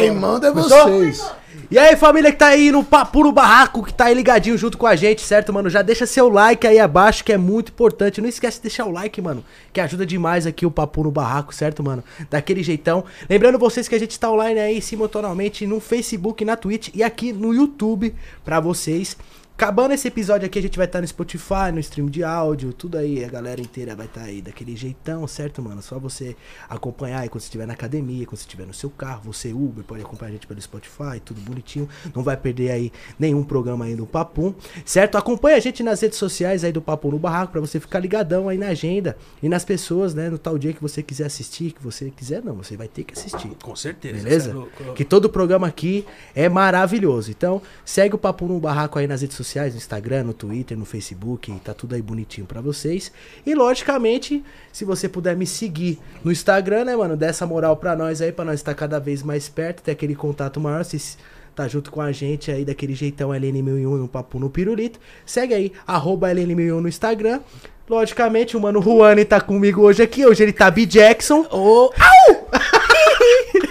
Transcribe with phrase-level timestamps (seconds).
[0.00, 1.24] Quem manda é vocês.
[1.70, 4.76] E aí, família que tá aí no Papo no Barraco, que tá aí ligadinho junto
[4.76, 5.70] com a gente, certo, mano?
[5.70, 8.20] Já deixa seu like aí abaixo, que é muito importante.
[8.20, 11.54] Não esquece de deixar o like, mano, que ajuda demais aqui o Papo no Barraco,
[11.54, 12.02] certo, mano?
[12.28, 13.04] Daquele jeitão.
[13.28, 17.32] Lembrando vocês que a gente tá online aí simultaneamente no Facebook, na Twitch e aqui
[17.32, 18.14] no YouTube
[18.44, 19.16] pra vocês.
[19.56, 22.98] Acabando esse episódio aqui, a gente vai estar no Spotify, no stream de áudio, tudo
[22.98, 25.80] aí, a galera inteira vai estar aí daquele jeitão, certo, mano?
[25.80, 26.34] Só você
[26.68, 29.84] acompanhar aí quando você estiver na academia, quando você estiver no seu carro, você Uber,
[29.84, 31.88] pode acompanhar a gente pelo Spotify, tudo bonitinho.
[32.12, 34.52] Não vai perder aí nenhum programa aí do Papum,
[34.84, 35.16] certo?
[35.16, 38.48] Acompanha a gente nas redes sociais aí do Papum no Barraco pra você ficar ligadão
[38.48, 40.28] aí na agenda e nas pessoas, né?
[40.30, 43.16] No tal dia que você quiser assistir, que você quiser não, você vai ter que
[43.16, 43.52] assistir.
[43.62, 44.16] Com certeza.
[44.20, 44.68] Beleza?
[44.80, 44.92] é.
[44.94, 47.30] Que todo programa aqui é maravilhoso.
[47.30, 50.84] Então, segue o Papo no Barraco aí nas redes sociais, no Instagram, no Twitter, no
[50.84, 53.12] Facebook, tá tudo aí bonitinho pra vocês.
[53.44, 57.94] E logicamente, se você puder me seguir no Instagram, né, mano, dá essa moral pra
[57.96, 61.16] nós aí, pra nós estar cada vez mais perto, ter aquele contato maior, se
[61.54, 64.98] tá junto com a gente aí daquele jeitão LN1001 no Papo no Pirulito.
[65.24, 67.40] Segue aí, arroba LN1001 no Instagram.
[67.88, 70.24] Logicamente, o mano Juani tá comigo hoje aqui.
[70.24, 70.86] Hoje ele tá B.
[70.86, 71.46] Jackson.
[71.50, 71.92] Ô,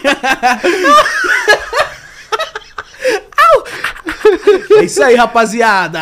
[4.72, 6.02] É isso aí, rapaziada.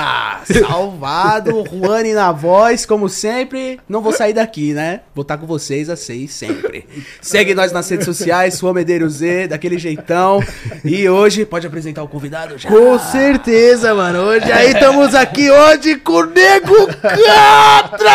[0.68, 3.80] Salvado, Juani na voz, como sempre.
[3.88, 5.02] Não vou sair daqui, né?
[5.14, 6.86] Vou estar com vocês a seis sempre.
[7.22, 10.44] Segue nós nas redes sociais, Sua Medeiros Z, daquele jeitão.
[10.84, 12.70] E hoje, pode apresentar o convidado já?
[12.70, 14.20] Com certeza, mano.
[14.20, 18.12] Hoje aí estamos aqui hoje com o Nego Catra!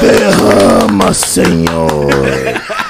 [0.00, 2.08] Derrama, Senhor.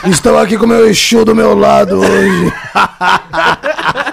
[0.07, 2.53] Estou aqui com o meu Exu do meu lado hoje.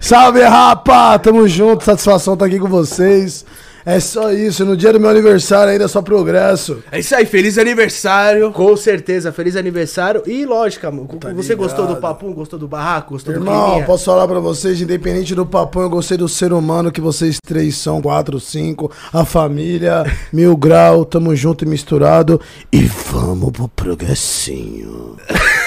[0.00, 1.18] Salve, rapa!
[1.18, 3.44] Tamo junto, satisfação estar aqui com vocês.
[3.84, 6.82] É só isso, no dia do meu aniversário ainda é só progresso.
[6.92, 8.52] É isso aí, feliz aniversário.
[8.52, 10.22] Com certeza, feliz aniversário.
[10.26, 11.56] E lógico, mano, você ligado.
[11.56, 13.86] gostou do papum, gostou do barraco, gostou do Irmão, climinha?
[13.86, 17.76] posso falar pra vocês, independente do papão, eu gostei do ser humano que vocês três
[17.76, 22.40] são, quatro, cinco, a família, mil grau, tamo junto e misturado.
[22.70, 25.16] E vamos pro progressinho.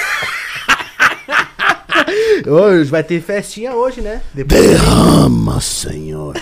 [2.46, 4.20] Hoje vai ter festinha hoje, né?
[4.32, 4.60] Depois...
[4.60, 6.36] Derrama, Senhor.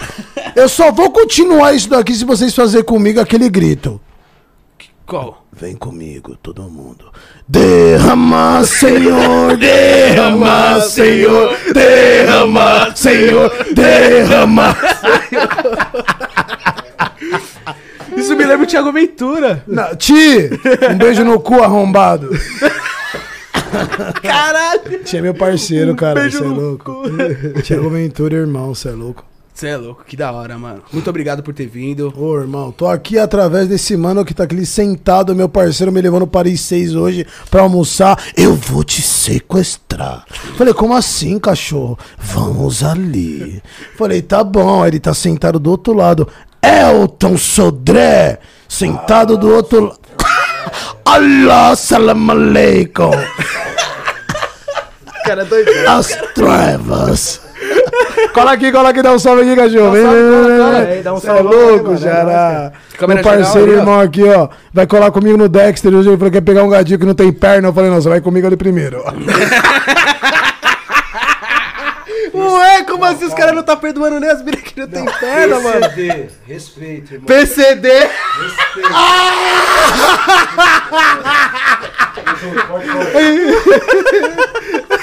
[0.55, 4.01] Eu só vou continuar isso daqui se vocês fazerem comigo aquele grito.
[5.07, 5.45] Qual?
[5.53, 7.13] Vem comigo, todo mundo.
[7.47, 14.77] Derrama, Senhor, derrama, Senhor, derrama, Senhor, derrama.
[18.17, 19.63] Isso me lembra o Thiago Ventura.
[19.67, 20.51] Não, Ti,
[20.91, 22.31] um beijo no cu arrombado.
[24.23, 25.05] Caralho.
[25.05, 27.03] Ti é meu parceiro, cara, você é no louco.
[27.63, 29.25] Tiago Ventura, irmão, você é louco.
[29.55, 30.83] Você é louco, que da hora, mano.
[30.91, 32.13] Muito obrigado por ter vindo.
[32.17, 36.27] Ô, irmão, tô aqui através desse mano que tá aqui sentado, meu parceiro, me levando
[36.27, 38.19] Paris 6 hoje pra almoçar.
[38.35, 40.25] Eu vou te sequestrar.
[40.57, 41.99] Falei, como assim, cachorro?
[42.19, 43.63] Vamos ali.
[43.97, 44.83] Falei, tá bom.
[44.83, 46.27] Aí ele tá sentado do outro lado.
[46.63, 50.01] Elton Sodré, sentado do outro lado.
[51.05, 53.11] Allah, salam aleikum.
[55.25, 55.71] Cara, doido.
[55.89, 57.41] As trevas.
[58.35, 59.93] Cola aqui, cola aqui, dá um salve aqui, cachorro.
[59.93, 62.73] Vem, salve, vem, vem, dá um salve, é louco, é Jará.
[63.07, 64.49] Meu parceiro, geral irmão aqui, ó.
[64.73, 65.95] Vai colar comigo no Dexter.
[65.95, 67.69] Hoje ele falou que quer pegar um gadinho que não tem perna.
[67.69, 69.03] Eu falei, não, você vai comigo ali primeiro.
[72.35, 75.61] Ué, como assim os caras não tá perdoando nem as minas que não tem perna,
[75.61, 75.81] mano?
[75.91, 77.27] PCD, respeito, irmão.
[77.27, 77.91] PCD.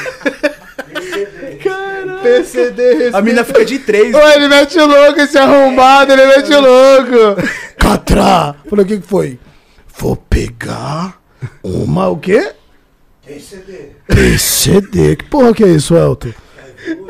[2.22, 3.10] PCD.
[3.14, 4.14] A mina fica de três.
[4.14, 7.42] Ô, ele mete o louco, esse arrombado, ele mete o louco.
[7.78, 8.56] Catra.
[8.70, 9.40] Falei, o que que foi?
[9.98, 11.20] Vou pegar
[11.64, 12.52] uma, o quê?
[13.26, 13.92] PCD.
[14.08, 15.16] PCD.
[15.18, 16.32] Que porra que é isso, Elton?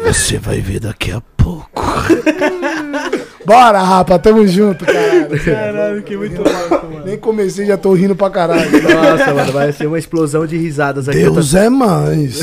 [0.04, 1.39] Você vai ver daqui a pouco.
[3.46, 5.44] Bora, rapa, tamo junto, caralho.
[5.44, 7.06] Caralho, que muito louco, mano.
[7.06, 8.70] Nem comecei, já tô rindo pra caralho.
[8.84, 11.24] Nossa, mano, vai ser uma explosão de risadas aqui.
[11.26, 12.38] Tô- Deus é mais.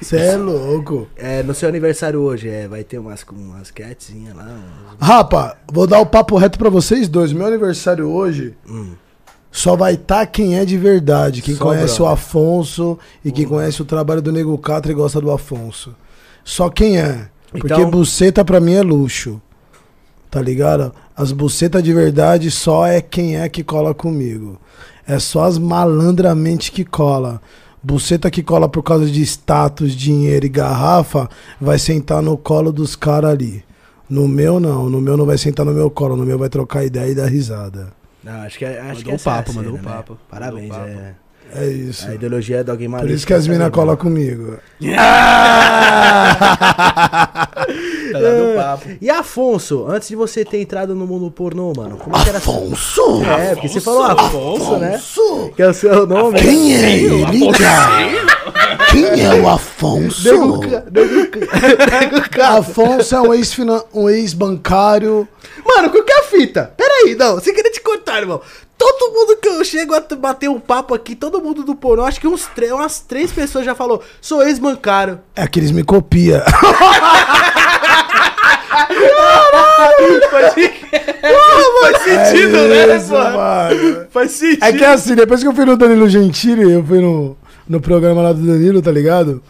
[0.00, 1.08] Você é louco.
[1.16, 4.44] É, no seu aniversário hoje, é, vai ter umas, umas catzinhas lá.
[4.44, 7.32] uns- Rapa, vou dar o papo reto pra vocês dois.
[7.32, 8.54] Meu aniversário hoje
[9.50, 11.42] só vai estar quem é de verdade.
[11.42, 12.02] Quem Só, conhece brother.
[12.02, 15.96] o Afonso e quem conhece o trabalho do Nego Catra e gosta do Afonso.
[16.44, 17.26] Só quem é.
[17.50, 19.40] Porque Então- buceta pra mim é luxo.
[20.30, 20.92] Tá ligado?
[21.16, 24.60] As bucetas de verdade só é quem é que cola comigo.
[25.06, 27.42] É só as malandramente que cola.
[27.82, 31.28] Buceta que cola por causa de status, dinheiro e garrafa,
[31.60, 33.64] vai sentar no colo dos caras ali.
[34.08, 36.84] No meu não, no meu não vai sentar no meu colo, no meu vai trocar
[36.84, 37.92] ideia e dar risada.
[38.22, 39.96] Não, acho que, é- acho Mandou que o é a papo, mandou cena, o né?
[39.96, 41.14] papo, Parabéns, mandou o papo.
[41.54, 41.66] É.
[41.66, 42.08] Isso.
[42.08, 44.58] A ideologia é Dog Por isso que as minas colam comigo.
[48.12, 48.88] Tá dando papo.
[49.00, 52.38] E Afonso, antes de você ter entrado no mundo pornô, mano, como é que era
[52.38, 53.22] Afonso?
[53.24, 54.96] É, porque você falou Afonso, né?
[54.96, 55.52] Afonso?
[55.54, 56.40] Que é o seu nome.
[56.40, 58.86] Quem é ele, cara?
[58.90, 60.24] Quem é o Afonso?
[60.24, 60.58] Nego
[60.90, 65.28] nego Afonso é um ex-finan- um ex-bancário.
[65.64, 66.72] Mano, qual que é a fita?
[66.76, 68.40] Peraí, não, sem querer te cortar, irmão.
[68.80, 72.02] Todo mundo que eu chego a t- bater um papo aqui, todo mundo do pornô,
[72.02, 75.20] acho que uns três, umas três pessoas já falou, sou ex-bancário.
[75.36, 76.40] É que eles me copiam.
[81.80, 84.06] Faz sentido, É isso, mano.
[84.10, 84.64] Faz sentido.
[84.64, 87.36] É que assim, depois que eu fui no Danilo Gentili, eu fui no,
[87.68, 89.42] no programa lá do Danilo, tá ligado?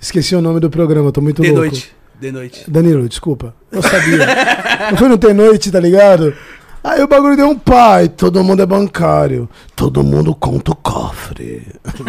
[0.00, 1.62] Esqueci o nome do programa, tô muito De louco.
[1.62, 1.92] noite.
[2.20, 2.64] De noite.
[2.68, 3.54] Danilo, desculpa.
[3.70, 4.26] Eu sabia.
[4.90, 6.34] eu fui no Tem Noite, tá ligado?
[6.82, 11.66] Aí o bagulho deu um pai, todo mundo é bancário, todo mundo conta o cofre.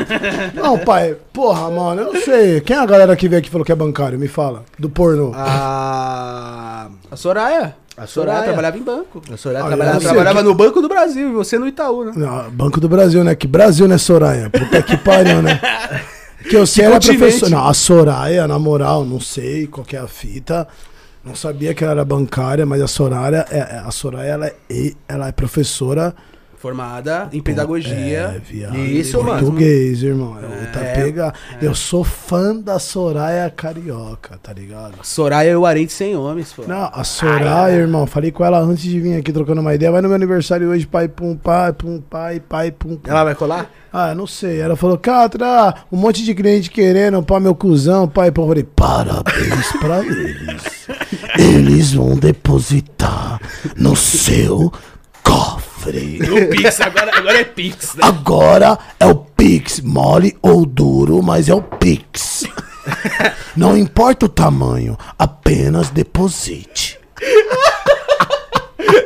[0.54, 2.62] não, pai, porra, mano, eu não sei.
[2.62, 4.18] Quem é a galera que veio aqui e falou que é bancário?
[4.20, 4.64] Me fala.
[4.78, 5.32] Do pornô.
[5.36, 6.88] A...
[7.12, 7.76] A Soraya.
[7.98, 8.44] A Soraya Soraya.
[8.44, 9.22] trabalhava em banco.
[9.34, 11.60] A Soraya Ah, trabalhava eu Ela sei trabalhava que- no Banco do Brasil e você
[11.60, 12.14] no Itaú, né?
[12.16, 13.36] Não, Banco do Brasil, né?
[13.36, 14.50] Que Brasil, né, Soraya?
[14.50, 15.60] Puta que pariu, né?
[16.50, 17.52] Que eu sei, Que ela é professora.
[17.52, 20.66] Não, a Soraya, na moral, não sei qual que é a fita.
[21.24, 24.56] Não sabia que ela era bancária, mas a Soraya, é, é- a Soraya ela é,
[25.08, 26.16] ela é professora
[26.60, 28.36] Formada em pedagogia.
[28.36, 28.76] É, viado.
[28.78, 29.40] Isso, mano.
[29.40, 30.38] Português, irmão.
[30.38, 31.34] É outra É, pega.
[31.62, 34.96] Eu sou fã da Soraya Carioca, tá ligado?
[35.02, 36.64] Soraya e o Arente sem homens, pô.
[36.68, 39.90] Não, a Soraya, irmão, falei com ela antes de vir aqui trocando uma ideia.
[39.90, 43.10] Vai no meu aniversário hoje, pai, pum, pai, pum, pai, pai, pum, pum.
[43.10, 43.72] Ela vai colar?
[43.94, 44.60] Ah, não sei.
[44.60, 48.42] Ela falou, Catra, um monte de cliente querendo, pá, meu cuzão, pai, pô.
[48.44, 50.90] Eu falei, parabéns pra eles.
[51.40, 53.40] Eles vão depositar
[53.78, 54.74] no seu
[56.50, 58.02] Pix, agora, agora é Pix, né?
[58.04, 62.46] Agora é o Pix, mole ou duro, mas é o Pix.
[63.56, 67.00] Não importa o tamanho, apenas deposite.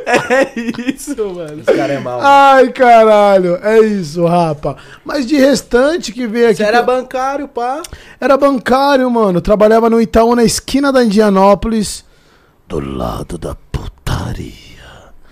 [0.06, 0.60] É
[0.90, 1.60] isso, mano.
[1.60, 2.20] Esse cara é mal.
[2.22, 4.76] Ai, caralho, é isso, rapa.
[5.04, 6.56] Mas de restante que veio aqui.
[6.56, 7.82] Você era bancário, pá.
[8.20, 9.40] Era bancário, mano.
[9.40, 12.04] Trabalhava no Itaú, na esquina da Indianópolis.
[12.68, 14.63] Do lado da putaria.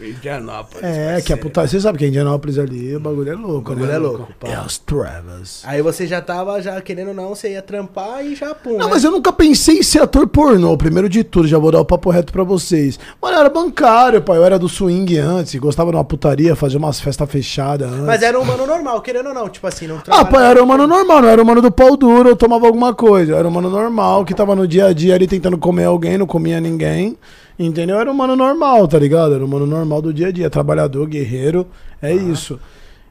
[0.05, 0.83] Indianópolis.
[0.83, 1.69] É, que a putaria.
[1.69, 3.95] Você sabe que a Indianópolis ali, o bagulho é louco, bagulho né?
[3.95, 4.29] é louco.
[4.45, 5.63] É as trevas.
[5.65, 8.79] Aí você já tava, já querendo ou não, você ia trampar e já pum.
[8.79, 8.93] Não, né?
[8.93, 11.85] mas eu nunca pensei em ser ator pornô, primeiro de tudo, já vou dar o
[11.85, 12.99] papo reto pra vocês.
[13.21, 16.79] Mano, eu era bancário, pai, eu era do swing antes, gostava de uma putaria, fazia
[16.79, 18.05] umas festas fechadas antes.
[18.05, 20.63] Mas era um mano normal, querendo ou não, tipo assim, não Ah, pai, eu era
[20.63, 23.33] um mano normal, não era um mano do pau duro, eu tomava alguma coisa.
[23.33, 26.19] Eu era um mano normal, que tava no dia a dia ali tentando comer alguém,
[26.19, 27.17] não comia ninguém.
[27.59, 27.99] Entendeu?
[27.99, 29.35] Era um mano normal, tá ligado?
[29.35, 31.67] Era um mano normal do dia a dia, trabalhador, guerreiro,
[32.01, 32.59] é isso.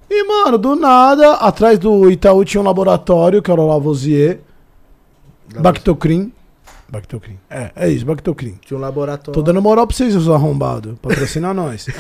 [0.10, 4.40] E, mano, do nada, atrás do Itaú tinha um laboratório, que era o Lavoisier,
[5.60, 6.32] Bactocrim.
[6.92, 7.40] Bactocrim.
[7.50, 8.60] É, é isso, Bactocrim.
[8.66, 9.32] Tinha um laboratório.
[9.32, 11.00] Tô dando moral pra vocês, os arrombados.
[11.02, 11.88] Patrocina nós.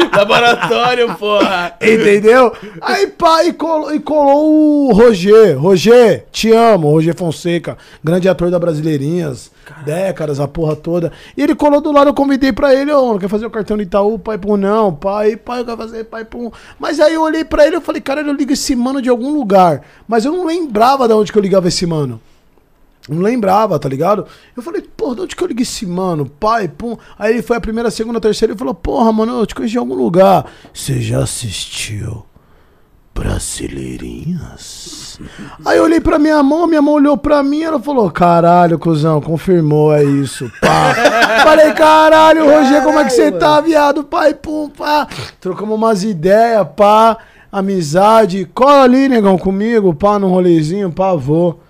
[0.14, 1.74] Laboratório, porra.
[1.80, 2.52] Entendeu?
[2.82, 5.58] Aí, pá, e colou, e colou o Roger.
[5.58, 6.90] Roger, te amo.
[6.90, 9.50] Roger Fonseca, grande ator da Brasileirinhas.
[9.84, 11.12] Décadas, a porra toda.
[11.36, 13.82] E ele colou do lado, eu convidei pra ele, ô, quer fazer o cartão do
[13.82, 14.18] Itaú?
[14.18, 14.92] Pai, pum, não.
[14.92, 16.50] Pai, pai, eu quero fazer, pai, pum.
[16.78, 19.32] Mas aí eu olhei pra ele e falei, cara, eu ligo esse mano de algum
[19.32, 19.82] lugar.
[20.08, 22.20] Mas eu não lembrava de onde que eu ligava esse mano.
[23.08, 24.26] Não lembrava, tá ligado?
[24.56, 26.26] Eu falei, porra, de onde que eu liguei esse mano?
[26.26, 26.96] Pai, pum.
[27.18, 29.54] Aí ele foi a primeira, a segunda, a terceira e falou, porra, mano, eu te
[29.54, 30.46] conheci de algum lugar.
[30.72, 32.24] Você já assistiu
[33.14, 35.18] Brasileirinhas?
[35.64, 39.20] Aí eu olhei pra minha mão, minha mão olhou pra mim ela falou, caralho, cuzão,
[39.20, 40.94] confirmou, é isso, pá.
[41.42, 44.04] Falei, caralho, Roger, como é que você tá, viado?
[44.04, 45.08] Pai, pum, pá.
[45.40, 47.16] Trocamos umas ideias, pá.
[47.50, 48.44] Amizade.
[48.54, 51.60] Cola ali, negão, comigo, pá, num rolezinho, pá, vou.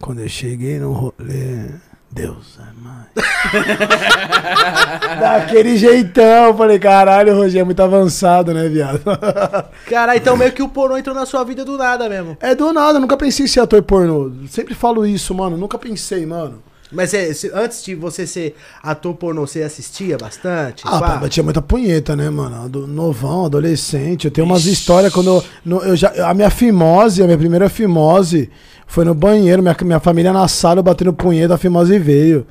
[0.00, 1.70] Quando eu cheguei no rolê,
[2.10, 3.06] Deus é mais.
[5.20, 9.00] Daquele jeitão, falei, caralho, o Roger é muito avançado, né, viado?
[9.88, 12.36] Cara, então meio que o pornô entrou na sua vida do nada mesmo.
[12.40, 14.32] é do nada, nunca pensei em ser ator pornô.
[14.48, 16.62] Sempre falo isso, mano, nunca pensei, mano.
[16.92, 20.82] Mas você- antes de você ser ator pornô, você assistia bastante?
[20.86, 21.16] Ah, Pá.
[21.16, 22.68] batia muita punheta, né, mano?
[22.68, 24.26] Do novão, adolescente.
[24.26, 26.12] Eu tenho umas histórias quando eu, no- eu já.
[26.28, 28.50] A minha fimose, a minha primeira fimose
[28.86, 29.62] foi no banheiro.
[29.62, 32.46] Minha, minha família na sala, eu batendo punheta, a fimose veio.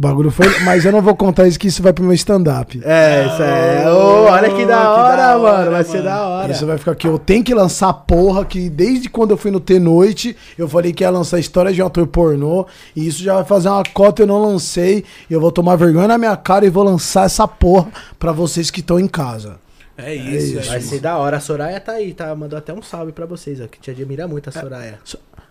[0.00, 0.46] O bagulho foi.
[0.60, 2.80] Mas eu não vou contar isso, que isso vai pro meu stand-up.
[2.82, 3.92] É, isso é.
[3.92, 5.70] Ô, olha que da que hora, da hora, mano.
[5.72, 6.04] Vai ser mano.
[6.04, 6.52] da hora.
[6.52, 7.06] Isso vai ficar aqui.
[7.06, 10.94] Eu tenho que lançar a porra que desde quando eu fui no T-Noite, eu falei
[10.94, 12.66] que ia lançar história de um ator pornô.
[12.96, 15.04] E isso já vai fazer uma cota, eu não lancei.
[15.28, 17.88] E eu vou tomar vergonha na minha cara e vou lançar essa porra
[18.18, 19.58] pra vocês que estão em casa.
[19.98, 20.88] É isso, é Vai isso.
[20.88, 21.36] ser da hora.
[21.36, 22.34] A Soraya tá aí, tá?
[22.34, 23.66] Mandou até um salve pra vocês, ó.
[23.66, 24.98] Que te admira muito a Soraya.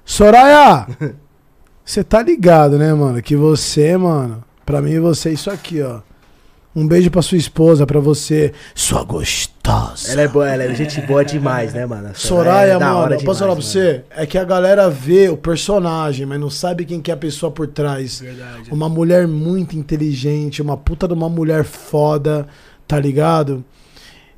[0.03, 0.87] Soraya!
[1.89, 3.19] Você tá ligado, né, mano?
[3.19, 6.01] Que você, mano, pra mim você é isso aqui, ó.
[6.75, 10.11] Um beijo pra sua esposa, pra você, sua gostosa.
[10.11, 12.11] Ela é boa, ela é gente boa demais, né, mano?
[12.13, 14.03] Soraya, é mano, eu posso falar pra demais, você?
[14.11, 17.51] É que a galera vê o personagem, mas não sabe quem que é a pessoa
[17.51, 18.19] por trás.
[18.19, 18.71] Verdade.
[18.71, 22.45] Uma mulher muito inteligente, uma puta de uma mulher foda,
[22.87, 23.65] tá ligado?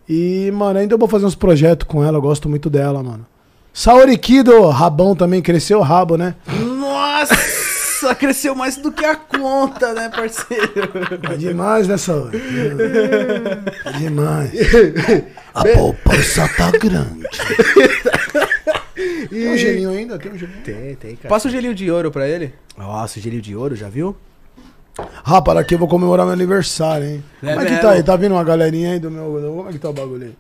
[0.08, 3.26] E, mano, ainda eu vou fazer uns projetos com ela, eu gosto muito dela, mano.
[3.74, 6.36] Saori Kido, rabão também, cresceu o rabo, né?
[7.22, 10.92] Nossa, cresceu mais do que a conta, né, parceiro?
[11.32, 12.42] É demais, né, Saori?
[13.86, 14.52] É demais.
[15.54, 17.28] A poupança tá grande.
[19.30, 20.20] Tem um gelinho ainda?
[20.20, 20.62] Tem um gelinho.
[20.64, 21.30] Tem, tem, cara.
[21.30, 22.54] Passa o gelinho de ouro pra ele.
[22.78, 24.16] Nossa, o gelinho de ouro, já viu?
[25.24, 27.24] Rapaz, aqui eu vou comemorar meu aniversário, hein?
[27.42, 28.04] É Como é que tá aí?
[28.04, 29.24] Tá vindo uma galerinha aí do meu.
[29.56, 30.36] Como é que tá o bagulho aí?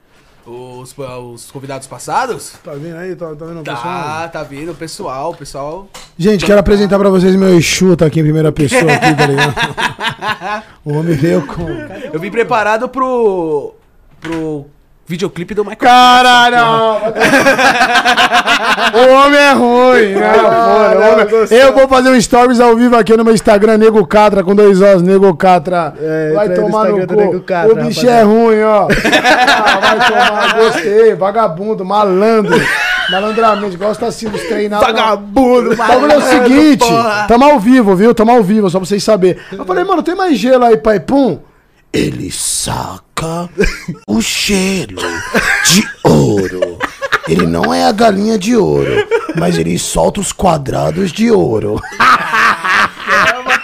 [0.45, 2.53] Os, os convidados passados?
[2.63, 3.15] Tá vindo aí?
[3.15, 4.29] Tá, tá vendo o Tá, pessoal?
[4.29, 5.87] tá vindo o pessoal, o pessoal.
[6.17, 9.53] Gente, quero apresentar pra vocês meu Exu, tá aqui em primeira pessoa aqui, tá ligado?
[10.83, 11.67] o homem veio com.
[12.11, 13.73] Eu vim preparado pro.
[14.19, 14.65] pro
[15.11, 17.11] videoclipe do Michael Caralho!
[18.93, 20.33] o homem é ruim, né?
[20.33, 24.05] Foda, o homem- Eu vou fazer um stories ao vivo aqui no meu Instagram, Nego
[24.07, 25.93] Catra, com dois Os, Nego Catra.
[26.01, 27.41] É, vai tomar no cu.
[27.41, 28.17] Catra, o bicho rapaziada.
[28.19, 28.87] é ruim, ó.
[28.87, 31.13] Ah, vai tomar, gostei.
[31.15, 32.55] Vagabundo, malandro.
[33.11, 34.87] Malandramente, gosta assim dos treinados.
[34.87, 37.25] Vagabundo, O bagulho é o malandro, seguinte, porra.
[37.27, 38.13] tamo ao vivo, viu?
[38.15, 39.37] Tamo ao vivo, só pra vocês saberem.
[39.51, 41.39] Eu falei, mano, tem mais gelo aí, pai Pum?
[41.93, 43.49] Ele saca
[44.07, 45.01] o gelo
[45.65, 46.79] de ouro.
[47.27, 49.05] Ele não é a galinha de ouro,
[49.37, 51.79] mas ele solta os quadrados de ouro.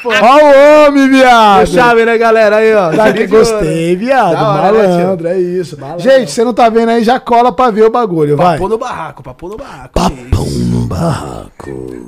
[0.05, 1.67] Ó o homem, viado!
[1.67, 2.57] Chave, né, galera?
[2.57, 2.91] Aí, ó.
[2.91, 3.29] Tá de ouro.
[3.29, 4.33] gostei, viado.
[4.33, 4.87] Da hora, né?
[4.87, 5.77] Malandro, é isso.
[5.97, 8.57] Gente, você não tá vendo aí, já cola pra ver o bagulho, vai.
[8.57, 9.93] Papo no barraco, papo no barraco.
[9.93, 12.07] Papão no barraco.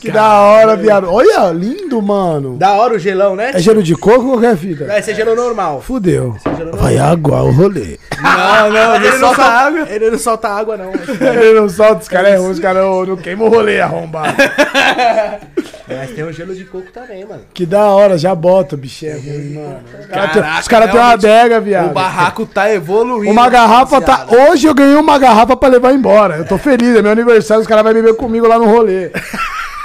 [0.00, 1.10] Que da hora, viado.
[1.10, 2.56] Olha, lindo, mano.
[2.56, 3.52] Da hora o gelão, né?
[3.54, 4.86] É gelo de coco ou qualquer fita?
[4.86, 5.80] Vai ser gelo normal.
[5.80, 6.36] Fudeu.
[6.74, 7.98] Vai aguar o rolê.
[8.20, 9.86] Não, não, Ele ele não solta água.
[9.88, 10.92] Ele não solta água, não.
[11.42, 14.34] Ele não solta, os caras é ruim, os caras não queimam o rolê arrombado.
[15.86, 17.42] Mas tem um gelo de coco também, mano.
[17.52, 19.80] Que da hora, já bota, bicho, é ruim, mano.
[20.00, 21.90] Os caras têm- Caraca, os caras têm uma adega, viado.
[21.90, 23.30] O barraco tá evoluindo.
[23.30, 24.26] Uma garrafa tá.
[24.28, 26.36] Hoje eu ganhei uma garrafa pra levar embora.
[26.38, 29.10] Eu tô feliz, é meu aniversário, os caras vão beber comigo lá no rolê.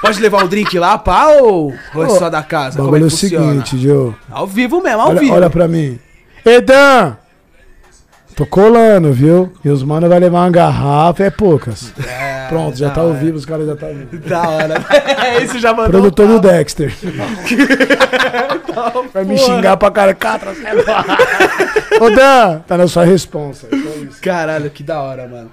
[0.02, 2.82] Pode levar o drink lá, pá, ou, ou é Ô, só da casa?
[2.82, 3.46] O Como é é o funciona?
[3.64, 4.16] seguinte, Joe.
[4.32, 5.34] Ao vivo mesmo, ao Olha, vivo.
[5.34, 6.00] olha pra mim.
[6.46, 7.18] Edan!
[8.40, 9.52] Tô colando, viu?
[9.66, 11.92] E os mano vai levar uma garrafa, é poucas.
[12.08, 13.16] É, Pronto, já tá hora.
[13.16, 14.16] vivo, os caras já tá ouvindo.
[14.26, 14.76] Da hora.
[15.44, 15.90] Isso já mandou.
[15.90, 16.96] Produtor do Dexter.
[19.14, 20.14] Vai me xingar pra cara.
[20.14, 20.54] Catra.
[22.00, 23.68] Ô Dan, tá na sua responsa.
[23.70, 24.22] é isso.
[24.22, 25.52] Caralho, que da hora, mano.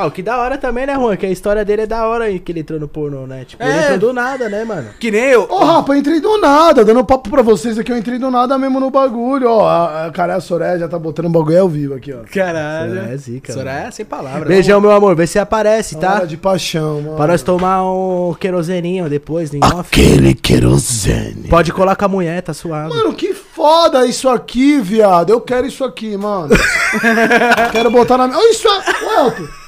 [0.00, 1.16] Ah, o que da hora também, né, Juan?
[1.16, 3.44] Que a história dele é da hora aí, que ele entrou no pornô, né?
[3.44, 3.82] Tipo, ele É.
[3.94, 4.90] entrou do nada, né, mano?
[5.00, 5.46] Que nem eu.
[5.50, 8.56] Ô, Rapa, eu entrei do nada, dando papo pra vocês aqui, eu entrei do nada
[8.56, 9.66] mesmo no bagulho, ó.
[9.68, 12.18] A, a cara, a Soraya já tá botando um bagulho ao vivo aqui, ó.
[12.32, 12.94] Caralho.
[12.94, 14.46] Soraya é zica, Soraya é sem palavras.
[14.46, 15.16] Beijão, meu amor.
[15.16, 16.14] Vê se aparece, tá?
[16.14, 17.16] Hora de paixão, mano.
[17.16, 19.88] Pra nós tomar um queroseninho depois, em off.
[19.90, 21.48] Aquele querosene.
[21.48, 22.94] Pode colar com a mulher, tá suave.
[22.94, 25.30] Mano, que foda isso aqui, viado.
[25.30, 26.50] Eu quero isso aqui, mano.
[27.72, 29.26] quero botar na isso é.
[29.26, 29.67] Ô,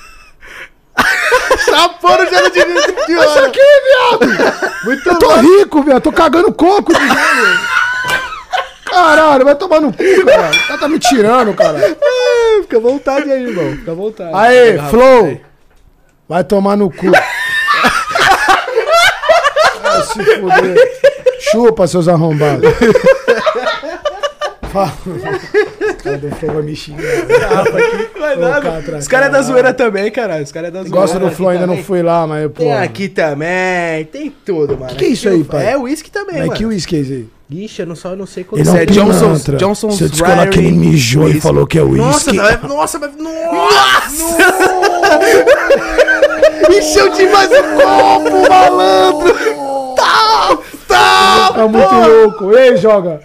[2.21, 4.21] No gelo de, de isso aqui, viado.
[4.85, 6.03] Muito Eu tô rico, viado.
[6.03, 7.61] Tô cagando coco de gelo.
[8.85, 10.51] Caralho, vai tomar no cu, cara.
[10.51, 11.79] O cara tá me tirando, cara.
[12.63, 13.71] Fica à vontade aí, irmão.
[13.77, 14.31] Fica à vontade.
[14.35, 15.41] Aê, Flow.
[16.29, 17.07] Vai tomar no cu.
[19.83, 20.77] Vai se fuder.
[21.53, 22.69] Chupa, seus arrombados.
[24.73, 24.93] Fala.
[25.07, 27.03] Os caras do Flow vai me xingar.
[28.19, 28.61] Vai nada.
[28.71, 30.45] Catra, Os caras é da zoeira também, caralho.
[30.45, 30.97] Os caras é da zoeira.
[30.97, 31.85] Gosta do aqui Flow, ainda não também.
[31.85, 32.53] fui lá, mas pô.
[32.63, 34.95] Tem aqui também, tem tudo, mano.
[34.95, 35.73] Que isso Aqui aí, eu- pai?
[35.73, 36.53] É uísque também, Mas mano.
[36.59, 37.29] que uísque é esse aí?
[37.53, 39.45] Ixi, eu não, só, eu não sei qual Ele Esse é é Johnson's-.
[39.59, 42.37] Johnson's Se eu descolar Dairy que ele mijou e falou que é Nossa, uísque.
[42.37, 43.11] vai- nossa, vai.
[43.19, 44.37] Nossa!
[46.79, 49.10] Encheu demais o copo, malandro!
[51.69, 51.69] Tá!
[51.69, 52.57] Muito louco.
[52.57, 53.21] Ei, joga.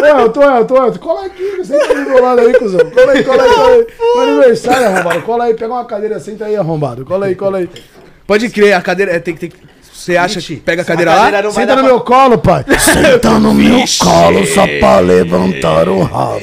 [0.00, 1.56] Ô, Elton, Elton, Elton, cola aqui.
[1.58, 2.80] Você tá do meu lado aí, cuzão.
[2.90, 3.86] Cola aí, cola aí, cola aí.
[3.98, 5.22] Meu aniversário, arrombado.
[5.22, 7.04] Cola aí, pega uma cadeira, senta aí, arrombado.
[7.04, 7.68] Cola aí, cola aí.
[8.26, 9.12] Pode crer, a cadeira.
[9.12, 9.56] é, tem, que- tem, que-
[9.92, 11.52] Você acha que pega a a cadeira, cadeira lá?
[11.52, 12.64] Senta no pra- meu colo, pai.
[12.78, 16.40] Senta no meu colo só pra levantar o rabo.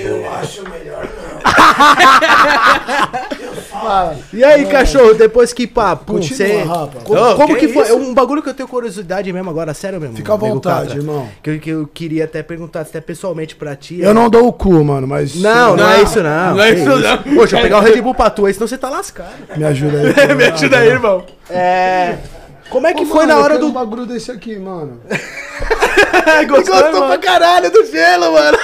[4.33, 6.63] E aí, cachorro, depois que papo, você.
[7.03, 7.83] Como, Ô, como que que, foi?
[7.83, 7.95] isso?
[7.95, 10.15] Um bagulho que eu tenho curiosidade mesmo agora, sério mesmo.
[10.17, 10.97] Fica à vontade, Catra.
[11.01, 11.27] irmão.
[11.41, 13.99] Que, eu- que eu queria até perguntar até pessoalmente pra ti.
[14.01, 15.35] Eu não dou o cu, mano, mas.
[15.35, 16.55] Não, não, é Não, isso não.
[16.55, 16.99] não é que isso não.
[17.37, 19.29] Deixa eu pegar o Red Bull pra tu aí, senão você tá lascado.
[19.55, 20.35] Me ajuda aí.
[20.35, 21.23] Me ajuda aí, irmão.
[21.49, 22.17] É.
[22.69, 23.67] Como é que Ô, foi mano, na hora do.
[23.67, 24.99] um bagulho desse aqui, mano.
[26.47, 28.57] Gostou pra caralho do gelo, mano.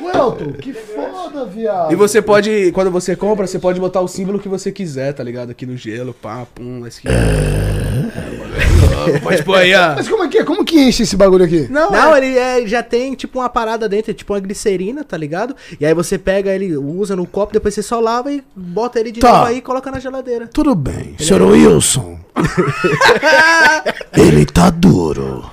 [0.02, 1.92] Welton, que foda, viado.
[1.92, 5.22] E você pode, quando você compra, você pode botar o símbolo que você quiser, tá
[5.22, 5.50] ligado?
[5.50, 7.14] Aqui no gelo, pá, pum, na esquina.
[9.22, 9.94] Pode pôr aí, ó.
[9.96, 10.44] Mas como é que é?
[10.44, 11.66] Como que enche esse bagulho aqui?
[11.70, 15.16] Não, Não, é- ele é- já tem tipo uma parada dentro, tipo uma glicerina, tá
[15.16, 15.54] ligado?
[15.80, 19.10] E aí você pega ele, usa no copo, depois você só lava e bota ele
[19.12, 19.32] de Tá.
[19.32, 20.48] novo aí e coloca na geladeira.
[20.52, 22.18] Tudo bem, senhor Wilson.
[24.16, 25.50] ele tá duro,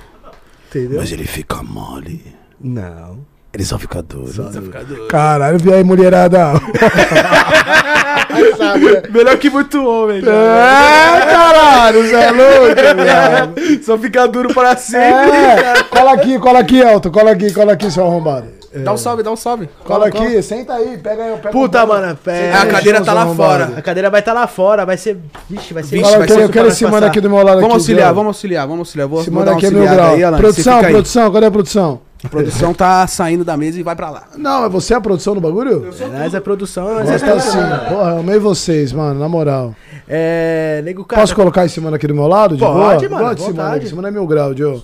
[0.68, 0.98] Entendeu?
[1.00, 2.34] mas ele fica mole.
[2.60, 3.18] Não.
[3.56, 4.26] Ele só fica duro.
[4.26, 5.08] Fica doido.
[5.08, 6.52] Caralho, vi aí, mulherada.
[9.10, 10.30] Melhor que muito homem, já.
[10.30, 13.54] É, caralho, Zé louco, viado.
[13.82, 15.30] Só fica duro para sempre.
[15.30, 17.10] É, cola aqui, cola aqui, Elton.
[17.10, 18.56] Cola aqui, cola aqui, seu arrombado.
[18.84, 19.70] Dá um salve, dá um salve.
[19.84, 21.36] Cola aqui, senta aí, pega aí.
[21.38, 22.52] Pega Puta, um- mano, pé.
[22.52, 23.64] A cadeira tá lá arrombado.
[23.64, 23.78] fora.
[23.78, 25.16] A cadeira vai estar lá fora, vai ser.
[25.48, 25.96] Vixe, vai ser.
[25.96, 27.54] Vixe, vai eu quero, ser eu quero esse mano aqui do meu lado.
[27.62, 29.08] Vamos aqui, auxiliar, vamos auxiliar, vamos auxiliar.
[29.08, 30.14] Vou, Esse vou mano aqui é meu grau.
[30.14, 30.92] aí, produção, fica aí.
[30.92, 32.00] produção, cadê a produção?
[32.24, 34.24] A produção tá saindo da mesa e vai pra lá.
[34.36, 35.90] Não, é você a produção do bagulho?
[36.12, 37.88] Nós é produção, nós é Gosta assim.
[37.88, 39.74] Porra, eu amei vocês, mano, na moral.
[40.08, 40.80] É.
[40.84, 41.20] Nego, cara.
[41.20, 42.56] Posso colocar esse mano aqui do meu lado?
[42.56, 43.20] De Pode, boa?
[43.22, 43.84] mano, desse mano vontade.
[43.86, 44.82] Esse mano é mil grau, Joe.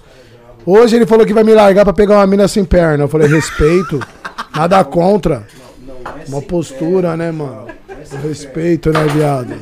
[0.65, 3.05] Hoje ele falou que vai me largar pra pegar uma mina sem perna.
[3.05, 3.99] Eu falei, respeito.
[4.55, 5.45] Nada contra.
[6.29, 7.67] Uma postura, né, mano?
[8.23, 9.55] Respeito, né, viado?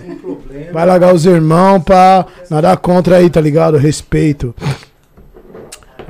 [0.72, 2.26] Vai largar os irmãos pra.
[2.50, 3.76] Nada contra aí, tá ligado?
[3.76, 4.54] Respeito.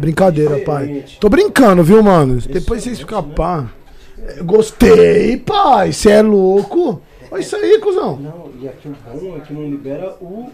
[0.01, 1.05] Brincadeira, pai.
[1.21, 2.41] Tô brincando, viu, mano?
[2.41, 3.67] Depois vocês ficam pá.
[4.45, 5.93] Gostei, pai.
[5.93, 7.03] Você é louco?
[7.31, 8.17] Olha isso aí, cuzão.
[8.17, 10.51] Não, e aqui o bom é que não libera o,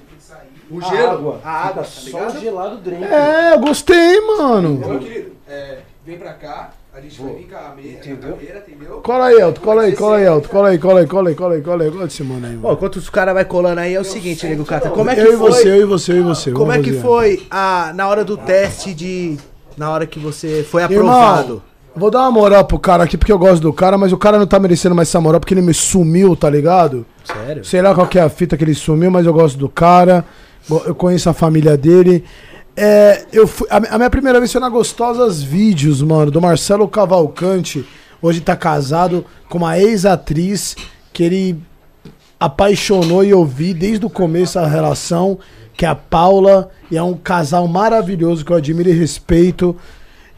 [0.71, 1.41] O a água.
[1.43, 3.05] A água, só o gelado dentro.
[3.05, 4.75] É, eu gostei, mano.
[4.75, 8.33] Meu querido, é, vem pra cá, a gente vai vir com a me- Entendeu?
[8.35, 8.97] cadeira, entendeu?
[8.99, 11.55] Cola aí, Elton, cola aí, cola aí, Elton, cola aí, cola aí, cola aí, cola
[11.55, 12.75] aí, cola aí, gosta desse mano aí, Ó, mano.
[12.75, 14.91] enquanto os caras vai colando aí, é o seguinte, nego Cata.
[14.91, 15.51] Como é que eu e foi?
[15.51, 16.53] você, eu e você, eu e você.
[16.53, 17.03] Como é que fazer.
[17.03, 19.37] foi a, na hora do teste de.
[19.77, 21.63] Na hora que você foi Irmão, aprovado?
[21.95, 24.39] vou dar uma moral pro cara aqui porque eu gosto do cara, mas o cara
[24.39, 27.05] não tá merecendo mais essa moral porque ele me sumiu, tá ligado?
[27.25, 27.63] Sério?
[27.65, 30.25] Sei lá qual que é a fita que ele sumiu, mas eu gosto do cara.
[30.87, 32.25] Eu conheço a família dele.
[32.77, 36.87] É, eu fui, a, a minha primeira vez foi na Gostosas Vídeos, mano, do Marcelo
[36.87, 37.87] Cavalcante.
[38.21, 40.77] Hoje tá casado com uma ex-atriz
[41.13, 41.59] que ele
[42.39, 45.39] apaixonou e eu vi desde o começo a relação,
[45.75, 49.75] que é a Paula, e é um casal maravilhoso que eu admiro e respeito.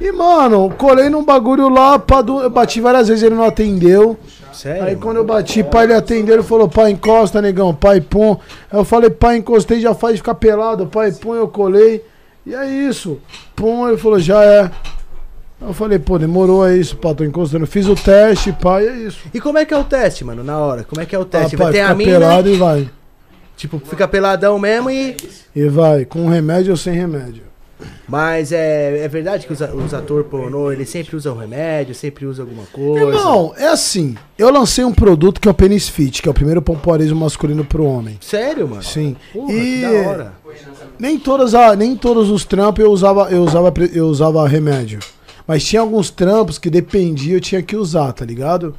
[0.01, 4.17] E, mano, colei num bagulho lá, pá, do- eu bati várias vezes, ele não atendeu.
[4.53, 4.85] Sério?
[4.85, 8.37] Aí quando eu bati, pai, ele atendeu, ele falou, pai, encosta, negão, pai, pum.
[8.71, 12.05] Aí eu falei, pai, encostei, já faz ficar pelado, pai, pum, eu colei.
[12.49, 13.21] E é isso.
[13.55, 14.71] Pum, ele falou, já é.
[15.61, 17.67] Eu falei, pô, demorou, é isso, pá, tô encostando.
[17.67, 19.21] Fiz o teste, pai, é isso.
[19.35, 20.83] E como é que é o teste, mano, na hora?
[20.83, 21.57] Como é que é o teste?
[21.57, 22.91] Ah, vai pai, ter a fica mina, pelado e vai.
[23.55, 25.15] tipo, fica peladão mesmo e...
[25.55, 27.43] E vai, com remédio ou sem remédio.
[28.09, 32.45] Mas é, é verdade que os, os atores pornô, eles sempre usam remédio, sempre usam
[32.45, 33.07] alguma coisa.
[33.07, 36.35] Irmão, é assim, eu lancei um produto que é o Penis Fit, que é o
[36.35, 38.19] primeiro pompoarismo masculino pro homem.
[38.21, 38.83] Sério, mano?
[38.83, 39.17] Sim.
[39.33, 40.33] Porra, e que da hora.
[40.99, 45.01] nem todas a, nem todos os trampos eu usava eu usava eu usava remédio.
[45.47, 48.75] Mas tinha alguns trampos que dependia, eu tinha que usar, tá ligado?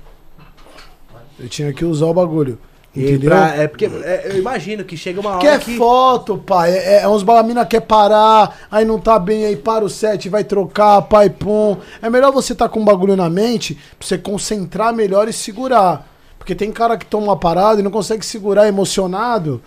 [1.39, 2.59] Eu tinha que usar o bagulho.
[3.03, 3.29] Entendeu?
[3.29, 5.77] pra- é porque é, eu imagino que chega uma hora Quer que...
[5.77, 6.71] foto, pai.
[6.71, 10.43] É, é uns balamina quer parar, aí não tá bem, aí para o set, vai
[10.43, 11.77] trocar, pai, pum.
[12.01, 16.07] É melhor você tá com um bagulho na mente pra você concentrar melhor e segurar.
[16.37, 19.61] Porque tem cara que toma uma parada e não consegue segurar emocionado.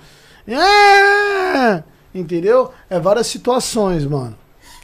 [0.49, 1.83] É!
[2.15, 2.71] Entendeu?
[2.91, 4.37] É várias situações, mano.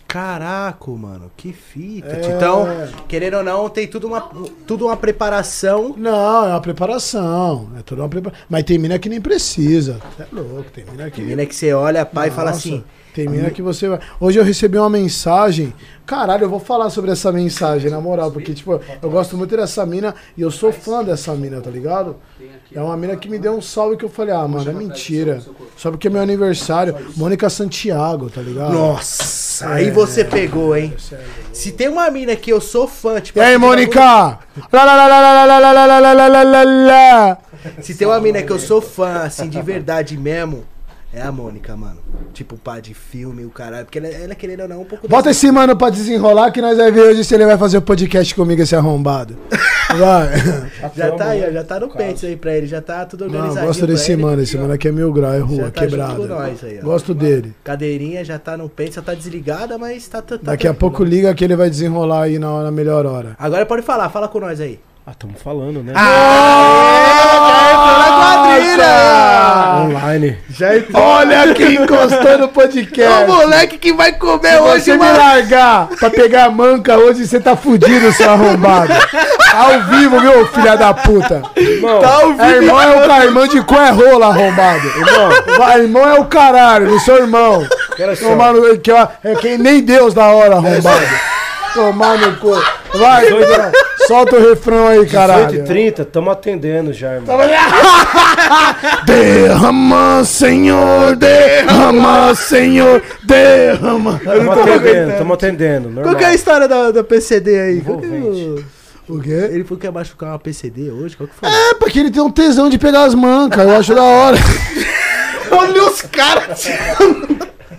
[0.08, 2.16] Caraca, mano, que fita.
[2.16, 2.34] É.
[2.34, 2.66] Então,
[3.06, 4.22] querendo ou não, tem tudo uma,
[4.66, 5.94] tudo uma preparação.
[5.98, 7.68] Não, é uma preparação.
[7.78, 8.46] É toda uma preparação.
[8.48, 10.00] Mas tem mina que nem precisa.
[10.18, 11.20] É louco, tem mina que.
[11.20, 12.82] Menina que você olha, pai, e fala assim.
[13.14, 14.00] Tem mina que você vai.
[14.18, 15.74] Hoje eu recebi uma mensagem.
[16.06, 19.84] Caralho, eu vou falar sobre essa mensagem, na moral, porque, tipo, eu gosto muito dessa
[19.84, 22.16] mina e eu sou fã dessa mina, tá ligado?
[22.74, 25.42] É uma mina que me deu um salve que eu falei, ah, mano, é mentira.
[25.76, 26.94] Só porque é meu aniversário.
[27.16, 28.72] Mônica Santiago, tá ligado?
[28.72, 30.94] Nossa, é, aí você pegou, hein?
[31.52, 33.38] Se tem uma mina que eu sou fã, tipo.
[33.38, 34.38] E aí, Mônica?
[37.80, 40.64] Se tem uma mina que eu sou fã, assim, de verdade mesmo.
[41.12, 41.96] É a Mônica, mano.
[42.34, 43.86] Tipo, pá de filme, o caralho.
[43.86, 45.08] Porque ela, ela querendo ou não, um pouco.
[45.08, 47.82] Bota esse mano pra desenrolar que nós vai ver hoje se ele vai fazer o
[47.82, 49.34] podcast comigo, esse arrombado.
[49.88, 50.28] Vai.
[50.94, 53.32] Já tá aí, ó, já tá no pente aí pra ele, já tá tudo Não,
[53.36, 53.66] organizadinho.
[53.68, 54.20] gosto desse ele.
[54.22, 54.42] mano.
[54.42, 56.42] Esse mano aqui é mil grau, é Já rua, tá quebrada.
[56.44, 56.78] aí.
[56.82, 57.54] Gosto dele.
[57.64, 60.20] Cadeirinha já tá no pente, só tá desligada, mas tá.
[60.20, 60.74] tá Daqui a tranquilo.
[60.74, 63.34] pouco liga que ele vai desenrolar aí na, na melhor hora.
[63.38, 64.78] Agora pode falar, fala com nós aí.
[65.06, 65.94] Ah, estamos falando, né?
[65.96, 67.86] Ah,
[69.84, 70.38] Online.
[70.50, 73.26] Já Olha quem encostou no podcast.
[73.26, 77.56] moleque que vai comer Se você me largar pra pegar a manca hoje, você tá
[77.56, 78.92] fudido, seu arrombado.
[79.54, 81.42] Ao vivo, viu, filha da puta?
[81.56, 82.42] Irmão, Tá ao vivo.
[82.42, 84.86] É irmão é o cara, irmão de cu é rola, arrombado.
[84.88, 87.66] Irmão, vai, irmão é o caralho, não sou irmão.
[88.20, 91.06] Tomar no, que, ó, é quem nem Deus da hora, arrombado.
[91.74, 92.50] Tomar no cu.
[92.94, 93.72] Vai, irmão,
[94.06, 95.54] solta o refrão aí, 18 caralho.
[95.54, 97.36] e 30, estamos atendendo já, irmão.
[99.04, 104.20] Derrama, Senhor, derrama, Senhor, derrama.
[104.24, 105.88] Estamos atendendo, estamos atendendo.
[105.90, 106.04] Normal.
[106.04, 107.70] Qual que é a história da, da PCD aí?
[107.78, 108.64] É o- Envolvente.
[109.08, 109.48] O quê?
[109.52, 111.16] Ele falou que ia machucar uma PCD hoje?
[111.16, 111.48] Qual que foi?
[111.48, 114.36] É, porque ele tem um tesão de pegar as mancas, eu acho da hora.
[115.50, 116.68] Olha os caras!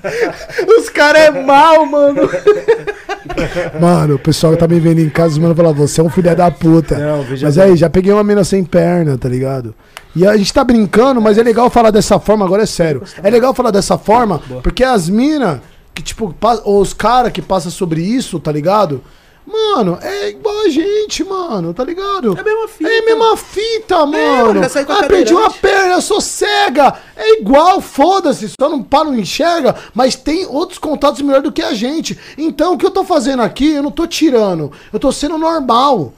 [0.77, 2.29] os caras é mal, mano.
[3.79, 6.09] Mano, o pessoal que tá me vendo em casa, os mano falam, você é um
[6.09, 6.97] filho da puta.
[6.97, 7.65] Não, mas bem.
[7.65, 9.73] aí, já peguei uma mina sem perna, tá ligado?
[10.15, 13.03] E a gente tá brincando, mas é legal falar dessa forma, agora é sério.
[13.21, 15.59] É legal falar dessa forma, porque as minas,
[15.93, 16.33] que tipo,
[16.65, 19.01] os caras que passam sobre isso, tá ligado?
[19.51, 22.38] Mano, é igual a gente, mano, tá ligado?
[22.38, 22.89] É a mesma fita.
[22.91, 24.69] É a mesma fita, mano.
[24.69, 26.93] saí com a ah, perdi uma perna, eu sou cega.
[27.15, 31.63] É igual, foda-se, só não para, não enxerga, mas tem outros contatos melhor do que
[31.63, 32.17] a gente.
[32.38, 36.13] Então, o que eu tô fazendo aqui, eu não tô tirando, eu tô sendo normal.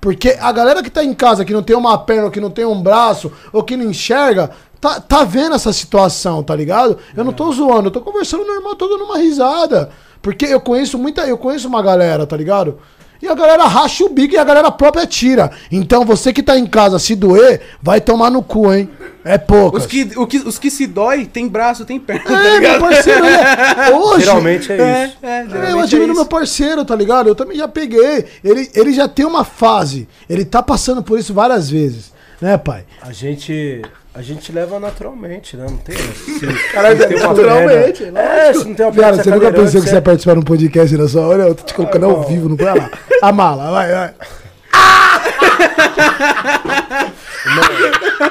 [0.00, 2.50] Porque a galera que tá em casa, que não tem uma perna, ou que não
[2.50, 6.98] tem um braço, ou que não enxerga, tá, tá vendo essa situação, tá ligado?
[7.16, 9.90] Eu não tô zoando, eu tô conversando normal, tô dando uma risada.
[10.24, 12.78] Porque eu conheço muita, eu conheço uma galera, tá ligado?
[13.22, 15.50] E a galera racha o bico e a galera própria tira.
[15.70, 18.88] Então você que tá em casa, se doer, vai tomar no cu, hein?
[19.24, 19.82] É poucas.
[19.82, 22.54] Os que, o que, os que se dói, tem braço, tem perna, tá É, meu
[22.60, 22.80] ligado?
[22.80, 23.90] parceiro, é.
[23.96, 24.24] Hoje.
[24.24, 25.16] Geralmente é É, isso.
[25.22, 27.28] é, É, eu geralmente admiro é meu parceiro, tá ligado?
[27.28, 28.24] Eu também já peguei.
[28.42, 30.08] Ele, ele já tem uma fase.
[30.28, 32.12] Ele tá passando por isso várias vezes.
[32.40, 32.84] Né, pai?
[33.00, 33.80] A gente,
[34.14, 35.66] a gente leva naturalmente, né?
[35.68, 35.96] Não tem.
[35.96, 39.82] Se, Caralho, tem naturalmente, perna- É, se não tem uma Cara, você nunca cadeirante, pensou
[39.82, 41.42] que você ia participar de um podcast na sua hora?
[41.44, 42.90] Eu tô te colocando ao vivo, não põe lá.
[43.20, 44.14] A mala, vai, vai.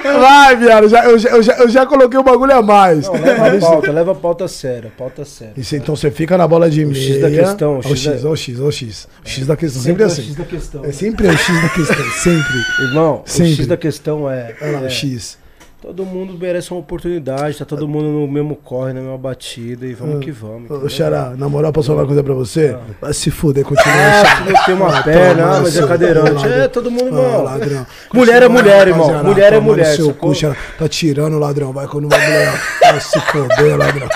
[0.04, 3.06] Vai, viado, já, eu, já, eu, já, eu já coloquei o bagulho a mais.
[3.08, 5.54] Não, leva a pauta, leva a pauta séria, pauta séria.
[5.58, 6.96] Isso, então você fica na bola de meia.
[7.14, 9.08] X da questão, o o X da- ó o X, ó o X.
[9.26, 10.24] O X da questão, sempre é assim.
[10.24, 10.86] X da questão.
[10.86, 12.66] É sempre o X da questão, sempre.
[12.82, 13.52] Irmão, Sempre.
[13.52, 15.38] o X da questão é, é, o X.
[15.84, 19.94] todo mundo merece uma oportunidade, tá todo mundo no mesmo corre, na mesma batida e
[19.94, 20.72] vamos que vamos.
[20.72, 20.88] Ô?
[20.88, 22.78] Xará, na moral, posso falar uma coisa pra você?
[23.02, 23.94] Vai se fuder, continua.
[23.94, 24.38] Ah, Xará.
[24.46, 26.48] se não tem uma Ah, perna, toma ah, mas é cadeirante.
[26.48, 27.44] É, todo mundo, Ah, irmão.
[27.44, 27.86] ladrão.
[28.14, 29.24] Mulher é mulher, irmão.
[29.26, 30.56] Mulher é mulher, Seu cu, Xará.
[30.80, 31.74] Tá tirando, ladrão.
[31.74, 32.54] Vai quando vai mulher.
[32.82, 34.08] Vai se foder, ladrão.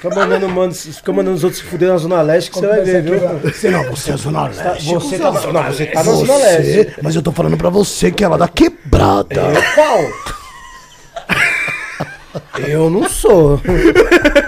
[0.00, 2.80] Fica mandando, mano, fica mandando os outros se fuder na Zona Leste que você vai
[2.80, 3.20] ver, viu?
[3.44, 4.94] Você não, você é Zona Leste.
[4.94, 6.94] Você tá, não, você tá na Zona Leste.
[7.02, 9.42] Mas eu tô falando pra você que ela dá quebrada.
[9.74, 10.39] Qual?
[12.66, 13.60] Eu não sou.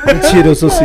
[0.06, 0.84] Mentira, eu sou sim.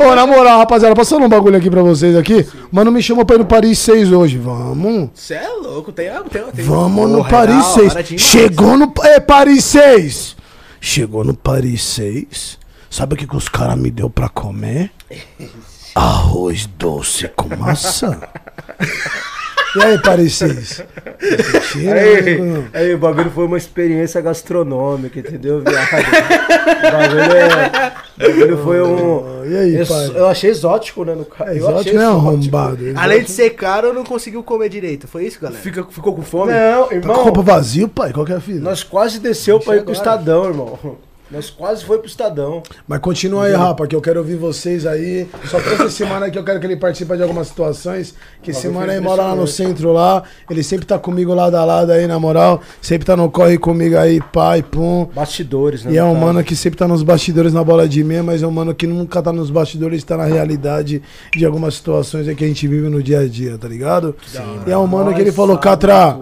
[0.00, 2.46] Ô, na moral, rapaziada, passando um bagulho aqui pra vocês aqui.
[2.70, 4.38] Mano, me chamou pra ir no Paris 6 hoje.
[4.38, 5.10] Vamos.
[5.14, 8.06] Você é louco, tem, tem, tem Vamos no Porra, Paris hora 6.
[8.06, 8.22] demais.
[8.22, 10.36] Chegou no é, Paris 6.
[10.80, 12.58] Chegou no Paris 6.
[12.90, 14.90] Sabe o que, que os caras me deu pra comer?
[15.94, 18.18] Arroz doce com maçã.
[19.76, 20.82] E aí, Paris 6?
[21.20, 22.64] Mentira, Aí, né?
[22.72, 25.88] aí, o bagulho foi uma experiência gastronômica, entendeu, viado?
[26.78, 29.44] O bagulho, é, o bagulho foi um.
[29.44, 30.12] E aí, eu, pai?
[30.14, 31.52] eu achei exótico, né, no cara.
[31.52, 32.28] É exótico, né, exótico.
[32.28, 32.78] arrombado?
[32.96, 35.08] Além de ser caro, não conseguiu comer direito.
[35.08, 35.60] Foi isso, galera?
[35.60, 36.52] Fica, ficou com fome?
[36.52, 37.24] Não, Tá com irmão.
[37.24, 38.12] copo vazio, pai?
[38.12, 38.60] Qual que é a fila?
[38.60, 39.96] Nós quase desceu pra ir pro agora.
[39.98, 40.78] Estadão, irmão.
[41.30, 42.62] Nós quase foi pro Estadão.
[42.86, 45.26] Mas continua aí, rapa, que eu quero ouvir vocês aí.
[45.46, 48.14] Só que essa semana que eu quero que ele participe de algumas situações.
[48.42, 50.22] Que esse mano aí mora lá no centro lá.
[50.48, 52.60] Ele sempre tá comigo lado a lado aí, na moral.
[52.80, 55.08] Sempre tá no corre comigo aí, pai, pum.
[55.14, 55.92] Bastidores, né?
[55.92, 56.26] E é um caso.
[56.26, 58.86] mano que sempre tá nos bastidores na bola de meia, mas é um mano que
[58.86, 61.02] nunca tá nos bastidores, tá na realidade
[61.34, 64.14] de algumas situações aí que a gente vive no dia a dia, tá ligado?
[64.66, 66.18] e é um mano que ele falou, Catra,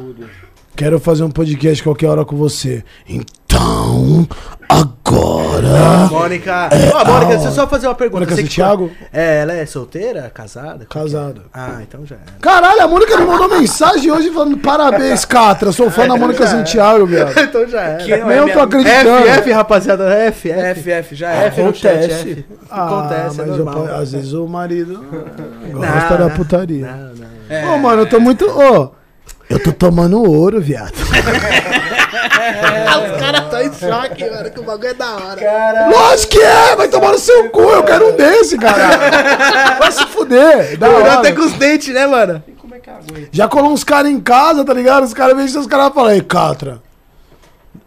[0.77, 2.85] quero fazer um podcast qualquer hora com você.
[3.09, 4.27] Então Então,
[4.69, 6.09] agora.
[6.11, 6.69] Mônica.
[6.95, 8.21] Ó, Mônica, deixa eu só fazer uma pergunta.
[8.21, 8.91] Mônica Você que- Santiago?
[9.13, 10.31] É, ela é solteira?
[10.35, 10.85] Casada?
[10.87, 11.43] Casada.
[11.55, 12.19] Ah, então já é.
[12.41, 15.71] Caralho, a Mônica me mandou mensagem hoje falando parabéns, Catra.
[15.73, 17.33] Sou fã da Mônica Santiago, viado.
[17.39, 17.97] então já é.
[17.99, 19.11] Que Nem é eu tô acreditando.
[19.11, 20.05] F, F, rapaziada.
[20.13, 20.81] F, F.
[20.81, 21.47] F, F, já é.
[21.47, 22.31] F no chat, Acontece.
[22.31, 22.45] F.
[22.71, 23.87] Ah, Acontece, é mas normal.
[23.87, 25.05] eu- às vezes o marido
[25.73, 26.87] gosta da não, putaria.
[26.87, 27.33] Não, não.
[27.49, 27.67] É.
[27.69, 28.47] Ô, mano, eu tô muito.
[28.47, 28.91] Ô,
[29.49, 30.93] eu tô tomando ouro, viado.
[33.13, 35.89] Os caras tão em choque, mano, que o bagulho é da hora.
[35.91, 37.63] Lógico que é, vai tomar no seu cu.
[37.63, 39.79] Eu quero um desse, cara.
[39.79, 40.77] Vai se fuder.
[40.79, 41.15] Da Melhor hora.
[41.15, 42.43] até com os dentes, né, mano?
[43.31, 45.05] Já colou uns caras em casa, tá ligado?
[45.05, 46.83] Os caras veem os caras falam, ei, Catra.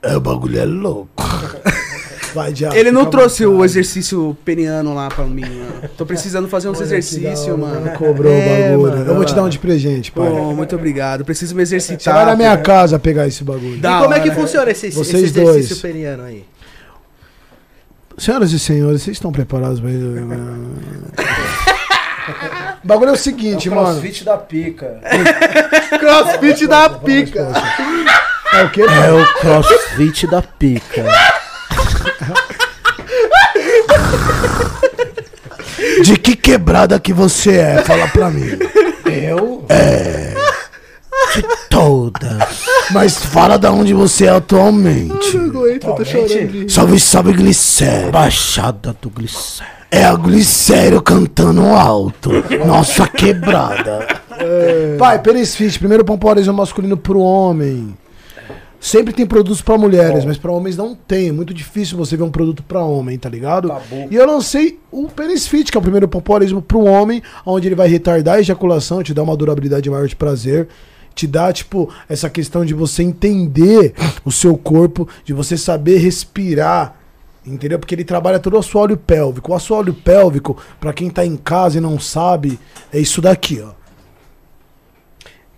[0.02, 1.24] É, o bagulho é louco.
[2.36, 2.76] Vai, diabo.
[2.76, 5.90] Ele não trouxe o exercício peniano lá pra mim, mano.
[5.98, 7.90] Tô precisando fazer uns exercícios, Não mano.
[7.92, 8.92] cobrou É, o bagulho.
[8.98, 10.30] mano, eu vou te dar um de presente, pai.
[10.30, 11.24] Pô, muito obrigado.
[11.24, 12.00] Preciso me exercitar.
[12.02, 13.78] Você vai na minha casa pegar esse bagulho.
[13.78, 14.38] Da e como é que hora.
[14.40, 15.82] funciona esse, esse exercício dois.
[15.82, 16.44] peniano aí?
[18.18, 20.06] Senhoras e senhores, vocês estão preparados pra isso?
[22.84, 23.88] O bagulho é o seguinte, mano.
[24.00, 25.00] Crossfit da pica.
[26.00, 27.48] Crossfit da pica.
[28.54, 28.82] É o quê?
[28.82, 31.06] É o crossfit da pica.
[36.04, 37.84] De que quebrada que você é?
[37.84, 38.58] Fala pra mim.
[39.06, 39.66] Eu?
[41.70, 42.64] Todas.
[42.92, 45.38] Mas fala da onde você é atualmente.
[45.38, 48.12] aguento, eu tô chorando de Salve, salve, Glicério.
[48.12, 49.74] Baixada do glicério.
[49.92, 52.32] É a Glicério cantando alto.
[52.66, 54.08] Nossa quebrada.
[54.98, 57.96] Pai, Pênis Fit, primeiro pompoarismo masculino pro homem.
[58.86, 61.30] Sempre tem produtos pra mulheres, mas pra homens não tem.
[61.30, 63.68] É muito difícil você ver um produto pra homem, tá ligado?
[63.68, 64.08] Tabu.
[64.12, 67.74] E eu lancei o Pênis Fit, que é o primeiro pompoarismo pro homem, onde ele
[67.74, 70.68] vai retardar a ejaculação, te dar uma durabilidade maior de prazer.
[71.16, 76.96] Te dá, tipo, essa questão de você entender o seu corpo, de você saber respirar.
[77.44, 77.80] Entendeu?
[77.80, 79.52] Porque ele trabalha todo o assoalho pélvico.
[79.52, 82.60] O assoalho pélvico, pra quem tá em casa e não sabe,
[82.94, 83.72] é isso daqui, ó.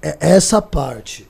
[0.02, 1.27] É essa parte.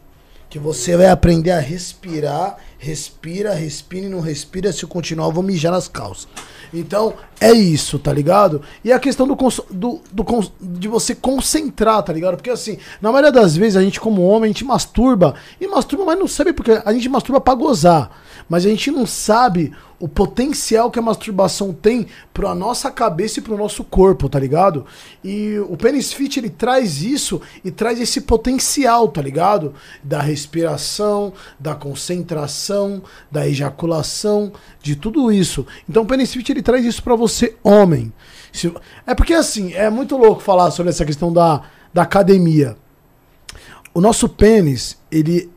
[0.49, 4.71] Que você vai aprender a respirar, respira, respira e não respira.
[4.71, 6.27] Se continuar, eu vou mijar nas calças.
[6.73, 8.61] Então, é isso, tá ligado?
[8.83, 9.35] E a questão do,
[9.69, 12.35] do, do de você concentrar, tá ligado?
[12.35, 15.35] Porque assim, na maioria das vezes, a gente, como homem, a gente masturba.
[15.61, 18.09] E masturba, mas não sabe porque a gente masturba pra gozar.
[18.49, 23.41] Mas a gente não sabe o potencial que a masturbação tem pra nossa cabeça e
[23.41, 24.85] pro nosso corpo, tá ligado?
[25.23, 29.73] E o Penis Fit, ele traz isso e traz esse potencial, tá ligado?
[30.03, 34.51] Da respiração, da concentração, da ejaculação,
[34.87, 35.65] de tudo isso.
[35.89, 38.11] Então o Penis Fit, ele traz isso pra você, homem.
[39.05, 41.61] É porque assim, é muito louco falar sobre essa questão da,
[41.93, 42.75] da academia.
[43.93, 45.49] O nosso pênis, ele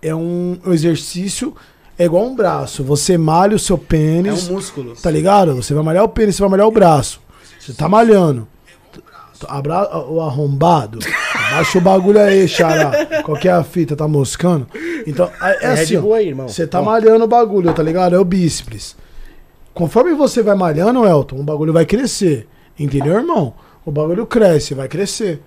[0.00, 1.54] é um exercício,
[1.98, 2.84] é igual um braço.
[2.84, 4.48] Você malha o seu É pênis.
[4.48, 4.94] um músculo.
[4.94, 5.56] Tá ligado?
[5.56, 7.20] Você vai malhar o pênis, você vai malhar o braço.
[7.58, 8.46] Você tá malhando.
[9.46, 10.98] Abra o arrombado.
[11.48, 13.22] Abaixa o bagulho aí, xará.
[13.22, 13.96] Qual que é a fita?
[13.96, 14.66] Tá moscando?
[15.06, 15.96] Então, é, é É assim.
[16.46, 18.14] Você tá malhando o bagulho, tá ligado?
[18.14, 18.96] É o bíceps.
[19.72, 22.46] Conforme você vai malhando, Elton, o bagulho vai crescer.
[22.78, 23.54] Entendeu, irmão?
[23.84, 25.40] O bagulho cresce, vai crescer.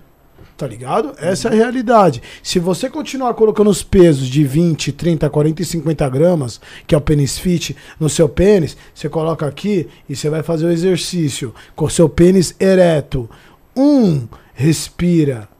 [0.56, 1.12] Tá ligado?
[1.18, 2.22] Essa é a realidade.
[2.42, 6.98] Se você continuar colocando os pesos de 20, 30, 40 e 50 gramas, que é
[6.98, 11.54] o pênis fit, no seu pênis, você coloca aqui e você vai fazer o exercício
[11.74, 13.28] com o seu pênis ereto.
[13.76, 15.51] Um, respira.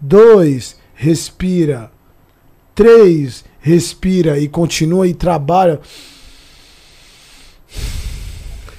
[0.00, 1.90] Dois, respira.
[2.74, 5.80] Três, respira e continua e trabalha.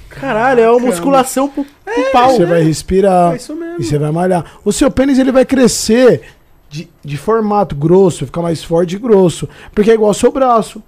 [0.10, 2.32] Caralho, é uma musculação pro, pro pau.
[2.32, 3.34] Você vai respirar.
[3.34, 3.82] É isso mesmo.
[3.82, 4.60] E você vai malhar.
[4.66, 6.22] O seu pênis ele vai crescer
[6.70, 9.48] de, de formato grosso, ficar mais forte e grosso.
[9.74, 10.82] Porque é igual ao seu braço.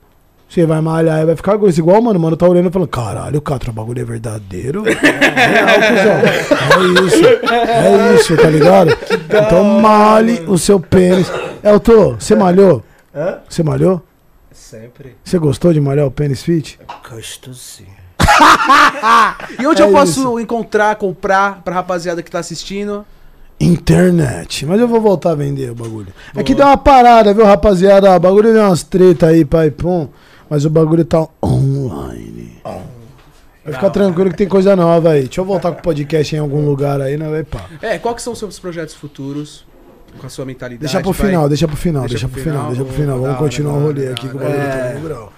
[0.53, 1.79] Você vai malhar e vai ficar grosso.
[1.79, 4.83] Igual, mano, mano tá olhando e falando: caralho, Catra, o bagulho é verdadeiro.
[5.33, 6.67] É real, cuzão.
[6.69, 7.25] É isso.
[7.49, 8.95] É isso, tá ligado?
[9.33, 11.27] Então male o seu pênis.
[11.63, 12.83] Elton, você malhou?
[13.15, 13.39] Hã?
[13.49, 13.99] Você malhou?
[14.51, 15.15] Sempre.
[15.23, 16.79] Você gostou de malhar o pênis fit?
[17.09, 17.89] Gostosinho.
[19.59, 23.03] E onde É eu posso encontrar, comprar pra rapaziada que tá assistindo?
[23.59, 24.65] Internet.
[24.67, 26.13] Mas eu vou voltar a vender o bagulho.
[26.35, 28.15] Aqui deu uma parada, viu, rapaziada?
[28.15, 30.09] O bagulho deu umas treta aí, pai, pum.
[30.53, 32.61] Mas o bagulho tá online.
[33.65, 35.23] Vai ficar tranquilo que tem coisa nova aí.
[35.23, 37.27] Deixa eu voltar com o podcast em algum lugar aí, né?
[37.27, 37.65] Vai pá.
[37.81, 39.65] É, quais que são os seus projetos futuros?
[40.19, 40.81] Com a sua mentalidade?
[40.81, 41.27] Deixa pro vai?
[41.27, 43.15] final, deixa pro final, Deixa deixa pro pro final, final, deixa pro final.
[43.15, 44.69] Vamos hora, continuar o rolê aqui que o bagulho É.
[44.69, 45.33] tá bem bravo.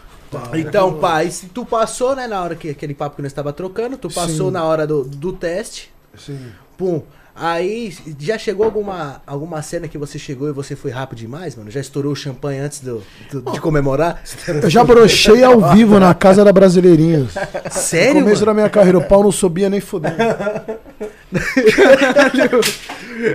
[0.54, 3.98] Então, pai, se tu passou, né, na hora que aquele papo que nós estava trocando,
[3.98, 4.52] tu passou Sim.
[4.54, 5.94] na hora do, do teste.
[6.18, 6.38] Sim.
[6.78, 7.02] Pum.
[7.38, 11.70] Aí, já chegou alguma, alguma cena que você chegou e você foi rápido demais, mano?
[11.70, 14.22] Já estourou o champanhe antes do, do- de comemorar?
[14.64, 17.36] Eu já brochei ao vivo na casa da Brasileirinhas.
[17.36, 18.46] No Sério, começo mano?
[18.46, 20.16] da minha carreira, o pau não subia nem fudendo.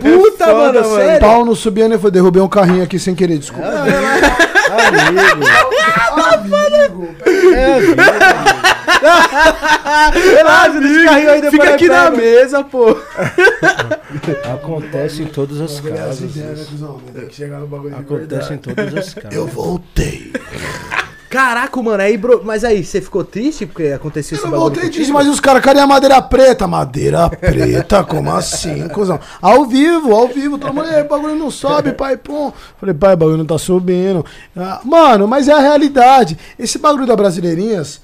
[0.00, 1.20] Puta, mano, O sério?
[1.20, 2.10] pau não subia nem fudendo.
[2.14, 3.68] Derrubei um carrinho aqui sem querer, desculpa.
[10.12, 12.16] Relaxa, deixa o carrinho aí depois Fica aqui na pega.
[12.16, 12.96] mesa, pô.
[14.54, 16.32] Acontece em todas as casas.
[17.98, 19.32] Acontece em todas as casas.
[19.32, 20.32] Eu voltei.
[21.30, 24.82] Caraca, mano, aí, bro, mas aí, você ficou triste porque aconteceu esse Eu bagulho voltei
[24.82, 25.00] contigo?
[25.00, 26.66] disso, mas os caras, cadê a madeira preta?
[26.66, 28.02] Madeira preta?
[28.02, 29.20] Como assim, cuzão?
[29.40, 30.58] Ao vivo, ao vivo.
[30.58, 32.50] Todo mundo, "Ei, o bagulho não sobe, pai, pum.
[32.80, 34.26] Falei, pai, o bagulho não tá subindo.
[34.56, 36.36] Ah, mano, mas é a realidade.
[36.58, 38.00] Esse bagulho da Brasileirinhas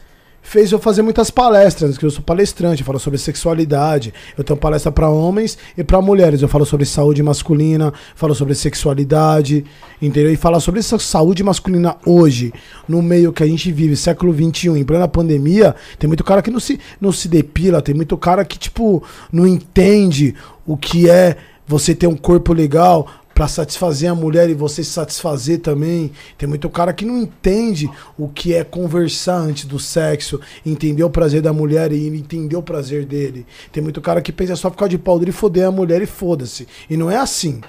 [0.46, 4.14] fez eu fazer muitas palestras, que eu sou palestrante, eu falo sobre sexualidade.
[4.38, 6.40] Eu tenho palestra pra homens e pra mulheres.
[6.40, 9.64] Eu falo sobre saúde masculina, falo sobre sexualidade,
[10.00, 10.32] entendeu?
[10.32, 12.52] E falar sobre essa saúde masculina hoje,
[12.88, 16.50] no meio que a gente vive, século XXI, em plena pandemia, tem muito cara que
[16.50, 20.32] não se, não se depila, tem muito cara que, tipo, não entende
[20.64, 24.90] o que é você ter um corpo legal pra satisfazer a mulher e você se
[24.90, 26.10] satisfazer também.
[26.38, 31.10] Tem muito cara que não entende o que é conversar antes do sexo, entender o
[31.10, 33.46] prazer da mulher e entender o prazer dele.
[33.70, 36.06] Tem muito cara que pensa só ficar de pau dele e foder a mulher e
[36.06, 36.66] foda-se.
[36.88, 37.60] E não é assim.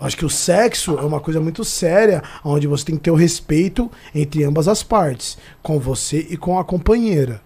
[0.00, 3.14] Acho que o sexo é uma coisa muito séria, onde você tem que ter o
[3.14, 7.42] respeito entre ambas as partes, com você e com a companheira.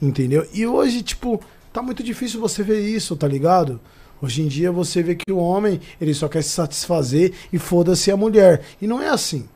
[0.00, 0.46] Entendeu?
[0.54, 1.38] E hoje, tipo,
[1.70, 3.78] tá muito difícil você ver isso, tá ligado?
[4.20, 8.10] Hoje em dia você vê que o homem, ele só quer se satisfazer e foda-se
[8.10, 8.62] a mulher.
[8.80, 9.48] E não é assim.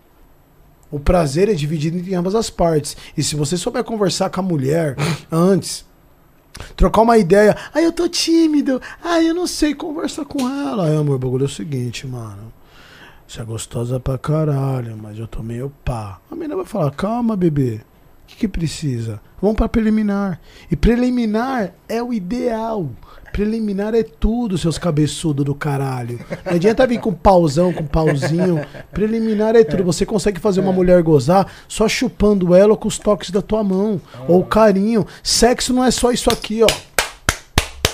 [0.91, 2.97] O prazer é dividido entre ambas as partes.
[3.17, 4.97] E se você souber conversar com a mulher
[5.31, 5.85] antes,
[6.77, 10.87] trocar uma ideia, ah, eu tô tímido, ah, eu não sei, conversa com ela.
[10.87, 12.53] Ai, amor, o bagulho é o seguinte, mano.
[13.27, 16.19] Você é gostosa pra caralho, mas eu tô meio pá.
[16.31, 17.83] A menina vai falar, calma, bebê.
[18.25, 19.21] O que, que precisa?
[19.41, 20.41] Vamos pra preliminar.
[20.71, 22.89] E preliminar é o ideal.
[23.33, 26.19] Preliminar é tudo, seus cabeçudos do caralho.
[26.45, 28.61] Não adianta vir com pauzão, com pauzinho.
[28.93, 29.85] Preliminar é tudo.
[29.85, 34.01] Você consegue fazer uma mulher gozar só chupando ela com os toques da tua mão.
[34.27, 35.07] Ou carinho.
[35.23, 36.69] Sexo não é só isso aqui, ó.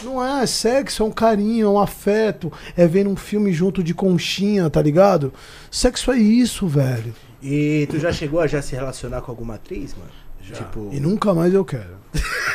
[0.03, 3.95] Não é sexo, é um carinho, é um afeto, é ver um filme junto de
[3.95, 5.33] conchinha, tá ligado?
[5.71, 7.15] Sexo é isso, velho.
[7.43, 10.11] E tu já chegou a já se relacionar com alguma atriz, mano?
[10.53, 11.95] Tipo, E nunca mais eu quero.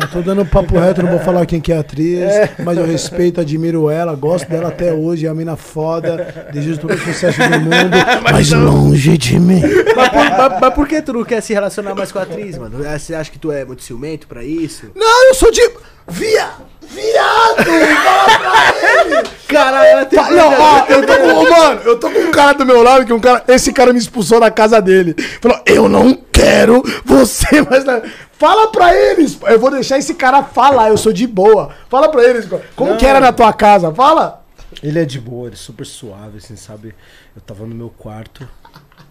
[0.00, 2.30] Já tô dando papo reto, não vou falar quem que é a atriz,
[2.62, 6.92] mas eu respeito, admiro ela, gosto dela até hoje, é a mina foda, desejo todo
[6.94, 7.96] o sucesso do mundo,
[8.30, 9.62] mas longe de mim.
[9.96, 12.58] mas, por, mas- mas por que tu não quer se relacionar mais com a atriz,
[12.58, 12.84] mano?
[12.86, 14.90] Ah, Você acha que tu é muito ciumento pra isso?
[14.94, 15.60] Não, eu sou de.
[16.08, 16.48] Via!
[16.90, 17.64] Viado!
[18.04, 19.28] Fala pra ele!
[19.48, 21.50] Caralho, ela tem Não, ó, eu tô com.
[21.50, 23.42] Mano, eu tô com um cara do meu lado que um cara.
[23.48, 25.14] Esse cara me expulsou da casa dele.
[25.40, 27.84] Falou, eu não quero você mais.
[27.84, 28.02] na-"
[28.38, 29.38] Fala pra eles.
[29.42, 31.70] Eu vou deixar esse cara falar, eu sou de boa.
[31.88, 32.48] Fala pra eles.
[32.76, 33.92] Como que era na tua casa?
[33.92, 34.42] Fala.
[34.82, 36.94] Ele é de boa, ele é super suave, assim, sabe?
[37.34, 38.48] Eu tava no meu quarto,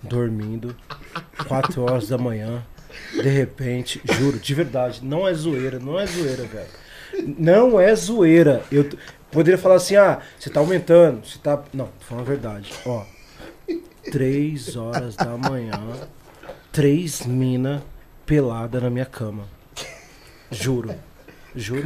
[0.01, 0.73] dormindo,
[1.47, 2.63] 4 horas da manhã,
[3.13, 6.67] de repente, juro, de verdade, não é zoeira, não é zoeira, velho.
[7.37, 8.63] Não é zoeira.
[8.71, 8.89] Eu
[9.31, 11.63] poderia falar assim, ah, você tá aumentando, você tá.
[11.73, 12.73] Não, falando a verdade.
[12.85, 13.03] Ó,
[14.11, 15.79] 3 horas da manhã,
[16.71, 17.83] três mina
[18.25, 19.43] pelada na minha cama.
[20.51, 20.95] Juro.
[21.55, 21.83] Juro,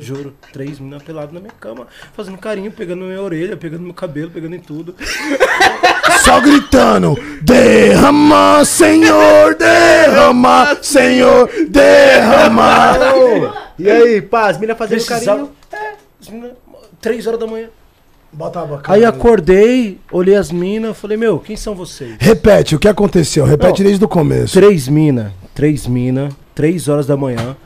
[0.00, 4.30] juro, três minas peladas na minha cama, fazendo carinho, pegando minha orelha, pegando meu cabelo,
[4.30, 4.94] pegando em tudo.
[6.24, 12.98] Só gritando: Derrama, Senhor, derrama, Senhor, derrama.
[13.78, 15.96] E aí, pá, as minas fazendo Precisava- carinho?
[16.28, 16.50] É, mina-
[17.00, 17.68] três horas da manhã.
[18.32, 18.92] Bota a boca.
[18.92, 22.16] Aí acordei, olhei as minas, falei, meu, quem são vocês?
[22.18, 23.44] Repete, o que aconteceu?
[23.44, 23.88] Repete Não.
[23.88, 24.52] desde o começo.
[24.54, 27.56] Três mina, três mina, três horas da manhã,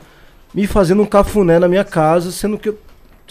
[0.53, 2.77] me fazendo um cafuné na minha casa, sendo que eu,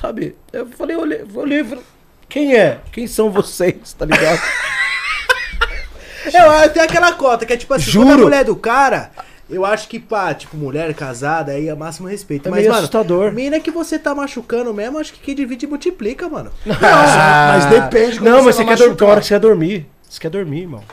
[0.00, 1.84] sabe, eu falei, olhei, olhei, falei,
[2.28, 2.78] quem é?
[2.92, 4.40] Quem são vocês, tá ligado?
[6.32, 8.22] Eu, eu tenho aquela cota que é tipo assim, quando a Juro.
[8.24, 9.10] mulher do cara,
[9.48, 12.46] eu acho que, pá, tipo, mulher casada, aí é máximo respeito.
[12.46, 13.32] É Mas, meio mano, assustador.
[13.32, 16.52] mina que você tá machucando mesmo, acho que quem divide multiplica, mano.
[16.66, 19.86] mas depende como Não, mas você vai quer dormir, tem hora que você quer dormir.
[20.08, 20.84] Você quer dormir, irmão.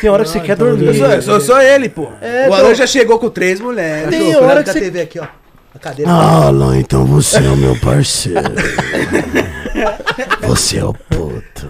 [0.00, 0.86] Tem hora que você quer dormir.
[0.86, 2.08] Eu sou, eu sou, sou ele, pô.
[2.20, 4.10] É, o Alan então- já chegou com três mulheres.
[4.10, 5.26] Tem hora que você- TV aqui, ó.
[5.74, 6.10] A cadeira.
[6.10, 8.40] Ah, Alan, então você é o meu parceiro.
[10.42, 11.68] Você é o puto.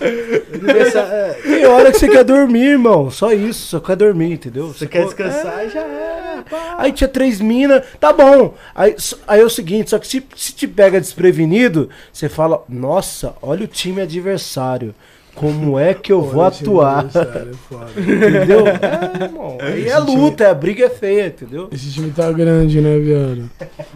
[0.00, 3.10] É, Tem hora que você quer dormir, irmão.
[3.10, 4.68] Só isso, só quer dormir, entendeu?
[4.68, 6.42] Você quer pô- descansar e já é.
[6.48, 6.76] pá.
[6.78, 8.54] Aí tinha três minas, tá bom.
[8.74, 8.94] Aí,
[9.26, 13.64] aí é o seguinte, só que se, se te pega desprevenido, você fala, nossa, olha
[13.64, 14.94] o time adversário.
[15.38, 17.04] Como é que eu vou atuar?
[17.96, 18.66] entendeu?
[18.66, 19.56] É, irmão.
[19.60, 21.68] Aí é luta, é, a briga é feia, entendeu?
[21.70, 23.48] Esse time tá grande, né, viado?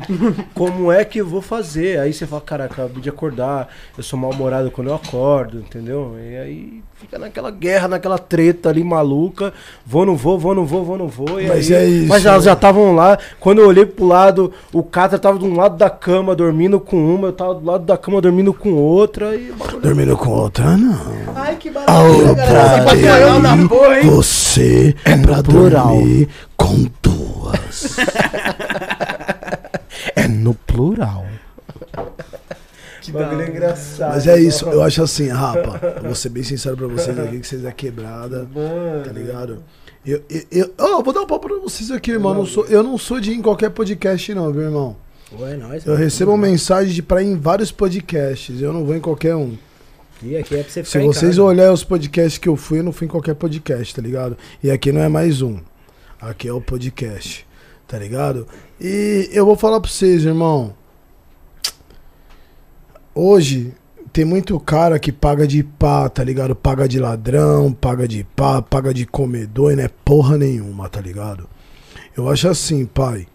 [0.55, 1.99] Como é que eu vou fazer?
[1.99, 3.68] Aí você fala, caraca, acabei de acordar,
[3.99, 6.14] eu sou mal-humorado quando eu acordo, entendeu?
[6.16, 9.53] E aí fica naquela guerra, naquela treta ali maluca.
[9.84, 11.43] Vou, não vou, vou, não vou, vou, não vou.
[11.49, 12.51] Mas aí, é isso, Mas elas né?
[12.51, 13.18] já estavam lá.
[13.40, 16.97] Quando eu olhei pro lado, o Catra tava de um lado da cama dormindo com
[16.97, 19.34] uma, eu tava do lado da cama dormindo com outra.
[19.34, 21.31] E Dormindo com outra, não.
[21.34, 23.40] Ai, que Ao maravilha, galera.
[23.40, 24.10] da ter porra, hein?
[24.10, 25.96] você é pra plural.
[25.96, 27.96] dormir com duas.
[30.16, 31.24] É no plural.
[33.00, 34.14] Que bagulho engraçado.
[34.14, 35.80] Mas é isso, eu acho assim, rapa.
[35.96, 39.04] Eu vou ser bem sincero pra vocês aqui, que vocês é quebrada, Mano.
[39.04, 39.62] tá ligado?
[40.04, 42.34] Eu, eu, eu, ó, eu vou dar um papo pra vocês aqui, irmão.
[42.34, 44.96] Não sou, eu não sou de ir em qualquer podcast, não, viu, irmão?
[45.38, 45.86] Ué, nós.
[45.86, 48.60] Eu recebo mensagem de pra ir em vários podcasts.
[48.60, 49.56] Eu não vou em qualquer um.
[50.22, 51.42] E aqui é pra você Se ficar em vocês casa.
[51.42, 54.36] olharem os podcasts que eu fui, eu não fui em qualquer podcast, tá ligado?
[54.62, 55.58] E aqui não é mais um.
[56.20, 57.44] Aqui é o podcast,
[57.88, 58.46] tá ligado?
[58.80, 60.74] E eu vou falar pra vocês, irmão.
[63.14, 63.74] Hoje
[64.12, 66.54] tem muito cara que paga de pá, tá ligado?
[66.54, 71.00] Paga de ladrão, paga de pá, paga de comedor e não é porra nenhuma, tá
[71.00, 71.48] ligado?
[72.16, 73.26] Eu acho assim, pai.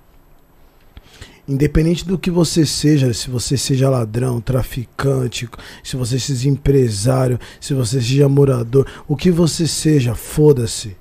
[1.47, 5.49] Independente do que você seja, se você seja ladrão, traficante,
[5.81, 10.97] se você seja empresário, se você seja morador, o que você seja, foda-se.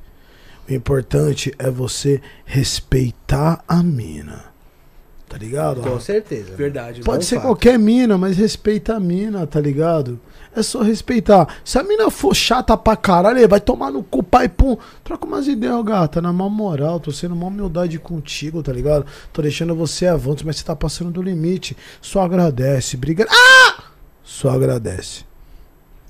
[0.68, 4.44] O importante é você respeitar a mina.
[5.28, 5.80] Tá ligado?
[5.80, 6.55] Com certeza.
[6.55, 7.03] Verdade.
[7.03, 7.47] Pode bom ser fato.
[7.47, 10.20] qualquer mina, mas respeita a mina, tá ligado?
[10.57, 11.47] É só respeitar.
[11.63, 14.79] Se a mina for chata pra caralho, vai tomar no cu, pai, pum.
[15.05, 16.23] Troca umas ideias, gata.
[16.23, 19.05] Na maior moral, tô sendo uma humildade contigo, tá ligado?
[19.35, 21.77] Tô deixando você avanço, mas você tá passando do limite.
[22.01, 22.97] Só agradece.
[22.97, 23.27] Briga.
[23.29, 23.85] Ah!
[24.25, 25.27] Só agradece.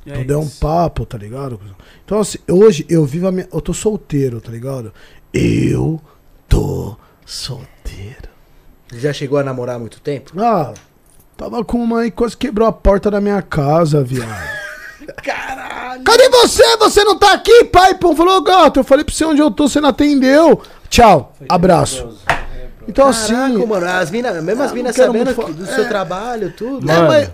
[0.07, 1.61] É Tudo é um papo, tá ligado?
[2.05, 3.49] Então, assim, hoje eu vivo a minha.
[3.53, 4.95] Eu tô solteiro, tá ligado?
[5.35, 6.01] Eu
[6.49, 8.29] tô solteiro.
[8.95, 10.41] Já chegou a namorar há muito tempo?
[10.41, 10.73] Ah,
[11.37, 14.57] tava com uma aí, quase quebrou a porta da minha casa, viado.
[15.23, 16.03] Caralho!
[16.05, 16.77] Cadê você?
[16.79, 17.95] Você não tá aqui, pai?
[17.95, 20.61] Pô, falou, gato, eu falei pra você onde eu tô, você não atendeu.
[20.89, 22.09] Tchau, abraço.
[22.89, 23.35] Então, assim.
[23.35, 25.89] Caraca, mano, as mina, mesmo as Ah, minas sabendo muito do seu é.
[25.89, 26.89] trabalho, tudo.
[26.91, 27.31] É, Mano, mas-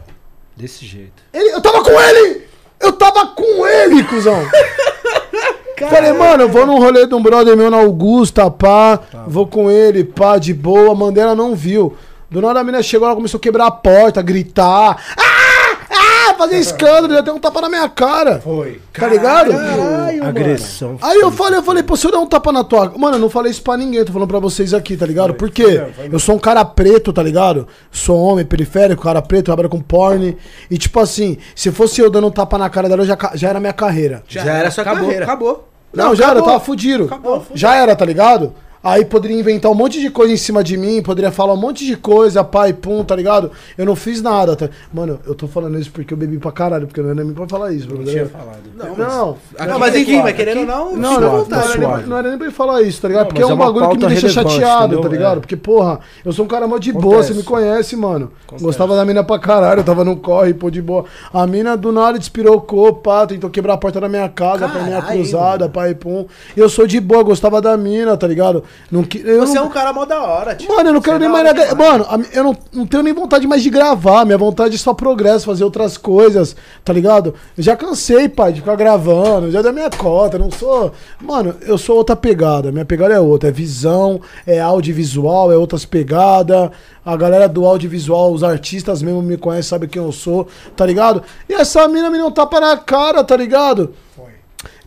[0.57, 1.23] desse jeito.
[1.33, 2.47] Ele, eu tava com ele!
[2.81, 4.39] Eu tava com ele, cuzão!
[5.91, 9.01] Falei, mano, eu vou num rolê de um brother meu na Augusta, pá.
[9.27, 10.95] Vou com ele, pá, de boa.
[10.95, 11.97] Mandela não viu.
[12.33, 14.97] Do nada a menina chegou, ela começou a quebrar a porta, gritar.
[15.17, 15.77] Ah!
[15.91, 16.35] Ah!
[16.39, 18.41] Fazer escândalo, deu até um tapa na minha cara.
[18.41, 18.81] Foi.
[18.93, 19.53] Tá ligado?
[19.53, 20.97] Caralho, Agressão.
[21.03, 22.91] Aí eu falei, eu falei, pô, se eu der um tapa na tua.
[22.97, 25.35] Mano, eu não falei isso pra ninguém, tô falando pra vocês aqui, tá ligado?
[25.35, 25.83] Por quê?
[26.11, 27.69] Eu sou um cara preto, tá ligado?
[27.91, 30.37] Sou homem periférico, cara preto, trabalho com porn.
[30.71, 33.61] E tipo assim, se fosse eu dando um tapa na cara dela, já, já era
[33.61, 34.23] minha carreira.
[34.27, 35.25] Já era sua acabou, carreira.
[35.27, 35.69] Acabou.
[35.93, 36.53] Não, já era, eu acabou.
[36.55, 37.05] tava fudido.
[37.05, 37.45] Acabou.
[37.55, 38.55] Já era, tá ligado?
[38.83, 41.87] Aí poderia inventar um monte de coisa em cima de mim, poderia falar um monte
[41.87, 43.53] de coisa, pai, pum, tá ligado?
[43.79, 44.57] Eu não fiz nada.
[44.57, 44.69] Tá?
[44.93, 47.47] Mano, eu tô falando isso porque eu bebi pra caralho, porque não era nem pra
[47.47, 47.89] falar isso.
[47.89, 48.59] Não tinha falado.
[48.77, 52.19] Não, não, Não, mas enfim, mas querendo ou não, não, não, não, era nem, não
[52.19, 53.23] era nem pra falar isso, tá ligado?
[53.25, 55.01] Não, Porque mas é um é bagulho que me deixa chateado, entendeu?
[55.01, 55.37] tá ligado?
[55.37, 55.41] É.
[55.41, 57.35] Porque, porra, eu sou um cara mó de boa, Acontece.
[57.35, 58.33] você me conhece, mano.
[58.61, 61.05] Gostava da mina pra caralho, eu tava no corre, pô, de boa.
[61.33, 65.69] A mina do nada despirocou, pá, tentou quebrar a porta da minha casa, Caralho, cruzada,
[65.69, 66.27] pá e pum.
[66.57, 68.65] E eu sou de boa, gostava da mina, tá ligado?
[68.91, 70.69] Não, que- eu Você não- é um cara mó da hora, tio.
[70.69, 72.09] Mano, eu não quero Você nem é mais da hora nada.
[72.15, 74.25] Mano, eu não, não tenho nem vontade mais de gravar.
[74.27, 76.55] Minha vontade é só progresso, fazer outras coisas,
[76.85, 77.35] tá ligado?
[77.57, 80.37] Eu já cansei, pai, de ficar gravando, já da minha cota.
[80.37, 80.93] eu Não sou.
[81.21, 82.71] Mano, eu sou outra pegada.
[82.71, 83.49] Minha pegada é outra.
[83.49, 86.71] É visão, é audiovisual, é outras pegadas.
[87.05, 90.47] A galera do audiovisual, os artistas mesmo me conhecem, sabem quem eu sou,
[90.77, 91.23] tá ligado?
[91.49, 93.95] E essa mina me não tapa na cara, tá ligado?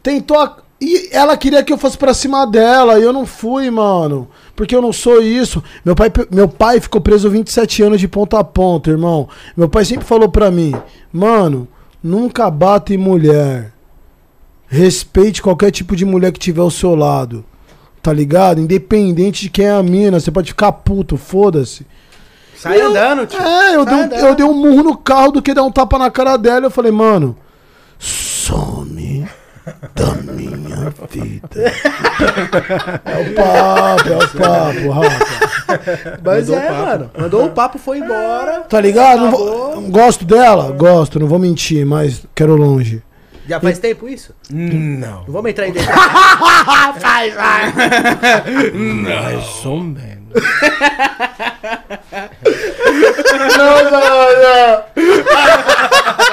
[0.04, 0.38] tentou.
[0.38, 0.58] a-
[0.88, 4.28] E ela queria que eu fosse pra cima dela, e eu não fui, mano.
[4.56, 5.64] Porque eu não sou isso.
[5.84, 9.28] Meu pai, meu pai ficou preso 27 anos de ponta a ponta, irmão.
[9.58, 10.74] Meu pai sempre falou pra mim:
[11.12, 11.68] mano,
[12.04, 13.74] nunca bata em mulher.
[14.68, 17.44] Respeite qualquer tipo de mulher que tiver ao seu lado.
[18.02, 18.62] Tá ligado?
[18.62, 21.86] Independente de quem é a mina, você pode ficar puto, foda-se.
[22.56, 23.40] Sai Eu- andando, tio.
[23.42, 24.20] É, eu Sai dei, um, andando.
[24.28, 26.68] eu dei um murro no carro do que dar um tapa na cara dela.
[26.68, 27.36] Eu falei, mano,
[28.00, 29.28] some
[29.96, 31.72] da minha vida.
[33.06, 35.26] é o papo, é o papo, Rafa.
[36.24, 37.12] Mas Mandou é, mano.
[37.18, 38.62] Mandou o papo, foi embora.
[38.62, 39.22] Tá ligado?
[39.22, 40.72] Não vou- gosto dela?
[40.72, 43.02] Gosto, não vou mentir, mas quero longe.
[43.48, 44.34] Já faz tempo isso?
[44.50, 45.24] Não.
[45.24, 46.02] Não vamos entrar em detalhes.
[48.74, 50.16] Mais ou menos.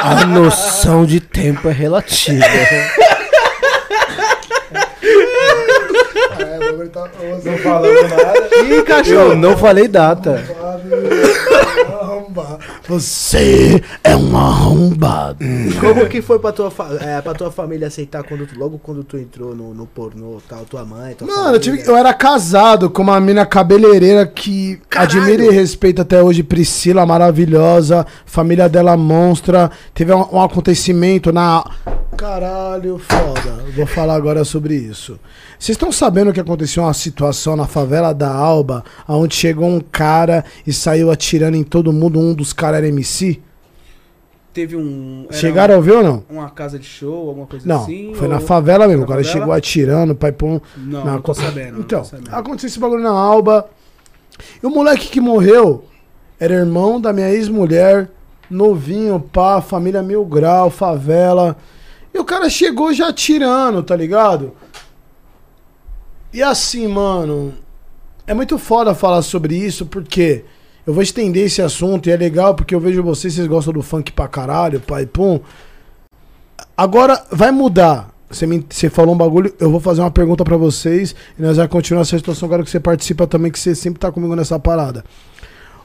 [0.01, 2.45] A noção de tempo é relativa.
[7.45, 8.49] Não falamos nada.
[8.65, 9.31] Ih, cachorro.
[9.33, 10.43] Eu não falei data.
[12.89, 15.39] Você é um arrombado.
[15.81, 19.05] Como que foi pra tua, fa- é, pra tua família aceitar quando tu- logo quando
[19.05, 22.91] tu entrou no, no pornô, tal, tua mãe, tua Mano, eu, tive- eu era casado
[22.91, 29.71] com uma mina cabeleireira que admiro e respeito até hoje, Priscila, maravilhosa, família dela monstra.
[29.95, 31.65] Teve um, um acontecimento na.
[32.17, 33.63] Caralho, foda.
[33.75, 35.19] Vou falar agora sobre isso.
[35.59, 40.45] Vocês estão sabendo que aconteceu uma situação na favela da Alba, onde chegou um cara
[40.67, 43.41] e saiu atirando em todo mundo, um dos caras era MC?
[44.53, 45.27] Teve um.
[45.31, 46.25] Chegaram a ver ou não?
[46.29, 48.13] Uma casa de show, alguma coisa Não, assim?
[48.15, 49.01] foi na ou- favela mesmo.
[49.01, 49.41] na O cara favela?
[49.41, 50.61] chegou atirando, pai pum.
[50.77, 51.73] Não, na não tô sabendo.
[51.75, 52.35] não Então, tô sabendo.
[52.35, 53.71] aconteceu esse bagulho na Alba.
[54.63, 55.85] E o moleque que morreu
[56.39, 58.11] era irmão da minha ex-mulher,
[58.51, 61.57] novinho, pá, família mil grau, favela.
[62.13, 64.53] E o cara chegou já atirando, tá ligado?
[66.31, 67.55] E assim, mano,
[68.27, 70.45] é muito foda falar sobre isso porque
[70.87, 73.83] eu vou estender esse assunto e é legal porque eu vejo vocês, vocês gostam do
[73.83, 75.41] funk pra caralho, pai, pum.
[76.77, 78.11] Agora vai mudar.
[78.29, 81.59] Você, me, você falou um bagulho, eu vou fazer uma pergunta pra vocês e nós
[81.59, 84.59] vamos continuar essa situação agora que você participa também, que você sempre tá comigo nessa
[84.59, 85.05] parada.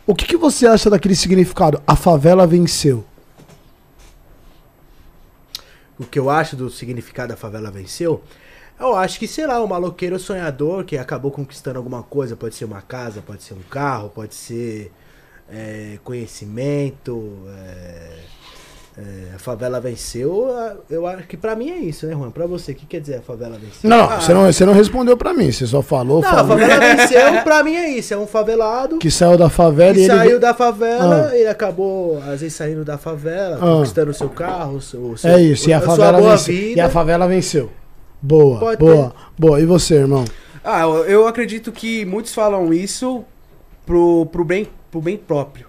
[0.06, 1.82] O que, que você acha daquele significado?
[1.86, 3.04] A favela venceu.
[6.00, 8.24] O que eu acho do significado da favela venceu,
[8.80, 12.66] eu acho que, sei lá, um maloqueiro sonhador que acabou conquistando alguma coisa, pode ser
[12.66, 14.92] uma casa, pode ser um carro, pode ser
[15.52, 18.10] é, conhecimento, é,
[19.00, 22.32] é, a favela venceu, a- eu acho que pra mim é isso, né, Juan?
[22.32, 23.90] Pra você, o que quer dizer a favela venceu?
[23.90, 26.80] Não, você, não você não respondeu pra mim, você só falou, Não, a falou favela
[26.98, 30.14] venceu, pra mim é isso, é um favelado que saiu da favela que e ele.
[30.14, 31.38] saiu da favela, Ah.
[31.38, 33.60] ele acabou, às vezes, saindo da favela, Ah.
[33.60, 36.54] conquistando o seu carro, o seu, o É isso, e a favela venceu.
[36.54, 36.78] vida.
[36.78, 37.72] E a favela venceu.
[38.22, 39.60] Boa, Pode boa, boa.
[39.62, 40.26] E você, irmão?
[40.64, 43.24] Ah, eu- eu acredito que muitos falam isso
[43.86, 45.68] pro, pro, bem, pro bem próprio.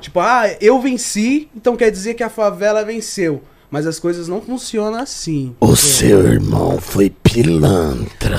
[0.00, 3.42] Tipo, ah, eu venci, então quer dizer que a favela venceu.
[3.70, 5.54] Mas as coisas não funcionam assim.
[5.60, 8.36] O seu irmão foi pilantra.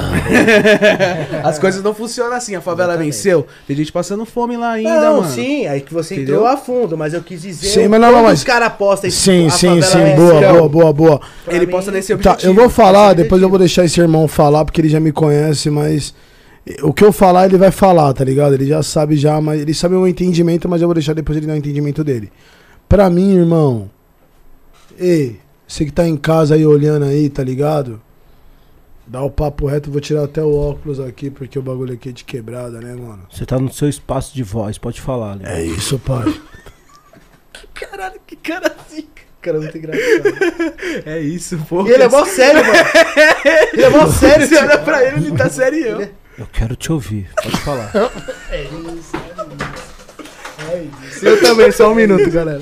[1.43, 2.53] As coisas não funcionam assim.
[2.55, 3.13] A favela Exatamente.
[3.15, 3.47] venceu.
[3.65, 5.33] Tem gente passando fome lá ainda, Não, mano.
[5.33, 6.35] sim, aí que você Entendeu?
[6.35, 7.67] entrou a fundo, mas eu quis dizer.
[7.69, 9.99] Sim, mas não, mas- os caras postam isso, Sim, sim, sim.
[10.03, 11.21] venceu, Boa, boa, boa, boa.
[11.45, 12.51] pra Ele mim- posta nesse Tá, objetivo.
[12.51, 15.69] eu vou falar, depois eu vou deixar esse irmão falar, porque ele já me conhece,
[15.69, 16.13] mas
[16.83, 18.53] o que eu falar, ele vai falar, tá ligado?
[18.53, 21.37] Ele já sabe já, mas ele sabe o meu entendimento, mas eu vou deixar depois
[21.37, 22.29] ele dar o entendimento dele.
[22.89, 23.89] Pra mim, irmão,
[24.99, 28.01] ei, você que tá em casa aí olhando aí, tá ligado?
[29.07, 32.11] Dá o papo reto, vou tirar até o óculos aqui, porque o bagulho aqui é
[32.11, 33.27] de quebrada, né, mano?
[33.29, 35.47] Você tá no seu espaço de voz, pode falar, Léo.
[35.47, 36.33] É isso, pai.
[37.73, 39.07] Caralho, que cara assim.
[39.41, 40.23] Cara, muito engraçado.
[41.05, 41.85] É isso, pô.
[41.87, 42.79] E ele é mó sério, mano.
[43.73, 46.07] Ele é mó sério, Você olha pra ele, ele tá serião.
[46.37, 47.91] Eu quero te ouvir, pode falar.
[51.21, 52.61] Eu também, só um minuto, galera.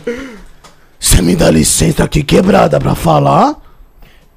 [1.00, 3.56] Você me dá licença aqui quebrada pra falar?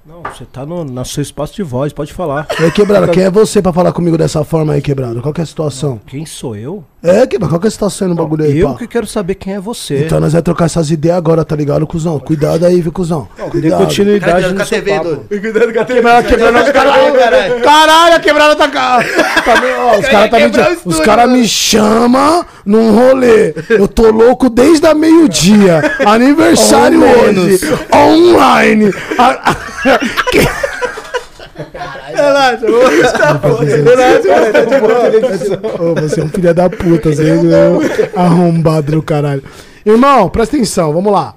[0.07, 2.47] Não, você tá no, no seu espaço de voz, pode falar.
[2.61, 5.21] É quebrada, quem é você pra falar comigo dessa forma aí, quebrada?
[5.21, 6.01] Qual que é a situação?
[6.07, 6.85] Quem sou eu?
[7.05, 8.79] É, quebrada, qual que é a situação aí no bagulho aí, eu pá?
[8.79, 10.05] que quero saber quem é você.
[10.05, 12.17] Então nós vamos trocar essas ideias agora, tá ligado, cuzão?
[12.21, 13.29] Cuidado aí, viu, cuzão?
[13.37, 13.85] Dê Cuidado.
[13.85, 15.05] continuidade Cara, no com a seu TV, papo.
[15.05, 15.27] doido.
[15.29, 16.93] Cuidado com a Quebrada, quebrada, os caras.
[16.95, 17.61] caralho.
[17.63, 18.69] Caralho, a quebrada tá.
[18.69, 19.03] ca-
[19.45, 23.53] tá ó, os caras tá me, quebrar o os estúdio, cara me chamam num rolê.
[23.69, 25.83] Eu tô louco desde a meio-dia.
[26.07, 27.59] Aniversário hoje.
[27.93, 28.93] Online.
[29.19, 29.99] A- a-
[30.31, 30.49] que-
[32.15, 32.83] Relaxa, vou
[33.65, 35.91] Relaxa, tá de boa.
[35.91, 39.43] Ô, você é um filho da puta, você é um arrombado do caralho.
[39.85, 41.35] Irmão, presta atenção, vamos lá.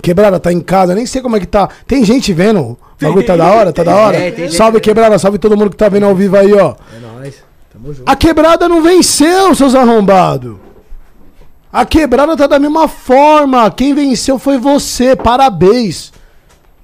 [0.00, 1.68] Quebrada tá em casa, nem sei como é que tá.
[1.86, 2.60] Tem gente vendo?
[2.60, 3.72] O bagulho tá da hora?
[3.72, 4.18] Tá da hora?
[4.50, 6.74] salve quebrada, salve todo mundo que tá vendo ao vivo aí, ó.
[6.94, 7.34] É nóis,
[7.72, 8.10] tamo junto.
[8.10, 10.56] A quebrada não venceu, seus arrombados.
[11.72, 13.70] A quebrada tá da mesma forma.
[13.70, 15.16] Quem venceu foi você.
[15.16, 16.12] Parabéns.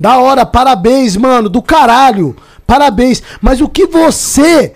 [0.01, 1.49] Da hora, parabéns, mano.
[1.49, 2.35] Do caralho.
[2.69, 3.23] Parabéns.
[3.41, 4.75] Mas o que você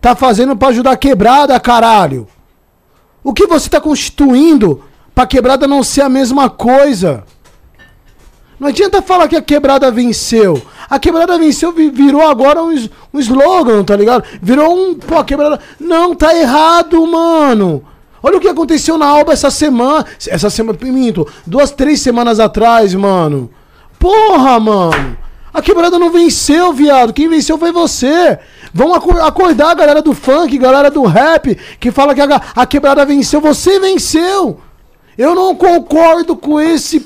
[0.00, 2.26] tá fazendo pra ajudar a quebrada, caralho?
[3.22, 4.82] O que você tá constituindo
[5.14, 7.24] pra quebrada não ser a mesma coisa?
[8.58, 10.62] Não adianta falar que a quebrada venceu.
[10.88, 12.74] A quebrada venceu vi- virou agora um,
[13.12, 14.24] um slogan, tá ligado?
[14.40, 14.94] Virou um.
[14.94, 15.60] Pô, a quebrada.
[15.78, 17.84] Não, tá errado, mano.
[18.22, 20.06] Olha o que aconteceu na Alba essa semana.
[20.26, 21.28] Essa semana, minto.
[21.46, 23.50] Duas, três semanas atrás, mano.
[23.98, 25.18] Porra, mano.
[25.56, 27.14] A quebrada não venceu, viado.
[27.14, 28.38] Quem venceu foi você.
[28.74, 32.66] Vamos acor- acordar a galera do funk, galera do rap, que fala que a, a
[32.66, 33.40] quebrada venceu.
[33.40, 34.60] Você venceu.
[35.16, 37.00] Eu não concordo com esse,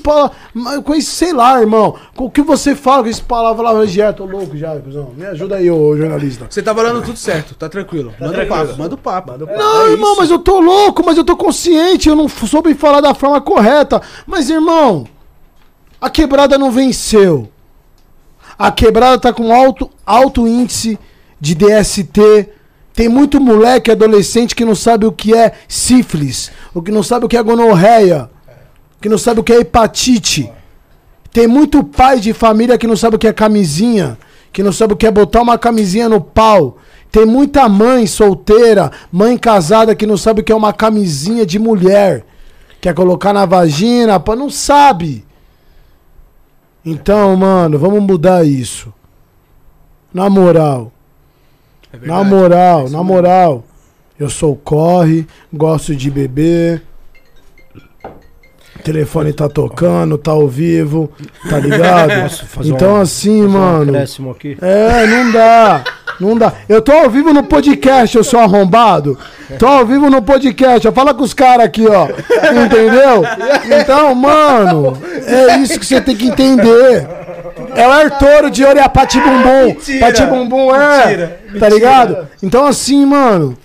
[0.83, 1.95] com esse, sei lá, irmão.
[2.13, 5.13] Com o que você fala, com esse palavra lá, já tô louco já, cuzão.
[5.15, 6.45] Me ajuda aí, ô jornalista.
[6.49, 8.13] Você tá falando tudo certo, tá tranquilo.
[8.19, 9.31] manda o papo, manda o papo.
[9.37, 10.19] Não, É irmão, isso.
[10.19, 14.01] mas eu tô louco, mas eu tô consciente, eu não soube falar da forma correta.
[14.27, 15.07] Mas, irmão,
[16.01, 17.47] a quebrada não venceu.
[18.57, 20.97] A quebrada tá com alto, alto índice
[21.39, 22.49] de DST.
[22.93, 27.25] Tem muito moleque adolescente que não sabe o que é sífilis, o que não sabe
[27.25, 28.29] o que é gonorreia,
[28.99, 30.51] que não sabe o que é hepatite.
[31.31, 34.17] Tem muito pai de família que não sabe o que é camisinha,
[34.51, 36.77] que não sabe o que é botar uma camisinha no pau.
[37.09, 41.57] Tem muita mãe solteira, mãe casada que não sabe o que é uma camisinha de
[41.57, 42.25] mulher.
[42.81, 45.25] Quer colocar na vagina, pô, não sabe.
[46.85, 48.93] Então, mano, vamos mudar isso.
[50.13, 50.91] Na moral.
[51.93, 53.63] É Na moral, É na moral.
[54.19, 56.83] Eu sou corre, gosto de beber.
[58.75, 61.11] O telefone tá tocando, tá ao vivo,
[61.49, 62.11] tá ligado?
[62.65, 63.93] Então um- assim, um mano.
[64.31, 64.57] aqui?
[64.61, 65.83] É, não dá.
[66.21, 66.53] Não dá.
[66.69, 69.17] Eu tô ao vivo no podcast, eu sou arrombado.
[69.57, 70.87] Tô ao vivo no podcast.
[70.87, 70.91] ó.
[70.91, 72.05] Fala com os caras aqui, ó.
[72.63, 73.23] Entendeu?
[73.81, 74.95] Então, mano,
[75.25, 77.07] é isso que você tem que entender.
[77.75, 79.75] É o Arturo de Ouro e a Pati Bumbum.
[79.99, 81.39] Pati Bumbum é.
[81.59, 82.27] Tá ligado?
[82.43, 83.57] Então, assim, mano.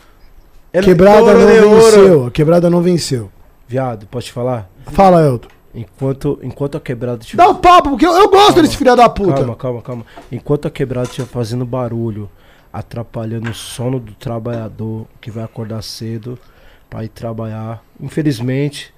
[0.82, 2.26] Quebrada Touro não venceu.
[2.26, 3.30] A quebrada não venceu.
[3.68, 4.68] Viado, posso te falar?
[4.92, 5.48] Fala, Elton.
[5.74, 7.42] Enquanto, enquanto a quebrada tiver.
[7.42, 9.34] Dá o papo, porque eu, eu gosto desse filho da puta.
[9.34, 10.06] Calma, calma, calma.
[10.32, 12.30] Enquanto a quebrada estiver fazendo barulho,
[12.78, 16.38] atrapalhando o sono do trabalhador que vai acordar cedo
[16.90, 18.92] pra ir trabalhar, infelizmente,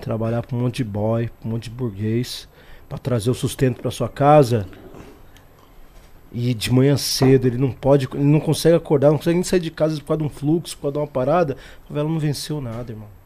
[0.00, 2.48] trabalhar pra um monte de boy, um monte de burguês,
[2.88, 4.66] pra trazer o sustento pra sua casa.
[6.32, 9.60] E de manhã cedo ele não pode, ele não consegue acordar, não consegue nem sair
[9.60, 11.56] de casa por causa de um fluxo, por causa de uma parada.
[11.84, 13.19] A favela não venceu nada, irmão.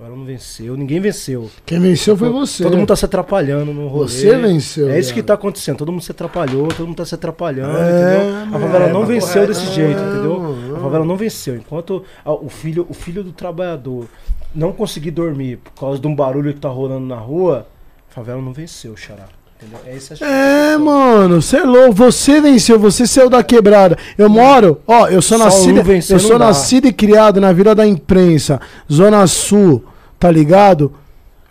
[0.00, 1.50] A favela não venceu, ninguém venceu.
[1.66, 2.62] Quem venceu foi você.
[2.62, 4.08] Todo mundo tá se atrapalhando no rolê.
[4.08, 4.88] Você venceu.
[4.88, 5.76] É isso que tá acontecendo.
[5.76, 8.56] Todo mundo se atrapalhou, todo mundo tá se atrapalhando, É, entendeu?
[8.56, 10.56] A favela É, não venceu desse jeito, entendeu?
[10.74, 11.54] A favela não venceu.
[11.54, 14.06] Enquanto a- o filho, o filho do trabalhador
[14.54, 17.66] não conseguir dormir por causa de um barulho que tá rolando na rua,
[18.10, 19.24] a favela não venceu, xará.
[19.84, 21.92] É É, mano, você é louco.
[21.92, 23.98] Você venceu, você saiu da quebrada.
[24.16, 27.86] Eu moro, ó, eu sou Só nascido, eu sou nascido e criado na Vila da
[27.86, 28.58] Imprensa,
[28.90, 29.84] Zona Sul,
[30.20, 30.92] tá ligado?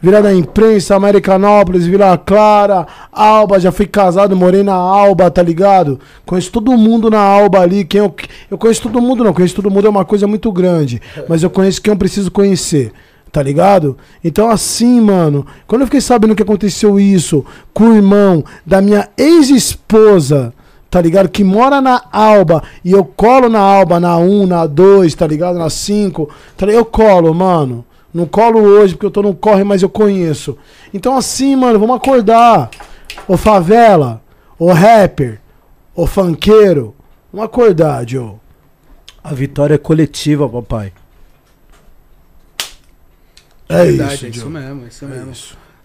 [0.02, 6.00] Vila da Imprensa, Americanópolis, Vila Clara, Alba, já fui casado, morei na Alba, tá ligado?
[6.26, 7.84] Conheço todo mundo na Alba ali.
[7.84, 8.16] Quem eu,
[8.50, 9.34] eu conheço todo mundo, não.
[9.34, 11.02] Conheço todo mundo é uma coisa muito grande.
[11.28, 12.94] Mas eu conheço quem eu preciso conhecer.
[13.30, 13.98] Tá ligado?
[14.24, 19.10] Então, assim, mano, quando eu fiquei sabendo que aconteceu isso com o irmão da minha
[19.18, 20.54] ex-esposa,
[20.90, 21.30] tá ligado?
[21.30, 25.60] Que mora na Alba e eu colo na Alba, na 1, na 2, tá ligado?
[25.60, 26.82] Na 5, tá ligado?
[26.82, 27.86] Eu colo, mano.
[28.14, 30.58] Não colo hoje porque eu tô no corre, mas eu conheço.
[30.94, 32.70] Então, assim, mano, vamos acordar.
[33.28, 34.22] Ô favela,
[34.58, 35.40] ô rapper,
[35.96, 36.96] ô funkeiro,
[37.32, 38.34] vamos acordar, Joe.
[39.24, 40.92] A vitória é coletiva, papai.
[43.68, 45.30] É Verdade, isso, é isso mesmo, é isso mesmo.
[45.30, 45.34] É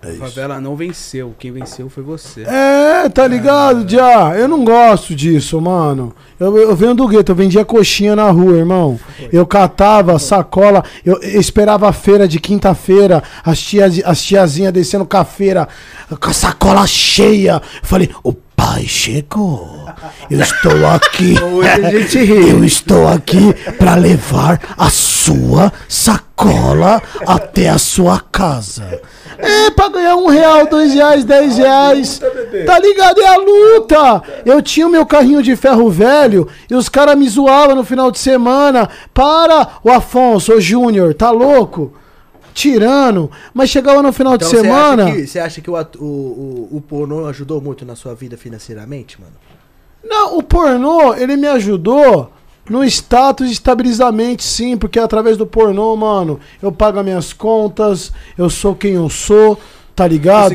[0.05, 0.19] a isso.
[0.19, 2.43] favela não venceu, quem venceu foi você.
[2.43, 4.35] É, tá ligado, já.
[4.37, 6.15] Eu não gosto disso, mano.
[6.39, 8.99] Eu, eu venho do gueto, eu vendia coxinha na rua, irmão.
[9.33, 15.07] Eu catava sacola, eu, eu esperava a feira de quinta-feira, as, tia, as tiazinhas descendo
[15.07, 15.69] com a feira,
[16.21, 17.55] com a sacola cheia.
[17.55, 19.89] Eu falei, o pai chegou.
[20.31, 21.35] Eu estou aqui.
[21.65, 21.93] A.
[21.93, 25.14] Eu estou aqui pra levar a sua
[25.89, 29.01] sacola até a sua casa.
[29.39, 32.21] É, pra ganhar um real, dois reais, dez reais.
[32.67, 33.21] Tá ligado?
[33.21, 34.23] É a luta.
[34.45, 38.11] Eu tinha o meu carrinho de ferro velho e os caras me zoavam no final
[38.11, 38.89] de semana.
[39.13, 41.93] Para, o Afonso, o Júnior, tá louco?
[42.53, 43.31] Tirando.
[43.53, 45.05] Mas chegava no final Então de você semana.
[45.07, 48.15] acha que, você acha que o, atu- o, o, o pornô ajudou muito na sua
[48.15, 49.33] vida financeiramente, mano?
[50.05, 52.31] Não, o pornô, ele me ajudou
[52.69, 58.49] no status estabilizamente, sim, porque através do pornô, mano, eu pago as minhas contas, eu
[58.49, 59.59] sou quem eu sou,
[59.95, 60.55] tá ligado?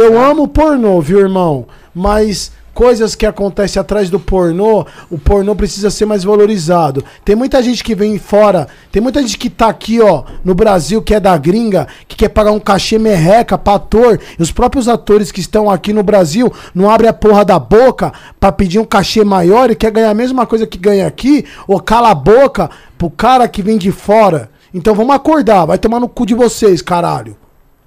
[0.00, 1.66] Eu amo pornô, viu, irmão?
[1.94, 7.04] Mas coisas que acontecem atrás do pornô, o pornô precisa ser mais valorizado.
[7.24, 11.00] Tem muita gente que vem fora, tem muita gente que tá aqui, ó, no Brasil,
[11.00, 14.88] que é da gringa, que quer pagar um cachê merreca pra ator, e os próprios
[14.88, 18.84] atores que estão aqui no Brasil não abrem a porra da boca pra pedir um
[18.84, 22.68] cachê maior e quer ganhar a mesma coisa que ganha aqui, ou cala a boca
[22.98, 24.50] pro cara que vem de fora.
[24.72, 27.36] Então vamos acordar, vai tomar no cu de vocês, caralho.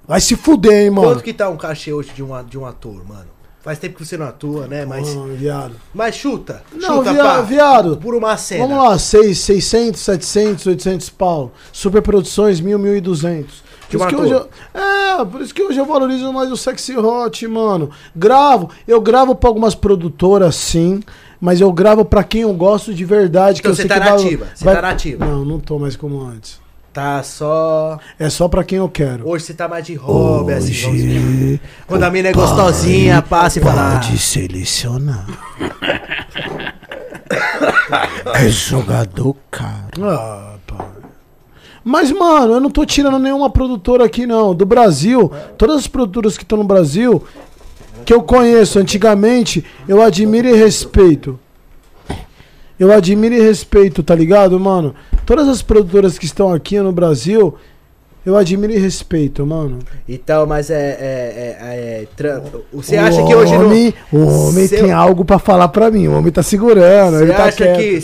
[0.06, 1.08] Vai se fuder, hein, mano.
[1.08, 3.37] Quanto que tá um cachê hoje de um, de um ator, mano?
[3.60, 4.84] Faz tempo que você não atua, né?
[4.86, 5.72] Mas, Ah, viado.
[5.92, 6.62] mas chuta.
[6.74, 7.40] Não, chuta, via- pá.
[7.42, 7.96] viado.
[7.96, 8.66] Por uma cena.
[8.66, 11.50] Vamos lá, 6, 600, 700, 800 pau.
[11.72, 13.62] Superproduções, 1.000, 1.200.
[13.90, 16.96] Por isso que hoje eu, é, por isso que hoje eu valorizo mais o Sexy
[16.96, 17.90] Hot, mano.
[18.14, 21.00] Gravo, eu gravo pra algumas produtoras, sim,
[21.40, 23.60] mas eu gravo pra quem eu gosto de verdade.
[23.60, 25.24] Então que eu você sei tá que na vai- você vai- tá na ativa.
[25.24, 26.60] Não, não tô mais como antes.
[26.98, 27.96] Tá só.
[28.18, 29.28] É só pra quem eu quero.
[29.28, 34.00] Hoje você tá mais de hobby, assim, Quando a mina é gostosinha, passa e fala.
[34.00, 35.24] pode selecionar.
[38.34, 40.10] é jogador caro.
[40.10, 40.88] Ah, pai.
[41.84, 44.52] Mas, mano, eu não tô tirando nenhuma produtora aqui, não.
[44.52, 47.22] Do Brasil, todas as produtoras que estão no Brasil,
[48.04, 51.38] que eu conheço antigamente, eu admiro e respeito.
[52.78, 54.94] Eu admiro e respeito, tá ligado, mano?
[55.26, 57.56] Todas as produtoras que estão aqui no Brasil,
[58.24, 59.78] eu admiro e respeito, mano.
[60.08, 60.74] Então, mas é.
[61.00, 62.40] é, é, é
[62.72, 63.68] Você O acha que hoje não.
[64.12, 66.06] O homem Seu- tem algo pra falar pra mim.
[66.06, 67.78] O homem tá segurando, Você ele tá acha, quieto.
[67.78, 68.00] que,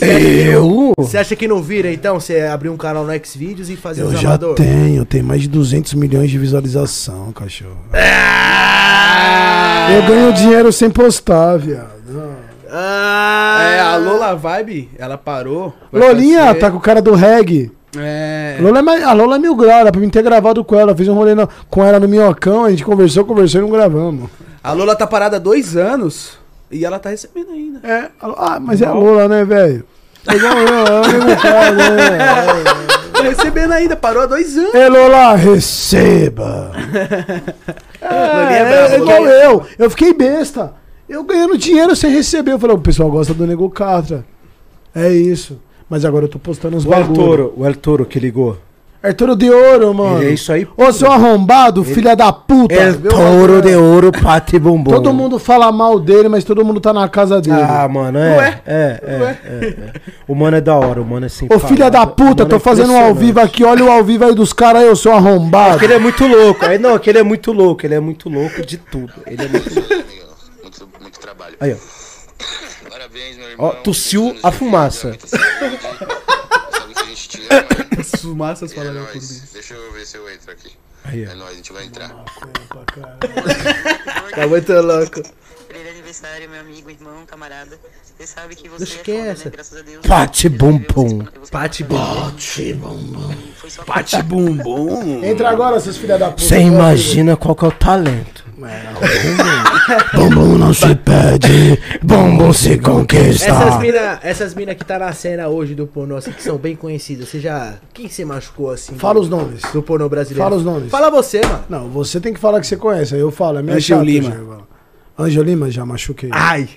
[0.49, 0.91] Eu?
[0.97, 4.07] você acha que não vira, então, você abrir um canal no Xvideos e fazer Eu
[4.07, 7.77] os já tenho, tem mais de 200 milhões de visualização, cachorro.
[7.93, 9.87] Ah!
[9.95, 11.94] Eu ganho dinheiro sem postar, viado.
[12.77, 13.57] Ah!
[13.61, 15.73] É, a Lola Vibe, ela parou.
[15.93, 17.71] Lolinha fazer- tá com o cara do reggae.
[17.97, 18.57] É.
[18.59, 20.93] Lola é, mais- a Lola é mil grau, era pra mim ter gravado com ela.
[20.93, 24.29] Fiz um rolê na- com ela no Minhocão, a gente conversou, conversou e não gravamos.
[24.61, 26.37] A Lola tá parada há dois anos
[26.69, 27.79] e ela tá recebendo ainda.
[27.87, 29.85] É, ah, mas é a Lola, né, velho?
[30.27, 32.17] É igual eu, é cara, né?
[33.13, 34.73] Tá recebendo ainda, parou há dois anos.
[34.73, 36.71] Ei, Lola, receba!
[38.01, 39.65] Lolinha É, é é igual eu.
[39.79, 40.73] Eu fiquei besta.
[41.07, 42.51] Eu ganhando dinheiro sem receber.
[42.51, 44.25] Eu falei, o pessoal gosta do Nego Catra.
[44.93, 45.59] É isso.
[45.89, 47.13] Mas agora eu tô postando uns O bagulho.
[47.13, 48.57] Toro, o El Toro que ligou.
[49.05, 50.17] Arturo de ouro, mano.
[50.17, 50.67] Ele é isso aí.
[50.75, 52.93] Ô, seu arrombado, filha da puta.
[53.07, 53.61] Toro mano?
[53.61, 54.89] de ouro, pate bumbum.
[54.89, 57.61] Todo mundo fala mal dele, mas todo mundo tá na casa dele.
[57.61, 58.35] Ah, mano, é.
[58.35, 58.61] Não é?
[58.65, 59.93] É, é, é, é.
[60.27, 61.67] O mano é da hora, o mano é Ô, simpático.
[61.67, 63.63] filha da puta, tô é fazendo um ao vivo aqui.
[63.63, 65.83] Olha o ao vivo aí dos caras aí, eu sou arrombado.
[65.83, 66.65] Ele é muito louco.
[66.65, 67.85] Aí, não, que ele é muito louco.
[67.85, 69.13] Ele é muito louco de tudo.
[69.27, 70.04] Ele é muito louco.
[71.35, 71.57] Trabalho.
[71.59, 72.89] Aí, ó.
[72.89, 73.67] Parabéns, meu irmão.
[73.67, 75.11] Ó, tossiu a fumaça.
[75.11, 75.25] que.
[77.99, 79.41] As fumaças é falando por mim.
[79.53, 80.71] Deixa eu ver se eu entro aqui.
[81.03, 82.09] Aí, É nóis, a gente vai entrar.
[84.33, 85.21] Tá muito louco.
[85.67, 87.79] Feliz aniversário, meu amigo, irmão, camarada.
[88.17, 89.45] Você sabe que você Oxe, é quem é foda, essa?
[89.45, 89.51] né?
[89.51, 90.05] Graças a Deus.
[90.05, 91.25] Pate Você bum viveu, bum.
[91.41, 91.83] você- Pate
[93.69, 95.23] só Bate bumbum.
[95.23, 96.43] Entra agora, seus filha da puta.
[96.43, 98.44] Você imagina qual que é o talento.
[100.13, 103.49] Bumbum não se pede, bumbum se conquista.
[103.49, 106.75] Essas mina, essas mina que tá na cena hoje do pornô, assim, que são bem
[106.75, 107.73] conhecidas, você já.
[107.93, 108.95] Quem você machucou assim?
[108.95, 109.61] Fala os nomes.
[109.73, 110.43] Do pornô brasileiro.
[110.43, 110.89] Fala os nomes.
[110.89, 111.63] Fala você, mano.
[111.69, 113.59] Não, você tem que falar que você conhece, aí eu falo.
[113.59, 114.29] É minha Angel chata, Lima.
[114.29, 114.67] Angel.
[115.17, 116.29] Angel Lima já machuquei.
[116.31, 116.69] Ai.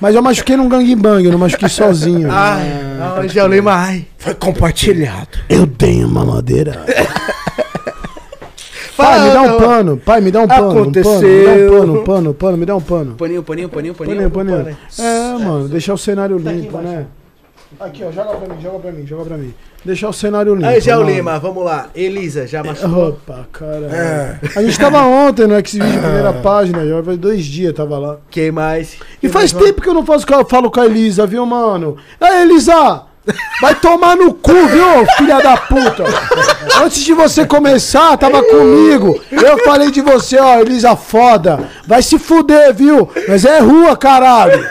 [0.00, 2.28] Mas eu machuquei num gangbang, eu não machuquei sozinho.
[2.30, 2.68] Ai.
[3.00, 4.06] Ah, Angel Lima, ai.
[4.18, 5.38] Foi compartilhado.
[5.48, 6.84] Eu tenho uma madeira.
[9.00, 9.96] Fala, Pai, me dá um pano.
[9.96, 10.70] Pai, me dá um pano.
[10.70, 11.12] Aconteceu.
[11.12, 13.14] Um pano, me dá um pano, um pano, um pano, me dá um pano.
[13.14, 14.30] Paninho, paninho, paninho, paninho.
[14.30, 14.76] Paninho, paninho.
[14.98, 17.06] É, mano, deixar o cenário limpo, né?
[17.78, 19.54] Aqui, ó, joga pra mim, joga pra mim, joga pra mim.
[19.84, 20.68] Deixar o cenário limpo.
[20.68, 21.10] Angel mano.
[21.10, 21.88] Lima, vamos lá.
[21.94, 23.10] Elisa, já machucou?
[23.10, 24.40] Opa, cara.
[24.56, 28.18] A gente tava ontem no Xvideo, primeira página, já faz dois dias tava lá.
[28.28, 28.94] Quem mais?
[28.94, 31.96] E Quem faz mais, tempo que eu não faço, falo com a Elisa, viu, mano?
[32.20, 33.09] Ei, Elisa!
[33.60, 36.04] Vai tomar no cu, viu, filha da puta?
[36.82, 39.20] Antes de você começar, tava comigo.
[39.30, 41.68] Eu falei de você, ó, Elisa foda.
[41.86, 43.08] Vai se fuder, viu?
[43.28, 44.66] Mas é rua, caralho.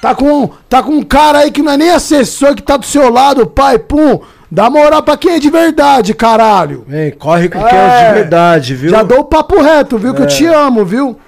[0.00, 2.86] Tá com, tá com um cara aí que não é nem assessor, que tá do
[2.86, 4.20] seu lado, pai, pum.
[4.50, 6.84] Dá moral pra quem é de verdade, caralho.
[6.86, 8.08] Vem, corre com quem é É.
[8.08, 8.90] de verdade, viu?
[8.90, 10.14] Já dou o papo reto, viu?
[10.14, 11.18] Que eu te amo, viu?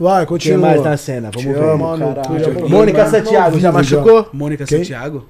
[0.00, 0.68] Vai, Quem continua.
[0.68, 1.30] mais na cena?
[1.34, 1.62] Vamos ver.
[1.62, 4.28] amo, vou- Mônica Santiago, já machucou?
[4.32, 4.78] Mônica Quem?
[4.78, 5.26] Santiago.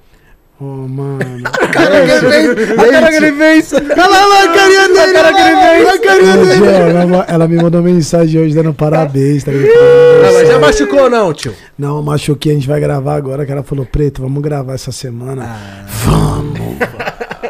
[0.61, 1.19] Oh, mano.
[1.55, 3.71] A cara que ele fez.
[3.73, 5.13] Olha lá a carinha dele.
[5.13, 5.87] cara que ele fez.
[5.87, 6.67] a carinha dele.
[6.67, 9.71] Ela, ela me mandou mensagem hoje dando parabéns, tá ligado?
[10.21, 11.53] Mas já machucou ou não, tio?
[11.77, 15.85] Não, machuquei, a gente vai gravar agora, que ela falou, Preto, vamos gravar essa semana.
[16.03, 16.77] Vamos.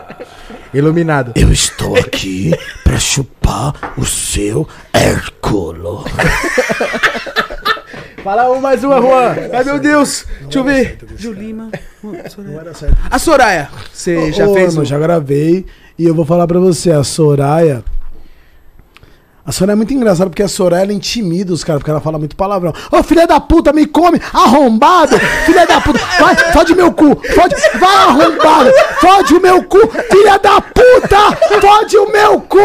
[0.72, 1.32] Iluminado.
[1.36, 2.54] Eu estou aqui
[2.84, 6.06] pra chupar o seu Hérculo.
[8.24, 9.36] Fala um mais uma, Juan.
[9.54, 10.26] Ai, meu Deus.
[10.42, 10.98] Deixa eu ver.
[11.16, 11.70] Julima.
[12.04, 12.98] Não era certo.
[13.10, 13.70] A Soraya.
[13.94, 14.86] Você já Ô, fez um...
[14.86, 15.66] já gravei.
[15.98, 17.84] E eu vou falar pra você, a Soraya.
[19.50, 22.20] A Soraya é muito engraçada porque a Soraya ela intimida os caras, porque ela fala
[22.20, 22.72] muito palavrão.
[22.92, 24.22] Ô filha da puta, me come!
[24.32, 25.18] Arrombado!
[25.44, 26.00] Filha da puta!
[26.20, 27.20] Vai, fode meu cu!
[27.34, 27.56] Fode!
[27.80, 28.72] Vai, arrombado!
[29.02, 29.80] Fode o meu cu!
[30.12, 31.36] Filha da puta!
[31.60, 32.60] Fode o meu cu!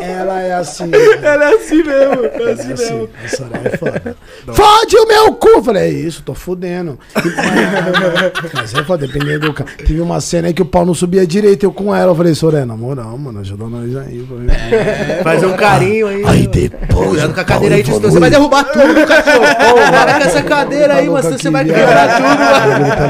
[0.00, 0.90] Ela é assim.
[1.22, 4.16] Ela é assim mesmo, é assim É assim, a Soraya é foda.
[4.54, 5.62] Fode o meu cu!
[5.62, 6.98] Falei, é isso, tô fudendo.
[8.54, 9.68] Mas é foda, dependendo do cara.
[9.76, 12.12] Teve uma cena aí que o pau não subia direito, eu com ela.
[12.12, 14.26] Eu falei, Soraya, na moral, mano, ajuda nós aí.
[15.22, 16.24] Faz um carinho aí.
[16.26, 17.08] Aí depois.
[17.08, 18.10] Cuidado com a cadeira aí, Tostão.
[18.10, 19.40] Você vai derrubar tudo, cachorro.
[19.90, 22.38] Para com essa cadeira aí, Tá mas louco você vai quebrar tudo.
[22.96, 23.08] Tá.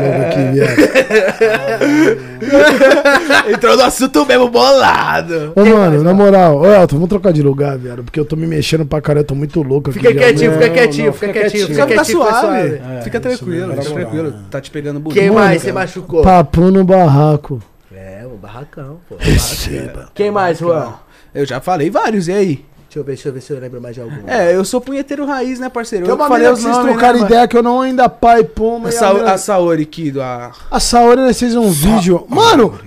[3.50, 5.52] Entrou no assunto mesmo bolado.
[5.54, 8.04] Ô, mano, na moral, ô Elton, vamos trocar de lugar, viado.
[8.04, 9.98] Porque eu tô me mexendo pra caralho, eu tô muito louco aqui.
[9.98, 11.86] Fica quietinho, fica quietinho, não, fica fica quietinho, quietinho.
[11.86, 12.78] fica quietinho, fica suave.
[12.78, 13.02] suave.
[13.02, 14.34] Fica tranquilo, isso fica tranquilo.
[14.50, 15.18] Tá te pegando bonito.
[15.18, 16.22] Quem Mano, mais você machucou?
[16.22, 17.60] Papo no barraco.
[17.92, 19.16] É, o barracão, pô.
[19.18, 20.08] Receba.
[20.14, 20.94] Quem mais, Juan?
[21.34, 22.64] Eu já falei vários, e aí?
[22.88, 24.26] Deixa eu ver, deixa eu ver se eu lembro mais de algum.
[24.26, 26.06] É, eu sou punheteiro raiz, né, parceiro?
[26.06, 28.44] Tem Eu uma falei os vocês nomes, trocaram né, ideia que eu não ainda pai,
[28.44, 30.52] pô, A, mas Sa a, a Saori Kido, a...
[30.70, 32.24] a Saori, nós fez um vídeo.
[32.28, 32.78] Mano,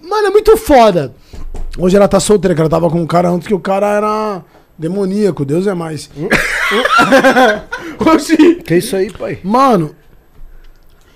[0.00, 1.12] mano, é muito foda.
[1.76, 4.44] Hoje ela tá solteira, que ela tava com um cara antes que o cara era
[4.78, 6.08] demoníaco, Deus é mais.
[8.64, 9.40] Que isso aí, pai?
[9.42, 9.96] Mano,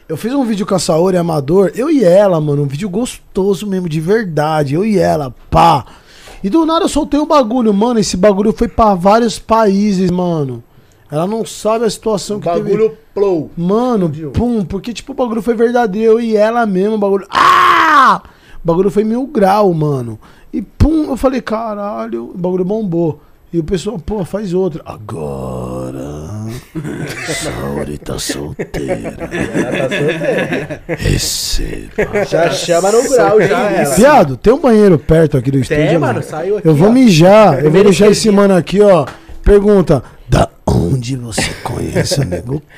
[0.08, 3.66] eu fiz um vídeo com a Saori Amador, eu e ela, mano, um vídeo gostoso
[3.66, 5.86] mesmo, de verdade, eu e ela, pá.
[6.44, 10.62] E do nada eu soltei o bagulho, mano, esse bagulho foi pra vários países, mano.
[11.10, 12.60] Ela não sabe a situação que teve.
[12.60, 13.50] Bagulho plou.
[13.56, 17.26] Mano, pum, porque tipo, o bagulho foi verdadeiro, e ela mesmo, o bagulho.
[17.30, 18.22] Ah!
[18.62, 20.18] O bagulho foi mil grau, mano.
[20.52, 23.22] E pum, eu falei, caralho, o bagulho bombou.
[23.54, 24.82] E o pessoal, pô, faz outro.
[24.84, 26.26] Agora.
[27.28, 29.30] Saori tá solteira.
[30.88, 32.24] Receba.
[32.28, 33.94] Já chama no grau, já ela.
[33.94, 35.84] Viado, tem um banheiro perto aqui do estúdio.
[35.84, 36.14] Tem, mano.
[36.14, 36.66] mano, saiu aqui.
[36.66, 36.92] Eu vou ó.
[36.92, 39.06] mijar, eu vou deixar esse mano aqui, ó.
[39.44, 42.62] Pergunta: Da onde você conhece o nego?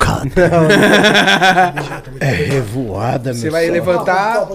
[2.19, 3.71] É revoada, meu Você vai só.
[3.73, 4.47] levantar,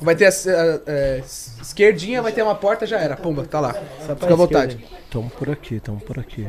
[0.00, 1.18] vai ter a, a- a-
[1.60, 3.16] esquerdinha, vai ter uma porta, já era.
[3.16, 3.74] Pumba, tá lá.
[4.18, 4.84] Fica à vontade.
[5.10, 6.46] Tamo por aqui, tamo por aqui.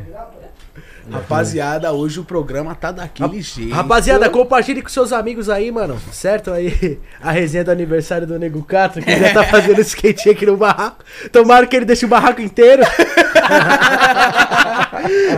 [1.12, 3.74] Rapaziada, hoje o programa tá daquele jeito.
[3.74, 5.98] Rapaziada, compartilhe com seus amigos aí, mano.
[6.12, 6.52] Certo?
[6.52, 10.56] Aí, a resenha do aniversário do Nego Catra, que já tá fazendo skate aqui no
[10.56, 11.04] barraco.
[11.32, 12.84] Tomara que ele deixe o barraco inteiro.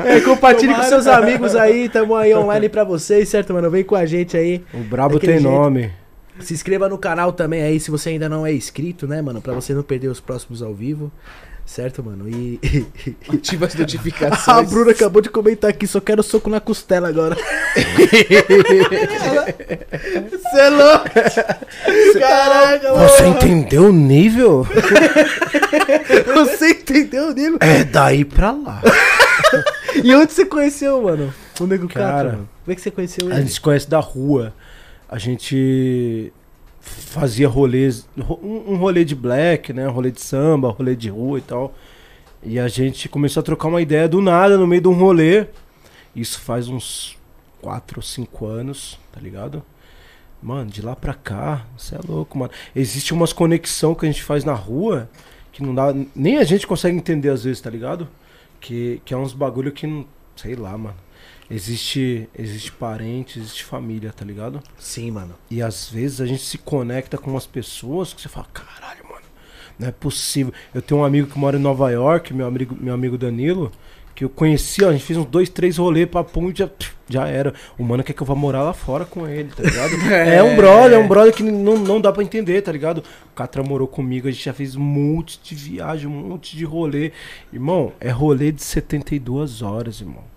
[0.05, 1.89] É, compartilhe com seus amigos aí.
[1.89, 3.69] Tamo aí online pra vocês, certo, mano?
[3.71, 4.63] Vem com a gente aí.
[4.73, 5.43] O brabo tem jeito.
[5.43, 5.91] nome.
[6.39, 9.41] Se inscreva no canal também aí, se você ainda não é inscrito, né, mano?
[9.41, 11.11] Pra você não perder os próximos ao vivo.
[11.65, 12.29] Certo, mano?
[12.29, 12.59] E.
[13.33, 14.69] Ativa as A notificações.
[14.69, 17.35] Bruna acabou de comentar aqui, só quero soco na costela agora.
[20.31, 21.09] Você é louco!
[22.19, 23.09] Caraca, mano.
[23.09, 24.65] Você entendeu o nível?
[26.35, 27.57] Você entendeu, Nego?
[27.59, 28.81] É daí pra lá.
[30.03, 31.33] E onde você conheceu, mano?
[31.59, 32.49] O Nego Cara, Catra, mano?
[32.63, 33.41] Como é que você conheceu A ele?
[33.41, 34.53] gente se conhece da rua.
[35.09, 36.31] A gente
[36.85, 39.87] fazia rolês, ro- um um rolê de black, né?
[39.87, 41.73] Rolê de samba, rolê de rua e tal.
[42.43, 45.47] E a gente começou a trocar uma ideia do nada no meio de um rolê.
[46.15, 47.17] Isso faz uns
[47.61, 49.63] 4 ou 5 anos, tá ligado?
[50.41, 52.51] Mano, de lá pra cá, você é louco, mano.
[52.75, 55.09] Existe umas conexão que a gente faz na rua
[55.51, 55.93] que não dá.
[56.15, 58.07] Nem a gente consegue entender às vezes, tá ligado?
[58.61, 60.05] Que, que é uns bagulho que não.
[60.35, 60.95] Sei lá, mano.
[61.49, 64.61] Existe, existe parente, existe família, tá ligado?
[64.77, 65.35] Sim, mano.
[65.49, 69.25] E às vezes a gente se conecta com umas pessoas que você fala, caralho, mano,
[69.77, 70.51] não é possível.
[70.73, 73.71] Eu tenho um amigo que mora em Nova York, meu amigo, meu amigo Danilo,
[74.15, 76.69] que eu conheci, ó, a gente fez uns dois, três rolês, papum, e já,
[77.07, 77.53] já era.
[77.77, 79.91] O mano quer que eu vá morar lá fora com ele, tá ligado?
[80.09, 83.03] é um brother, é um brother que não, não dá pra entender, tá ligado?
[83.29, 86.63] O Catra morou comigo, a gente já fez um monte de viagem, um monte de
[86.63, 87.11] rolê.
[87.53, 90.34] Irmão, é rolê de 72 horas, irmão.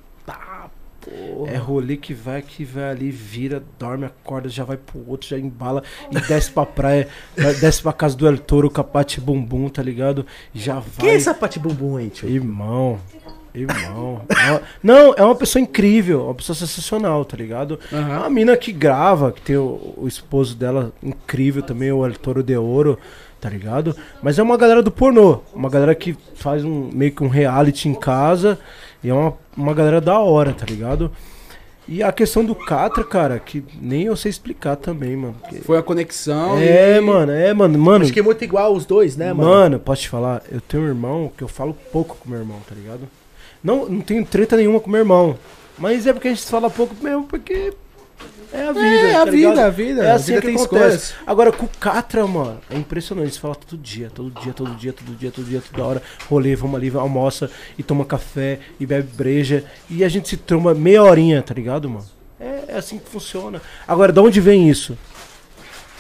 [1.46, 5.38] É rolê que vai, que vai ali, vira, dorme, acorda, já vai pro outro, já
[5.38, 7.08] embala e desce pra praia,
[7.60, 10.26] desce pra casa do El Toro, capate bumbum, tá ligado?
[10.54, 10.82] Já vai.
[10.98, 12.28] Quem é essa Pati Bumbum aí, tio?
[12.28, 12.98] Irmão,
[13.54, 14.22] irmão.
[14.28, 17.78] É uma- não, é uma pessoa incrível, uma pessoa sensacional, tá ligado?
[17.92, 22.14] É uma mina que grava, que tem o, o esposo dela incrível também, o El
[22.14, 22.98] Toro de Ouro,
[23.40, 23.96] tá ligado?
[24.22, 27.88] Mas é uma galera do pornô, uma galera que faz um meio que um reality
[27.88, 28.58] em casa
[29.02, 31.10] e é uma, uma galera da hora, tá ligado?
[31.86, 35.36] E a questão do Catra, cara, que nem eu sei explicar também, mano.
[35.40, 36.58] porque- Foi a conexão.
[36.58, 38.04] É, e- mano, é, mano, mano.
[38.04, 39.48] Acho que é muito igual os dois, né, mano?
[39.50, 42.58] Mano, posso te falar, eu tenho um irmão que eu falo pouco com meu irmão,
[42.68, 43.00] tá ligado?
[43.64, 45.38] Não, não tenho treta nenhuma com meu irmão.
[45.78, 47.72] Mas é porque a gente fala pouco mesmo, porque
[48.52, 49.30] É a vida, É, tá ligado?
[49.30, 50.04] vida, a vida.
[50.04, 50.64] É A assim vida que acontece.
[50.74, 51.14] escolhas.
[51.26, 53.34] Agora com o Catra, mano, é impressionante.
[53.34, 56.02] Você fala todo dia, todo dia, todo dia, todo dia, todo dia, toda hora.
[56.30, 59.64] Rolê, vamos ali, almoça e toma café e bebe breja.
[59.90, 62.06] E a gente se toma meia horinha, tá ligado, mano?
[62.40, 63.60] É, é assim que funciona.
[63.86, 64.96] Agora, de onde vem isso?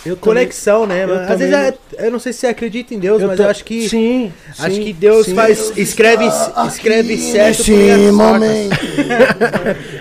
[0.06, 1.02] Eu também- Conexão, né?
[1.04, 1.20] eu mano?
[1.22, 3.48] Às também vezes é- eu não sei se você acredita em Deus, mas tô- eu
[3.50, 3.88] acho que.
[3.88, 5.34] Sim, Acho sim, que Deus sim.
[5.34, 5.72] faz.
[5.76, 6.24] Escreve,
[6.68, 8.76] escreve certo Sim, momento.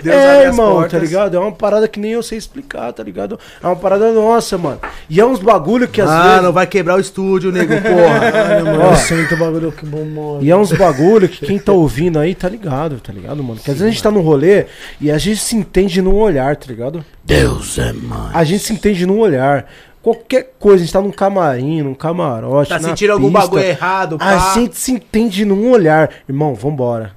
[0.02, 0.92] Deus é, abre as irmão, portas.
[0.92, 1.36] tá ligado?
[1.36, 3.38] É uma parada que nem eu sei explicar, tá ligado?
[3.62, 4.80] É uma parada nossa, mano.
[5.10, 6.42] E é uns bagulho que às Ah, vezes.
[6.44, 8.20] não vai quebrar o estúdio, nego, porra.
[8.54, 8.90] Olha, mano, Ó.
[8.92, 10.38] eu sinto o bagulho que bom, mano.
[10.42, 13.58] E é uns bagulho que quem tá ouvindo aí tá ligado, tá ligado, mano?
[13.60, 14.66] Que às vezes a gente tá num rolê
[15.00, 17.04] e a gente se entende num olhar, tá ligado?
[17.24, 18.34] Deus é mais.
[18.34, 19.68] A gente se entende num olhar.
[20.08, 22.70] Qualquer coisa, a gente tá num camarim, num camarote.
[22.70, 24.52] Tá sentindo algum pista, bagulho errado, pá.
[24.52, 26.10] A gente se entende num olhar.
[26.26, 27.14] Irmão, vambora.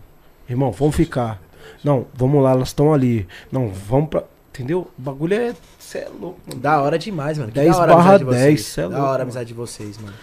[0.50, 1.42] Irmão, vamos ficar.
[1.82, 3.26] Não, vamos lá, elas estão ali.
[3.50, 4.24] Não, vamos pra.
[4.54, 4.90] Entendeu?
[5.00, 5.54] O bagulho é.
[5.80, 6.60] Cê é louco, mano.
[6.60, 7.50] Da hora demais, mano.
[7.50, 8.66] Que 10 da hora a barra amizade de 10, vocês.
[8.68, 10.14] cê é Da louco, hora a amizade de vocês, mano.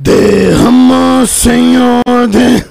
[0.00, 2.00] Derrama, Senhor.
[2.30, 2.64] de-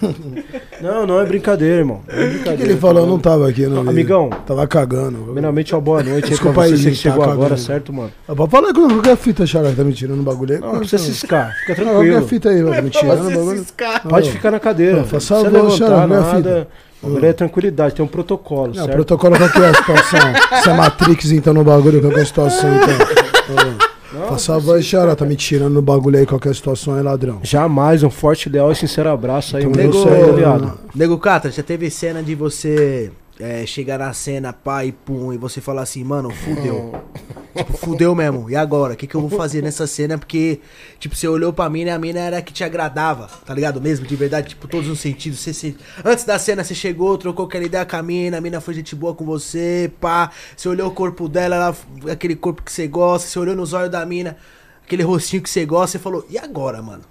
[0.82, 2.02] Não, não é brincadeira, irmão.
[2.08, 2.58] Não é O que, brincadeira.
[2.66, 3.04] que ele falou?
[3.04, 3.82] Eu não tava aqui, não.
[3.88, 4.30] Amigão.
[4.48, 5.20] Tava cagando.
[5.26, 7.62] Primeiramente, uma boa noite Desculpa aí pra aí, você que gente, chegou tá agora, cagando.
[7.62, 8.12] certo, mano?
[8.28, 10.60] Ah, Pode falar com qualquer fita, Xará, que tá me tirando o bagulho aí.
[10.62, 12.28] Não, não precisa ciscar, fica Não, qualquer tranquilo.
[12.28, 13.66] fita aí, vai tá me tirando o bagulho.
[14.10, 15.02] Pode ficar na cadeira.
[15.02, 16.68] Ô, faça não precisa levantar Xará, minha nada.
[17.04, 18.92] O bagulho é tranquilidade, tem um protocolo, Não, certo?
[18.92, 20.20] protocolo qual que é a situação?
[20.64, 23.90] Se é Matrix, então, no bagulho, qual que é a situação, então?
[24.14, 26.96] Ô, Faça a voz, tá me tirando no bagulho aí, qual que é a situação
[26.96, 27.40] aí, ladrão?
[27.44, 30.80] Jamais, um forte, leal e sincero abraço aí, Então, nego, sei, aliado.
[30.96, 35.38] Nego Catra, já teve cena de você é, chegar na cena, pá e pum, e
[35.38, 36.94] você falar assim, mano, fudeu.
[37.56, 38.50] tipo, fudeu mesmo.
[38.50, 38.94] E agora?
[38.94, 40.18] O que, que eu vou fazer nessa cena?
[40.18, 40.60] Porque,
[41.00, 43.80] tipo, você olhou pra mina e a mina era que te agradava, tá ligado?
[43.82, 45.40] Mesmo, de verdade, tipo, todos os sentidos.
[45.40, 48.60] Você, se- Antes da cena, você chegou, trocou aquela ideia com a mina, a mina
[48.60, 50.32] foi gente boa com você, pá.
[50.56, 51.78] Você olhou o corpo dela, ela,
[52.12, 54.36] aquele corpo que você gosta, você olhou nos olhos da mina,
[54.84, 57.04] aquele rostinho que você gosta, você falou, e agora, mano?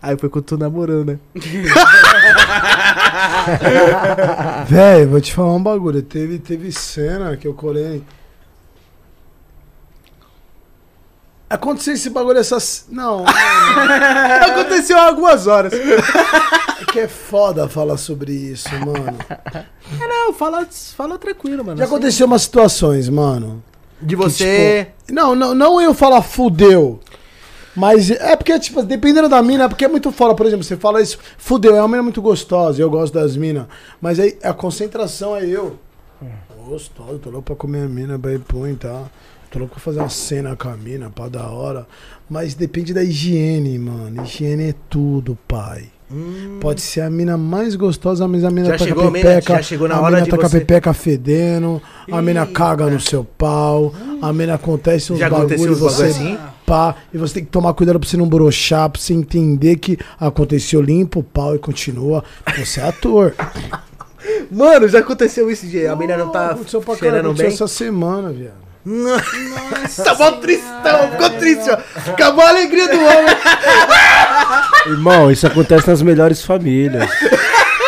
[0.00, 1.18] Aí foi quando tu namorou, né?
[4.68, 6.02] Velho, vou te falar um bagulho.
[6.02, 8.02] Teve, teve cena que eu colei.
[11.50, 12.84] Aconteceu esse bagulho essas.
[12.90, 13.24] Não,
[14.50, 15.72] Aconteceu há algumas horas.
[15.72, 19.16] é que é foda falar sobre isso, mano.
[19.98, 21.78] Não, fala, fala tranquilo, mano.
[21.78, 23.64] Já Assim, aconteceu umas situações, mano.
[24.00, 24.88] De você.
[25.10, 27.00] Não, não, não eu falar fudeu.
[27.78, 30.34] Mas é porque, tipo, dependendo da mina, é porque é muito foda.
[30.34, 33.66] Por exemplo, você fala isso, fudeu, é uma mina muito gostosa, eu gosto das minas.
[34.00, 35.78] Mas aí a concentração é eu.
[36.66, 39.04] Gostoso, tô louco pra comer a mina, pra ir põe, tá?
[39.50, 41.86] Tô louco pra fazer uma cena com a mina, pá, da hora.
[42.28, 44.22] Mas depende da higiene, mano.
[44.22, 45.84] Higiene é tudo, pai.
[46.60, 49.12] Pode ser a mina mais gostosa, mas a mina Já tá com chegou a a
[49.12, 49.54] pepeca.
[49.56, 52.46] já chegou na a hora mina de tá com a você- pepeca fedendo, a mina
[52.46, 56.38] caga no seu pau, a mina acontece uns Já aconteceu bagulho, bagulho você assim?
[56.68, 59.98] Pá, e você tem que tomar cuidado pra você não broxar, pra você entender que
[60.20, 62.22] aconteceu, limpa o pau e continua.
[62.58, 63.34] Você é ator.
[64.50, 65.86] Mano, já aconteceu isso, Gê.
[65.86, 67.54] A menina não tá aconteceu pra cheirando aconteceu bem.
[67.54, 68.68] essa semana, viado.
[68.84, 72.10] Nossa, mó tristão, ficou triste, ó.
[72.10, 73.36] Acabou a alegria do homem.
[74.86, 77.08] Irmão, isso acontece nas melhores famílias.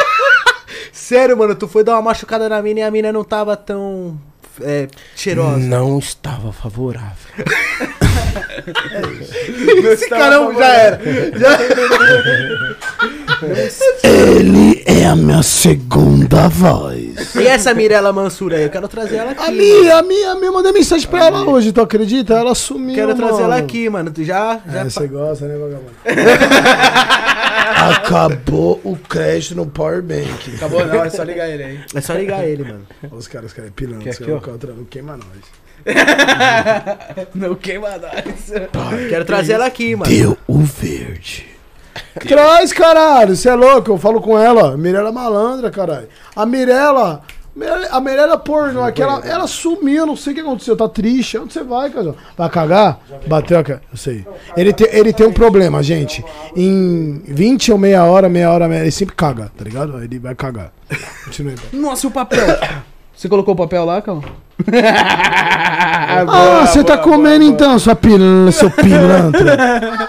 [0.93, 4.19] Sério, mano, tu foi dar uma machucada na mina e a mina não tava tão
[4.63, 5.59] é, cheirosa.
[5.59, 7.17] Não estava favorável.
[9.93, 11.01] Esse caramba já era.
[14.03, 17.35] Ele é a minha segunda voz.
[17.35, 19.43] E essa Mirella Mansura aí, eu quero trazer ela aqui.
[19.43, 22.35] A minha, a minha, a minha, mandei mensagem pra ela hoje, tu acredita?
[22.35, 22.95] Ela sumiu.
[22.95, 23.45] Quero trazer mano.
[23.45, 24.11] ela aqui, mano.
[24.11, 24.61] Tu já.
[24.67, 25.93] já É, você gosta, né, vagabundo?
[27.91, 30.55] Acabou o crédito no Power Bank.
[30.57, 31.81] Acabou não, é só ligar ele aí.
[31.95, 32.87] É só ligar ele, mano.
[33.11, 34.39] Os caras pilando, os aqui, ó?
[34.39, 35.27] caras não queima nós.
[37.35, 38.53] Não queima nós.
[39.09, 40.11] Quero trazer ela aqui, mano.
[40.11, 41.47] Deu o verde.
[42.27, 44.77] Traz, caralho, você é louco, eu falo com ela.
[44.77, 46.09] Mirella malandra, caralho.
[46.35, 47.23] A Mirella.
[47.91, 51.37] A Mirella porno, aquela, ela sumiu, não sei o que aconteceu, tá triste.
[51.37, 52.17] Onde você vai, casal?
[52.37, 53.01] Vai cagar?
[53.27, 53.63] Bateu a.
[53.63, 54.25] Eu sei.
[54.57, 56.25] Ele tem, ele tem um problema, gente.
[56.57, 60.03] Em 20 ou meia hora, meia hora, meia, ele sempre caga, tá ligado?
[60.03, 60.73] Ele vai cagar.
[61.25, 61.55] Continue.
[61.57, 61.81] pai.
[61.81, 62.47] Nossa, o papel?
[63.21, 64.23] Você colocou o papel lá, calma?
[66.27, 70.09] Ah, você tá comendo então, sua pilantra, seu pilantra.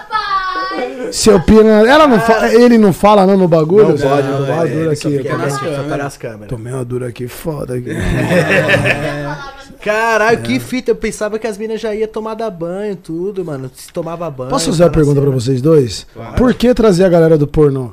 [1.12, 1.88] Seu pilantra.
[1.90, 3.90] Ela não fa- ele não fala não no bagulho?
[3.90, 4.72] Não pode, não Tomei uma pode.
[4.72, 5.28] dura aqui.
[5.28, 6.48] nas tá nas câmeras.
[6.48, 7.90] Tomei uma dura aqui, foda aqui.
[9.84, 10.90] Caralho, que fita.
[10.90, 13.70] Eu pensava que as minas já iam tomar da banho, tudo, mano.
[13.74, 14.50] Se tomava banho.
[14.50, 15.40] Posso fazer uma pergunta pra cena.
[15.40, 16.06] vocês dois?
[16.36, 17.90] Por que trazer a galera do pornô?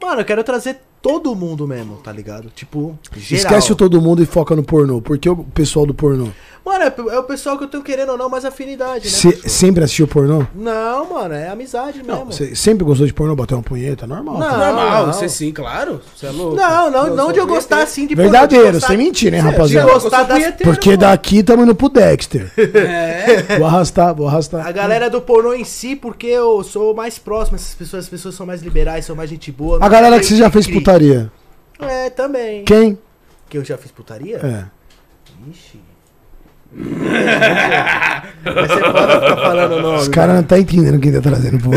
[0.00, 2.50] Mano, eu quero trazer todo mundo mesmo, tá ligado?
[2.54, 3.36] Tipo, geral.
[3.44, 5.00] Esquece o todo mundo e foca no pornô.
[5.00, 6.28] Porque o pessoal do pornô.
[6.64, 9.10] Mano, é, é o pessoal que eu tenho querendo ou não mais afinidade, né?
[9.10, 10.44] Se- sempre assistiu pornô?
[10.54, 12.26] Não, mano, é amizade mesmo.
[12.26, 14.06] Você sempre gostou de pornô, bater uma punheta?
[14.06, 14.38] Normal.
[14.38, 15.12] Não, Normal, não.
[15.14, 16.00] você sim, claro.
[16.14, 16.56] Você é louco.
[16.56, 19.48] Não, não, não de eu gostar assim de pornô, de Verdadeiro, sem mentira, hein, de
[19.48, 19.90] rapaziada?
[19.92, 22.52] gostar das Porque daqui tamo indo pro Dexter.
[22.58, 23.56] É.
[23.56, 24.66] Vou arrastar, vou arrastar.
[24.66, 28.34] A galera do pornô em si, porque eu sou mais próximo, essas pessoas, as pessoas
[28.34, 29.78] são mais liberais, são mais gente boa.
[29.80, 30.84] A galera que você já fez cri-cri.
[30.98, 31.30] Putaria.
[31.80, 32.64] É, também.
[32.64, 32.98] Quem?
[33.48, 34.38] Que eu já fiz putaria?
[34.38, 34.64] É.
[35.50, 35.80] Ixi.
[38.44, 39.98] Vai ser foda ficar falando o nome.
[39.98, 41.70] Os caras não tá entendendo quem tá trazendo, pô.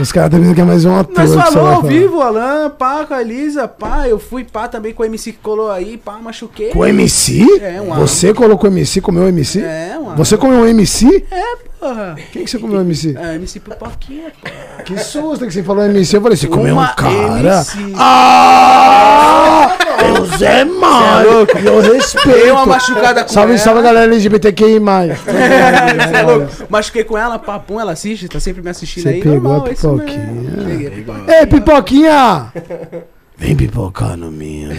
[0.00, 1.14] Os caras tá vendo que é mais um ator.
[1.16, 4.08] Nós vai ao vivo, Alan, pá, com a Elisa, pá.
[4.08, 6.70] Eu fui pá também com o MC que colou aí, pá, machuquei.
[6.70, 7.46] Com o MC?
[7.60, 9.60] É, um Você colocou MC, comeu MC?
[9.60, 10.14] É, uma.
[10.16, 11.24] Você comeu um MC?
[11.82, 12.14] Porra.
[12.30, 13.16] Quem que você comeu MC?
[13.18, 14.32] É, MC Pipoquinha.
[14.84, 16.16] Que susto que você falou MC.
[16.16, 17.40] Eu falei, você comeu um cara?
[17.40, 17.92] MC.
[17.96, 19.76] Ah!
[20.06, 21.44] Eu Zé Mário.
[21.64, 22.28] Eu respeito.
[22.28, 23.58] Dei uma machucada com Salve, ela.
[23.58, 24.78] salve, galera LGBTQI+.
[24.78, 26.52] Você é louco.
[26.68, 29.20] Machuquei com ela, papum, ela assiste, tá sempre me assistindo Você aí.
[29.20, 30.90] pegou normal, a é pipoquinha.
[30.94, 31.38] Pipoquinha.
[31.40, 32.52] Ei, Pipoquinha!
[33.42, 34.68] Vem pipocar no minha.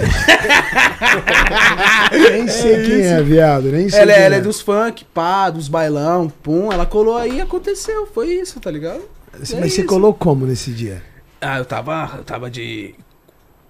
[2.32, 3.64] Nem sei quem é, viado.
[3.72, 6.72] Nem sei Ela, é- quem ela é dos funk, pá, dos bailão, pum.
[6.72, 8.08] Ela colou aí e aconteceu.
[8.14, 9.02] Foi isso, tá ligado?
[9.38, 9.86] Mas É você isso.
[9.86, 11.02] colou como nesse dia?
[11.42, 12.96] Ah, eu tava, eu tava de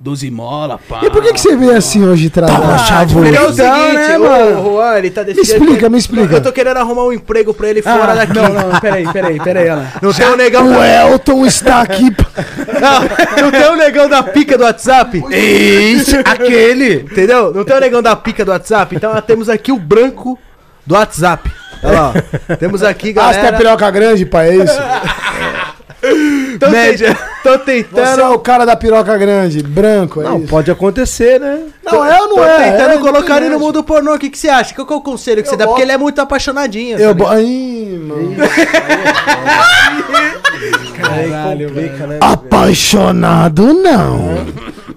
[0.03, 0.99] 12 mola, pá.
[1.01, 2.61] E por que, que você veio assim hoje, travado?
[2.61, 4.61] Ah, Porque é o seguinte, né, mano?
[4.73, 5.63] Juan, ele tá decidindo.
[5.63, 6.35] explica, me explica.
[6.35, 8.33] Eu tô querendo arrumar um emprego pra ele fora Ah, daqui.
[8.33, 9.87] Não, não, peraí, peraí, peraí, ela.
[10.01, 10.67] Não tem um negão.
[10.77, 12.13] O Elton está aqui.
[12.81, 15.23] Não, não tem um negão da pica do WhatsApp?
[15.31, 16.95] Isso, aquele.
[16.95, 17.53] Entendeu?
[17.53, 18.93] Não tem o negão da pica do WhatsApp?
[18.95, 20.37] Então temos aqui o branco
[20.85, 21.49] do WhatsApp.
[21.81, 22.13] Olha lá,
[22.49, 22.55] ó.
[22.55, 23.57] Temos aqui, Ah, você tem a galera.
[23.57, 24.73] piroca grande, pai, é isso?
[26.59, 27.17] Tô, Média.
[27.43, 28.21] Tô Você tentando.
[28.21, 30.47] é o cara da piroca grande, branco, é Não, isso?
[30.47, 31.59] pode acontecer, né?
[31.83, 32.71] Não, é ou não Tô é?
[32.71, 34.13] tentando É, colocar ele no mundo pornô.
[34.13, 34.73] O que, que você acha?
[34.75, 35.65] Qual que é o conselho que você dá?
[35.65, 36.97] boto- Porque ele é muito apaixonadinho.
[36.99, 37.27] Eu bo...
[37.27, 37.43] Ai,
[38.01, 38.35] mano.
[40.95, 42.17] Caralho, complica, né?
[42.21, 44.45] Apaixonado não.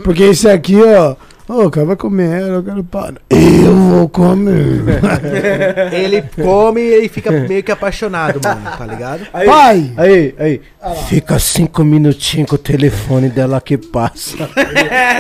[0.05, 1.17] Porque esse aqui, ó.
[1.49, 3.15] Ô, cara, vai comer, eu quero para.
[3.31, 4.83] Eu vou comer.
[5.93, 8.61] Ele come e ele fica meio que apaixonado, mano.
[8.77, 9.21] Tá ligado?
[9.33, 9.93] Aí, Pai!
[9.97, 10.61] aí, aí.
[11.09, 14.37] Fica cinco minutinhos com o telefone dela que passa.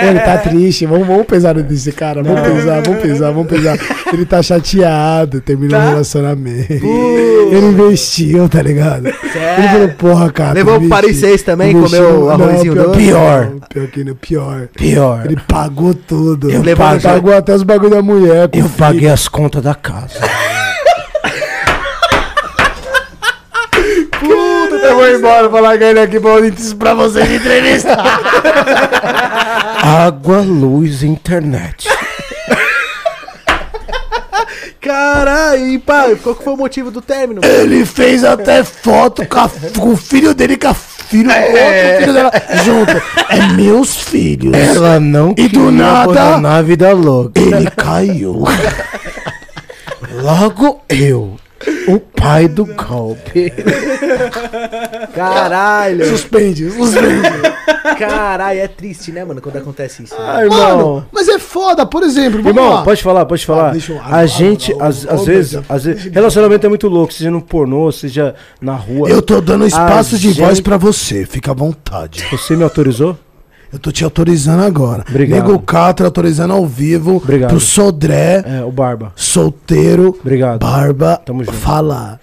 [0.08, 0.84] Ele tá triste.
[0.86, 2.22] Vamos, vamos pesar desse cara.
[2.22, 3.78] Vamos pesar, vamos pesar, vamos pesar.
[4.12, 6.72] Ele tá chateado, terminou o relacionamento.
[6.72, 9.06] Ele investiu, tá ligado?
[9.06, 10.52] Ele falou, porra, cara.
[10.54, 12.98] Levou investiu- Paris 6 também, comeu o arrozinho não, doce?
[12.98, 13.52] Pior.
[13.68, 14.68] Pior que não, pior.
[14.76, 15.26] Pior.
[15.26, 16.15] Ele pagou tudo.
[16.48, 18.48] Eu Ele paguei- pagou até os bagulho da mulher.
[18.52, 18.68] Eu filho.
[18.78, 20.18] paguei as contas da casa.
[24.22, 26.18] Eu vou embora falar com ele aqui
[26.78, 27.96] pra, vocês de entrevista.
[29.82, 31.88] Água, luz internet.
[34.80, 37.40] Caralho, e pá, qual que foi o motivo do término?
[37.44, 40.74] Ele fez até foto com, a- com o filho dele com a
[41.08, 42.32] filho, outro filho dela
[42.64, 43.02] junto.
[43.30, 44.52] É meus filhos.
[44.54, 47.40] Ela não E do nada- abandonar a vida louca.
[47.40, 48.44] Ele caiu.
[50.22, 51.36] Logo eu,
[51.88, 53.52] o pai do golpe.
[55.14, 57.22] Caralho, Suspende, suspende.
[57.98, 60.14] caralho, é triste, né, mano, quando acontece isso.
[60.18, 60.58] Ah, irmão.
[60.58, 62.82] Mano, mas é foda, por exemplo, vamos Irmão, lá.
[62.82, 63.68] pode falar, pode falar.
[63.68, 66.04] Ah, deixa eu- a ah, gente, ah, às, ah, às ah, vezes, ah, às vezes,
[66.12, 69.08] relacionamento é muito louco, seja no pornô, seja na rua.
[69.08, 72.24] Eu tô dando espaço A de voz gente- pra você, fica à vontade.
[72.30, 73.16] Você me autorizou?
[73.76, 75.04] Eu tô te autorizando agora.
[75.06, 75.42] Obrigado.
[75.48, 77.50] Nego Catra autorizando ao vivo Obrigado.
[77.50, 79.12] pro Sodré, É, o Barba.
[79.14, 80.60] solteiro, Obrigado.
[80.60, 81.54] barba, Tamo junto.
[81.58, 82.18] falar.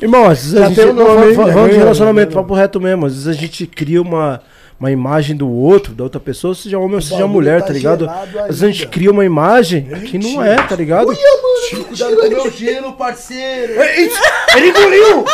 [0.00, 0.76] Irmão, às vezes Já a gente.
[0.80, 2.42] tem um nome, vamos- de ganhou, relacionamento, já ganhou.
[2.44, 3.04] papo reto mesmo.
[3.04, 4.40] Às vezes a gente cria uma,
[4.78, 8.08] uma imagem do outro, da outra pessoa, seja homem ou seja mulher, tá tá ligado?
[8.08, 11.06] Às vezes a gente cria uma imagem que não é, tá ligado?
[11.06, 13.74] Cuidado com o meu gelo, parceiro.
[14.54, 15.24] Ele engoliu!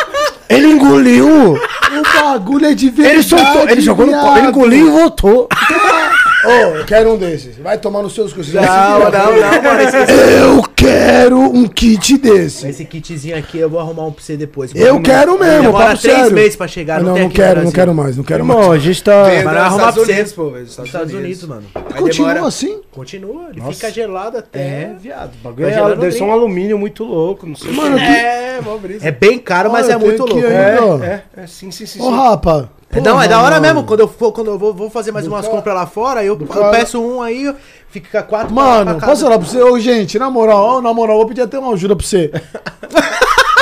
[0.49, 1.53] Ele engoliu!
[1.53, 3.15] O bagulho é de verdade.
[3.15, 5.49] Ele soltou, ele jogou no copo, ele engoliu e voltou.
[6.43, 7.57] Ô, eu quero um desses.
[7.57, 8.53] Vai tomar nos seus cursos.
[8.53, 9.97] Não, não, não, mano, esse,
[10.41, 12.67] Eu quero um kit desse.
[12.67, 14.71] esse kitzinho aqui eu vou arrumar um pra você depois.
[14.73, 16.33] Eu quero mesmo, Demora três sério.
[16.33, 18.71] meses pra chegar, não não, não quero, não quero mais, não quero Irmão, mais.
[18.71, 19.23] a gente tá.
[19.25, 20.33] Vem Vai arrumar Estados pra você.
[20.35, 20.65] Pô, velho.
[20.65, 21.63] dos Estados Unidos, mano.
[21.75, 22.81] Aí Continua demora- assim?
[22.91, 24.59] Continua, ele fica gelado até.
[24.59, 25.31] É, viado.
[25.35, 27.71] O bagulho é, deve ser um alumínio muito louco, não sei.
[27.71, 28.03] Mano, que...
[28.03, 29.07] É, mó brisa.
[29.07, 30.35] É bem caro, mas Olha, é muito louco.
[30.45, 32.01] ainda, É, é, é, sim, sim, sim.
[32.01, 32.69] Ô, rapa.
[32.93, 33.61] É, não, é da hora mano.
[33.73, 33.83] mesmo.
[33.87, 36.37] Quando eu for, quando eu vou, vou fazer mais umas cara- compras lá fora, eu,
[36.39, 37.53] eu peço um aí,
[37.89, 39.61] fica quatro Mano, pra- posso falar pra você?
[39.61, 42.31] Ô, gente, na moral, ó, na moral, vou pedir até uma ajuda pra você.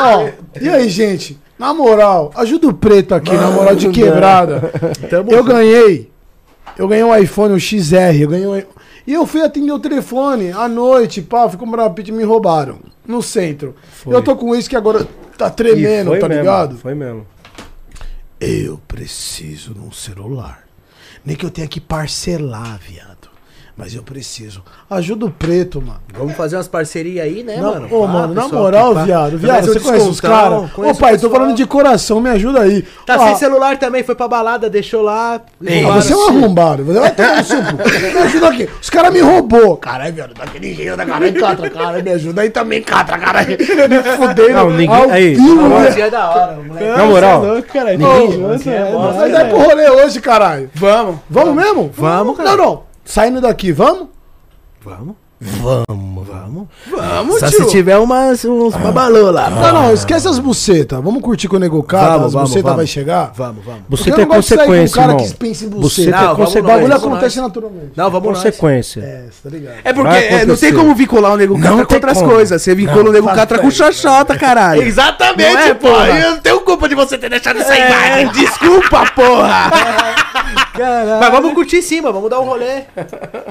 [0.01, 0.29] Ó,
[0.61, 1.37] e aí, gente?
[1.57, 4.71] Na moral, ajuda o preto aqui, na moral de quebrada.
[5.29, 6.09] Eu ganhei
[6.77, 8.63] Eu ganhei um iPhone, um XR, eu ganhei um...
[9.05, 12.23] E eu fui atender o telefone à noite, pá, fui comprar uma pizza e me
[12.23, 12.77] roubaram.
[13.05, 13.75] No centro.
[13.91, 14.15] Foi.
[14.15, 15.05] Eu tô com isso que agora
[15.37, 16.77] tá tremendo, tá mesmo, ligado?
[16.77, 17.25] Foi mesmo.
[18.39, 20.65] Eu preciso de um celular.
[21.25, 23.18] Nem que eu tenha que parcelar, viado.
[23.79, 24.61] Mas eu preciso.
[24.89, 26.01] Ajuda o preto, mano.
[26.13, 27.87] Vamos fazer umas parcerias aí, né, Não, mano?
[27.89, 29.03] ô, Pá, mano, na moral, pá.
[29.05, 30.69] viado, viado, você conhece os caras?
[30.77, 32.81] Ô, pai, tô falando de coração, me ajuda aí.
[33.05, 35.35] Tá Ó, sem celular também, foi pra balada, deixou lá.
[35.35, 36.01] ah, roubaram.
[36.01, 36.83] você é um arrombado.
[36.83, 37.77] Você vai tomar no seu cu.
[38.11, 38.69] Me ajuda aqui.
[38.81, 39.77] Os caras me roubou.
[39.77, 42.03] Caralho, viado, daquele jeito, caralho, catra, cara.
[42.03, 43.45] Me ajuda aí também, catra, cara.
[43.47, 44.53] Me fudendo.
[44.55, 46.01] Não, ninguém- ao aí, vivo, na moral, né?
[46.01, 46.85] É da hora, moleque.
[46.97, 47.41] Na moral,
[49.15, 50.69] Mas é pro rolê hoje, caralho.
[50.73, 51.15] Vamos.
[51.29, 51.89] Vamos mesmo?
[51.95, 52.49] Vamos, cara.
[52.49, 52.88] Não, não.
[53.09, 54.07] Saindo daqui, vamos?
[54.83, 55.15] Vamos.
[55.41, 56.67] Vamos, vamos.
[56.91, 57.63] Vamos, Só tio.
[57.63, 59.49] se tiver umas, uns babalô lá.
[59.49, 61.01] Não, não, esquece as bucetas.
[61.01, 62.77] Vamos curtir com o Nego Cata, Vamos, as vamos, bucetas vamos.
[62.77, 63.31] vai chegar.
[63.33, 63.81] Vamos, vamos.
[63.89, 65.25] Porque você eu tem não gosto de sair com um consequência, cara irmão.
[65.27, 66.11] que pensa em Você buceta.
[66.11, 66.61] tem Não, vamos O consequência.
[66.67, 67.91] bagulho nós, vamos acontece naturalmente.
[67.95, 68.37] Não, vamos nós.
[68.43, 68.99] Consequência.
[68.99, 69.75] É, tá ligado?
[69.85, 70.73] É porque Vai é, não tem acontecer.
[70.73, 72.29] como vincular o Nego Não Catra com tem outras como.
[72.31, 72.61] coisas.
[72.61, 74.81] Você vincula o Nego faz Catra com xoxota, caralho.
[74.83, 75.93] Exatamente, Não é, porra.
[76.05, 76.19] porra?
[76.19, 77.87] Eu não tenho culpa de você ter deixado essa É,
[78.23, 78.31] imagem.
[78.33, 79.71] desculpa, porra.
[81.19, 82.83] Mas vamos curtir em cima, vamos dar um rolê.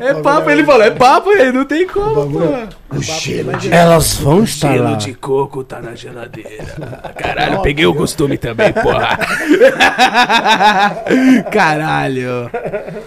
[0.01, 2.69] É papo, ele falou, é papo, ele não tem como, porra.
[2.91, 3.73] O cheiro de...
[3.73, 4.99] Elas vão estar lá.
[5.21, 6.65] coco tá na geladeira.
[7.17, 9.19] Caralho, peguei o costume também, porra.
[11.53, 12.51] Caralho.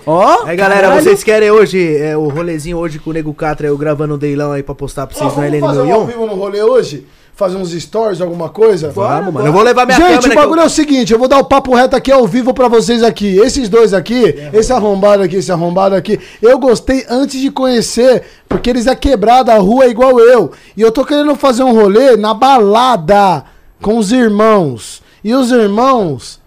[0.06, 3.78] Ó, Aí, galera, vocês querem hoje é, o rolezinho hoje com o Nego Catra, eu
[3.78, 6.06] gravando um deilão aí pra postar pra vocês no vamos LN fazer um ao 1001?
[6.06, 7.06] vivo no rolê hoje?
[7.42, 8.92] Fazer uns stories, alguma coisa?
[8.92, 9.48] Vamos, mano.
[9.48, 11.74] Eu vou levar minha Gente, o bagulho é o seguinte, eu vou dar o papo
[11.74, 13.36] reto aqui ao vivo pra vocês aqui.
[13.40, 18.70] Esses dois aqui, esse arrombado aqui, esse arrombado aqui, eu gostei antes de conhecer, porque
[18.70, 20.52] eles é quebrado, a rua é igual eu.
[20.78, 23.44] E eu tô querendo fazer um rolê na balada
[23.82, 25.02] com os irmãos.
[25.24, 26.40] E os irmãos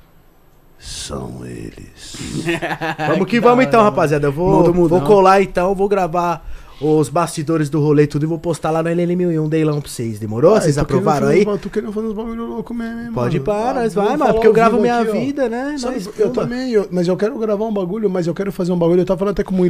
[0.78, 2.16] são eles.
[3.08, 4.28] Vamos que vamos então, rapaziada.
[4.28, 4.98] Eu vou, Muda o mudão.
[4.98, 6.46] vou colar então, vou gravar
[6.80, 10.18] os bastidores do rolê tudo e vou postar lá no LN1001 um deilão pra vocês.
[10.18, 10.52] Demorou?
[10.60, 11.40] vocês tô querendo aprovaram aí?
[11.40, 13.44] uns ba- Tô querendo fazer uns bagulho louco mesmo, hein, Pode mano.
[13.44, 14.32] para, Ah, nós vamos vai, mano.
[14.34, 15.12] Porque eu gravo minha aqui, ó.
[15.12, 15.76] vida, né?
[15.78, 16.42] Sabe, Nós, eu pumba.
[16.42, 19.00] também, eu- mas eu quero gravar um bagulho, mas eu quero fazer um bagulho.
[19.00, 19.68] Eu tava falando até com o Mui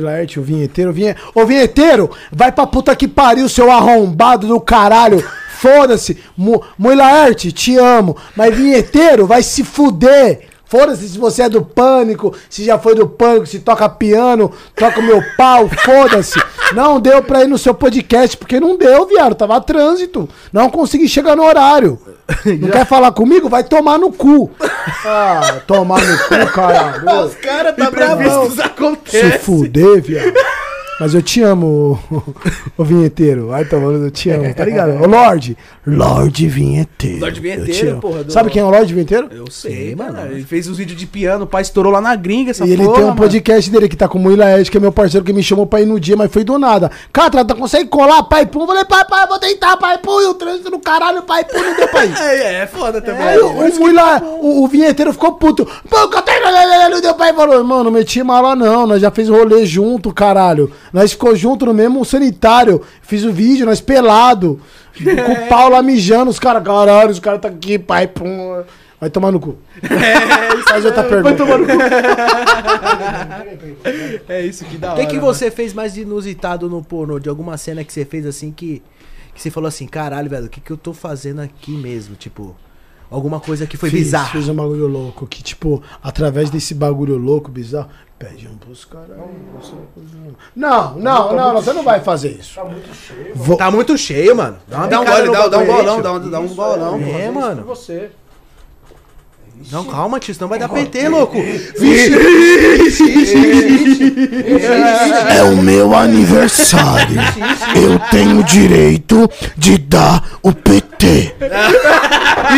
[0.00, 0.40] Laerte.
[0.40, 0.90] O vinheteiro.
[0.90, 1.14] O vinhe...
[1.34, 5.22] Ô, vinheteiro, vai pra puta que pariu, seu arrombado do caralho.
[5.58, 6.18] Foda-se.
[6.36, 8.16] Mui Laerte, te amo.
[8.34, 10.48] Mas vinheteiro, vai se fuder.
[10.66, 14.98] Foda-se se você é do pânico, se já foi do pânico, se toca piano, toca
[14.98, 16.40] o meu pau, foda-se.
[16.74, 19.34] Não deu pra ir no seu podcast, porque não deu, viado.
[19.36, 20.28] Tava trânsito.
[20.52, 21.98] Não consegui chegar no horário.
[22.44, 23.48] Não quer falar comigo?
[23.48, 24.50] Vai tomar no cu.
[25.04, 27.30] Ah, tomar no cu, caralho.
[27.40, 29.38] Cara, tá imprevistos Se acontecem.
[29.38, 30.34] fuder, viado.
[30.98, 31.98] Mas eu te amo,
[32.78, 33.52] o vinheteiro.
[33.52, 35.02] Ai, tá falando, eu te amo, tá ligado?
[35.02, 35.56] Ô, Lorde.
[35.86, 37.20] Lorde Vinheteiro.
[37.20, 39.28] Lorde Vinheteiro, porra, do- Sabe quem é o Lorde Vinheteiro?
[39.30, 40.18] Eu sei, mano.
[40.30, 42.82] Ele fez os vídeos de piano, o pai estourou lá na gringa, essa E ele
[42.82, 43.20] porra, tem um mano.
[43.20, 45.66] podcast dele que tá com o Muila Ed, que é meu parceiro que me chamou
[45.66, 46.90] pra ir no dia, mas foi do nada.
[47.12, 48.62] Catra, tá consegue colar, pai pum?
[48.62, 50.20] Eu falei, pai, pai, vou tentar, pai pum.
[50.22, 52.16] E o trânsito no caralho, pai pum, não deu pra ir.
[52.18, 53.22] É, é, foda também.
[53.22, 55.66] Aí o, o, Muila- o, o vinheteiro ficou puto.
[55.88, 55.96] Pô,
[56.90, 57.34] não deu pra ir.
[57.34, 60.70] Falou, irmão, não meti mala não, nós já fez rolê junto, caralho.
[60.92, 62.82] Nós ficou junto no mesmo sanitário.
[63.02, 64.60] Fiz o vídeo, nós pelado.
[65.02, 68.62] Com o pau lá mijando, os caras, caralho, os caras tá aqui, pai, pum.
[68.98, 69.58] Vai tomar no cu.
[70.68, 71.34] Faz outra pergunta.
[71.34, 71.72] Vai tomar no cu.
[74.28, 77.18] É isso que dá O que, que você fez mais de inusitado no pornô?
[77.18, 78.82] De alguma cena que você fez assim que,
[79.34, 82.16] que você falou assim, caralho, velho, o que, que eu tô fazendo aqui mesmo?
[82.16, 82.56] Tipo,
[83.10, 84.30] alguma coisa que foi Fiz, bizarra.
[84.32, 85.26] Fiz um bagulho louco.
[85.26, 87.88] Que, tipo, através desse bagulho louco, bizarro,
[88.18, 89.16] pede um pros caras.
[90.54, 92.58] Não, não, não, não, você não vai fazer isso.
[93.34, 94.56] Vou- Tá muito cheio, mano.
[94.66, 96.02] Dá uma Dá um gole, dá, dá um tio.
[96.02, 97.00] dá um, dá um bolão.
[97.00, 97.64] É, mano.
[97.64, 98.10] Você.
[99.72, 101.36] Não, calma, tio, senão vai dar PT, louco.
[105.36, 107.16] É o meu aniversário.
[107.74, 111.34] Eu tenho o direito de dar o PT.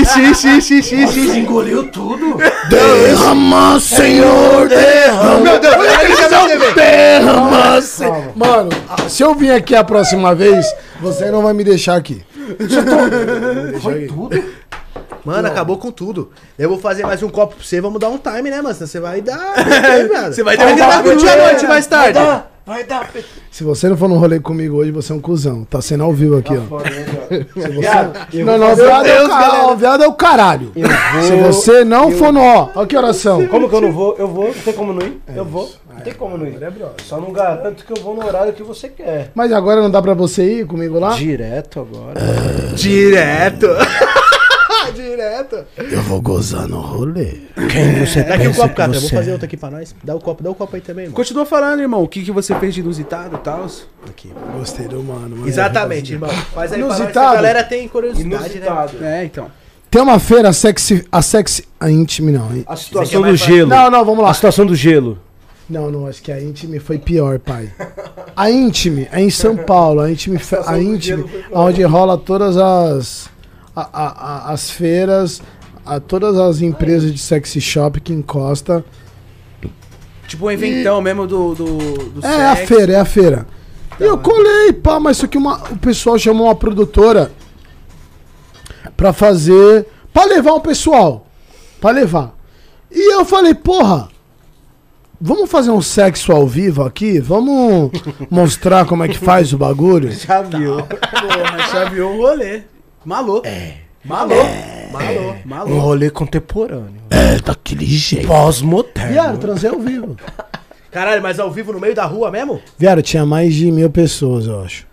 [0.01, 1.39] Ixi, ixi, ixi, ixi, ixi.
[1.39, 2.37] Engoliu tudo.
[2.69, 5.41] Derrama, Senhor, derrama.
[5.41, 6.75] Meu Deus.
[6.75, 8.33] Derrama, Senhor.
[8.35, 8.71] Mano,
[9.09, 10.67] se eu vir aqui a próxima vez,
[11.01, 12.23] você não vai me deixar aqui.
[13.83, 14.58] Foi tudo?
[15.29, 16.31] Mano, acabou com tudo.
[16.59, 18.75] Eu vou fazer mais um copo pra você, vamos dar um time, né, mano?
[18.75, 19.39] Senão você vai dar.
[20.33, 22.19] Você vai Vai derrubar dar curtir a noite mais tarde.
[22.69, 23.11] Vai dar.
[23.51, 25.65] Se você não for no rolê comigo hoje, você é um cuzão.
[25.65, 26.81] Tá sendo ao vivo aqui, ó.
[27.59, 28.45] Se você...
[28.45, 30.73] Não, não, viado é, o ca- viado é o caralho.
[31.23, 32.43] Se você não for no.
[32.43, 33.47] Ó, ó que oração.
[33.47, 34.17] Como que eu não vou?
[34.19, 35.19] Eu vou, não tem como não ir?
[35.35, 36.59] eu vou, não tem como não ir.
[37.05, 39.31] Só não garanto que eu vou no horário que você quer.
[39.35, 41.15] Mas agora não dá pra você ir comigo lá?
[41.15, 42.21] Direto agora.
[42.75, 43.67] Direto.
[45.19, 45.65] Direto.
[45.77, 47.35] Eu vou gozar no rolê.
[47.71, 48.95] Quem você Dá aqui o pensa copo, que cara.
[48.95, 49.33] Eu vou fazer é?
[49.33, 49.95] outro aqui pra nós.
[50.03, 51.17] Dá o copo, dá o copo aí também, mano.
[51.17, 52.03] Continua falando, irmão.
[52.03, 53.67] O que, que você fez de inusitado e tal?
[54.09, 54.33] Aqui.
[54.57, 55.37] Gostei do mano.
[55.37, 55.49] mano.
[55.49, 56.31] Exatamente, irmão.
[56.55, 57.29] Faz aí pra nós, Inusitado.
[57.29, 58.39] a galera tem curiosidade, né?
[58.67, 59.05] Inusitado.
[59.05, 59.51] É, então.
[59.91, 61.05] Tem uma feira sexy.
[61.11, 61.65] A sexy.
[61.81, 62.49] A íntime não.
[62.67, 63.69] A situação é do gelo.
[63.71, 64.31] Não, não, vamos lá.
[64.31, 65.19] A situação do gelo.
[65.69, 67.71] Não, não, acho que a Intime foi pior, pai.
[68.35, 73.29] A Intime é em São Paulo, a Intime, fe- a Intime onde rola todas as
[73.81, 75.43] a- a- a- as feiras,
[75.85, 78.85] a, todas as empresas de sexy shop que encosta.
[80.27, 81.79] Tipo um eventão mesmo do, do,
[82.11, 82.75] do É a sexo.
[82.75, 83.47] feira, é a feira.
[83.99, 87.33] E eu colei, pá, mas só que uma, o pessoal chamou uma produtora
[88.97, 91.27] pra fazer, pra levar um pessoal,
[91.81, 92.35] pra levar.
[92.91, 94.09] E eu falei, porra,
[95.21, 97.19] vamos fazer um sexo ao vivo aqui?
[97.21, 97.91] Vamos
[98.31, 100.11] mostrar como é que faz o bagulho?
[100.13, 100.77] Já viu.
[100.77, 102.63] Porra, chaveou o rolê.
[103.09, 103.41] Malô.
[103.43, 103.73] É.
[104.05, 104.35] Malô.
[104.93, 105.31] Malô.
[105.31, 105.79] Um Malô.
[105.79, 106.93] rolê contemporâneo.
[107.09, 108.29] É, daquele jeito.
[108.29, 109.13] Pós-moderno.
[109.13, 110.15] Viado, transei ao vivo.
[110.93, 112.61] Caralho, mas ao vivo no meio da rua mesmo?
[112.77, 114.87] Viado, tinha mais de mil pessoas, eu acho.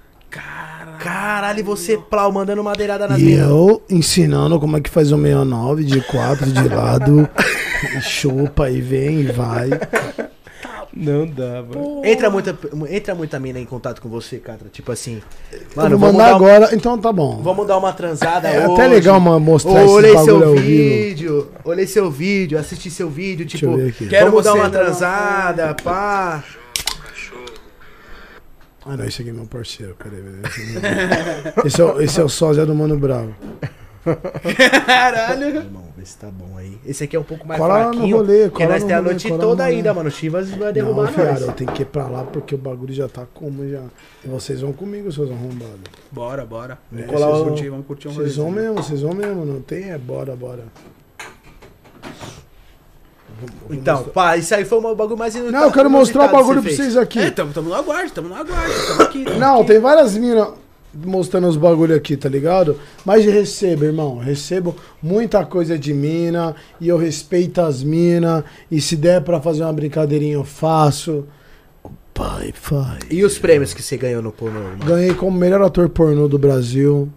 [0.98, 5.18] Caralho, e você plau mandando madeirada nas E eu ensinando como é que faz o
[5.18, 7.30] 69 de quatro de lado.
[7.98, 9.70] e chupa e vem e vai.
[10.96, 12.02] Não dá, mano.
[12.06, 12.58] Entra muita,
[12.90, 14.62] entra muita mina em contato com você, cara.
[14.72, 15.22] Tipo assim.
[15.76, 16.70] Mano, vou vamos mandar dar, um- agora.
[16.74, 17.42] Então tá bom.
[17.44, 18.74] vamos dar uma transada É hoje.
[18.74, 20.66] até legal uma, mostrar esse Olhei seu ao vivo.
[20.66, 23.68] vídeo, olhei seu vídeo, assisti seu vídeo, tipo,
[24.10, 24.72] quero Vamos dar uma não.
[24.72, 26.42] transada, pá.
[28.88, 29.96] Ah, não, esse aqui é meu parceiro.
[29.98, 31.54] Peraí, peraí.
[31.66, 33.34] Esse é, o- esse é o sósia do Mano Bravo.
[34.86, 35.46] Caralho.
[35.58, 36.78] Irmão, vê se tá bom aí.
[36.86, 38.88] Esse aqui é um pouco mais Cola lá no fraquinho, rolê, porque cola nós no
[38.88, 40.10] tem a noite cola toda ainda, mano.
[40.10, 41.42] O Chivas vai Não, derrubar fiado, nós.
[41.42, 43.82] eu tenho que ir pra lá porque o bagulho já tá como já.
[44.24, 45.80] E vocês vão comigo, seus arrombados.
[46.12, 46.78] Bora, bora.
[46.94, 49.14] É, Vamos colar vocês um vão- curtir, vamos curtir um Vocês vão mesmo, vocês vão
[49.14, 49.46] mesmo.
[49.46, 50.64] Não tem, é bora, bora.
[53.70, 55.62] Então, pá, isso aí foi o bagulho mais inusitado.
[55.62, 57.20] Não, eu quero mostrar o bagulho pra vocês aqui.
[57.20, 58.72] É, tamo, tamo no aguardo, tamo no aguardo.
[58.88, 59.26] Tamo aqui.
[59.26, 59.68] tamo Não, aqui.
[59.68, 60.50] tem várias minas
[61.04, 62.80] mostrando os bagulho aqui, tá ligado?
[63.04, 64.18] Mas recebo, irmão.
[64.18, 66.56] Recebo muita coisa de mina.
[66.80, 68.44] E eu respeito as minas.
[68.70, 71.26] E se der pra fazer uma brincadeirinha, eu faço.
[72.14, 73.00] Pai faz.
[73.12, 74.78] E os prêmios que você ganhou no pornô, mano?
[74.86, 77.10] Ganhei como melhor ator pornô do Brasil.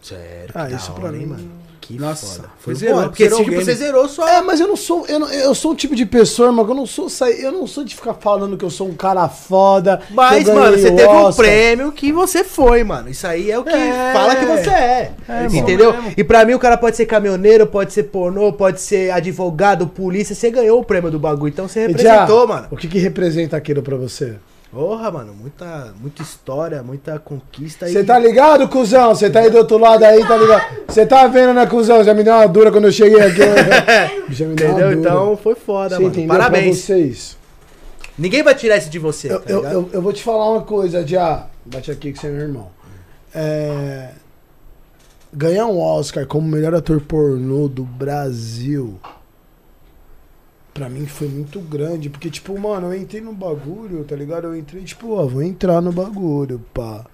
[0.00, 1.26] Sério, Ah, isso hora, pra mim.
[1.26, 1.44] mano?
[1.88, 2.48] Que Nossa, foda.
[2.58, 4.28] foi zerou, porque zerou o tipo, você zerou só...
[4.28, 5.06] É, mas eu não sou.
[5.08, 7.08] Eu, não- eu sou um tipo de pessoa, irmão, que eu não sou.
[7.30, 9.98] Eu não sou de ficar falando que eu sou um cara foda.
[10.10, 13.08] Mas, mano, você teve um prêmio que você foi, mano.
[13.08, 14.12] Isso aí é o que É.
[14.12, 15.12] fala que você é.
[15.26, 15.94] É, entendeu?
[15.94, 16.12] mesmo.
[16.14, 20.34] E pra mim o cara pode ser caminhoneiro, pode ser pornô, pode ser advogado, polícia.
[20.34, 22.66] Você ganhou o prêmio do bagulho, então você representou, já, mano.
[22.70, 24.34] O que, que representa aquilo pra você?
[24.70, 27.88] Porra, mano, muita, muita história, muita conquista.
[27.88, 29.14] Você e- tá ligado, cuzão?
[29.14, 30.62] Você tá aí do outro lado aí, tá ligado?
[30.86, 32.04] Você tá vendo, né, cuzão?
[32.04, 33.40] Já me deu uma dura quando eu cheguei aqui.
[34.28, 35.00] Já me deu uma Entendeu?
[35.00, 36.26] Então foi foda, mano.
[36.26, 36.84] Parabéns.
[36.84, 37.36] pra vocês.
[38.18, 40.62] Ninguém vai tirar isso de você, Eu, tá eu, eu, eu vou te falar uma
[40.62, 41.46] coisa, já.
[41.64, 42.68] Bate aqui que você é meu irmão.
[43.34, 44.10] É,
[45.32, 48.98] Ganhar um Oscar como melhor ator pornô do Brasil.
[50.78, 54.44] Pra mim foi muito grande, porque, tipo, mano, eu entrei no bagulho, tá ligado?
[54.44, 57.04] Eu entrei, tipo, ó, vou entrar no bagulho, pá.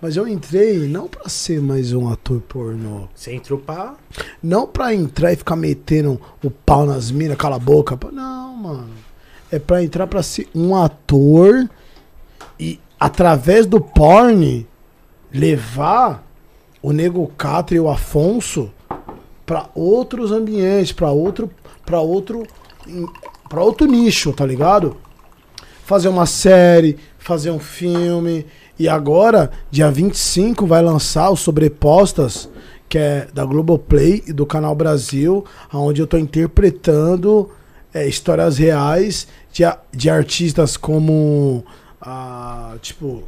[0.00, 3.08] Mas eu entrei não pra ser mais um ator pornô.
[3.12, 3.96] Você entrou pra.
[4.40, 7.98] Não pra entrar e ficar metendo o pau nas minas, cala a boca.
[8.12, 8.90] Não, mano.
[9.50, 11.68] É pra entrar pra ser um ator
[12.60, 14.68] e, através do porn,
[15.34, 16.24] levar
[16.80, 18.70] o Nego Catra e o Afonso
[19.44, 21.50] pra outros ambientes, pra outro,
[21.84, 22.46] pra outro,
[23.48, 24.96] para outro nicho, tá ligado?
[25.84, 28.46] Fazer uma série, fazer um filme.
[28.78, 32.48] E agora, dia 25, vai lançar o Sobrepostas,
[32.88, 37.50] que é da Globoplay e do Canal Brasil, onde eu tô interpretando
[37.92, 41.64] é, histórias reais de, de artistas como.
[42.00, 43.24] ah, tipo.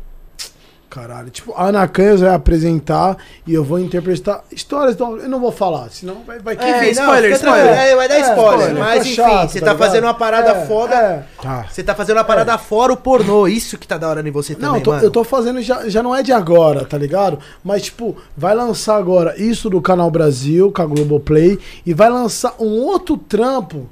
[0.93, 3.17] Caralho, tipo, a Ana Canhas vai apresentar
[3.47, 4.95] e eu vou interpretar histórias.
[4.95, 7.67] Então, eu não vou falar, senão vai, vai É, Enfim, não, spoiler, spoiler.
[7.79, 8.59] É, vai dar É, spoiler.
[8.61, 10.95] spoiler, Mas enfim, chato, você tá tá, fazendo uma parada É, foda.
[10.95, 11.25] é.
[11.41, 11.67] Tá.
[11.71, 13.49] Você tá fazendo uma parada fora o pornô.
[13.49, 15.03] Isso que tá da hora em você também, Não, eu tô, mano.
[15.03, 17.39] eu tô fazendo já, já não é de agora, tá ligado?
[17.65, 22.55] Mas, tipo, vai lançar agora isso do Canal Brasil, com a Globoplay, e vai lançar
[22.61, 23.89] um outro trampo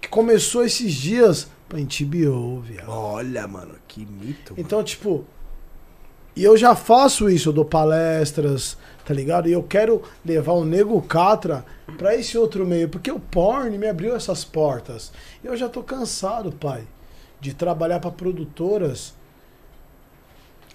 [0.00, 2.88] que começou esses dias pra HBO, viado.
[2.88, 4.52] Olha, mano, que mito.
[4.52, 4.64] mano.
[4.64, 5.24] Então, tipo,
[6.36, 9.48] e eu já faço isso, eu dou palestras, tá ligado?
[9.48, 11.64] E eu quero levar o Nego Catra
[11.98, 15.12] pra esse outro meio, porque o porn me abriu essas portas.
[15.42, 16.84] Eu já tô cansado, pai,
[17.40, 19.14] de trabalhar pra produtoras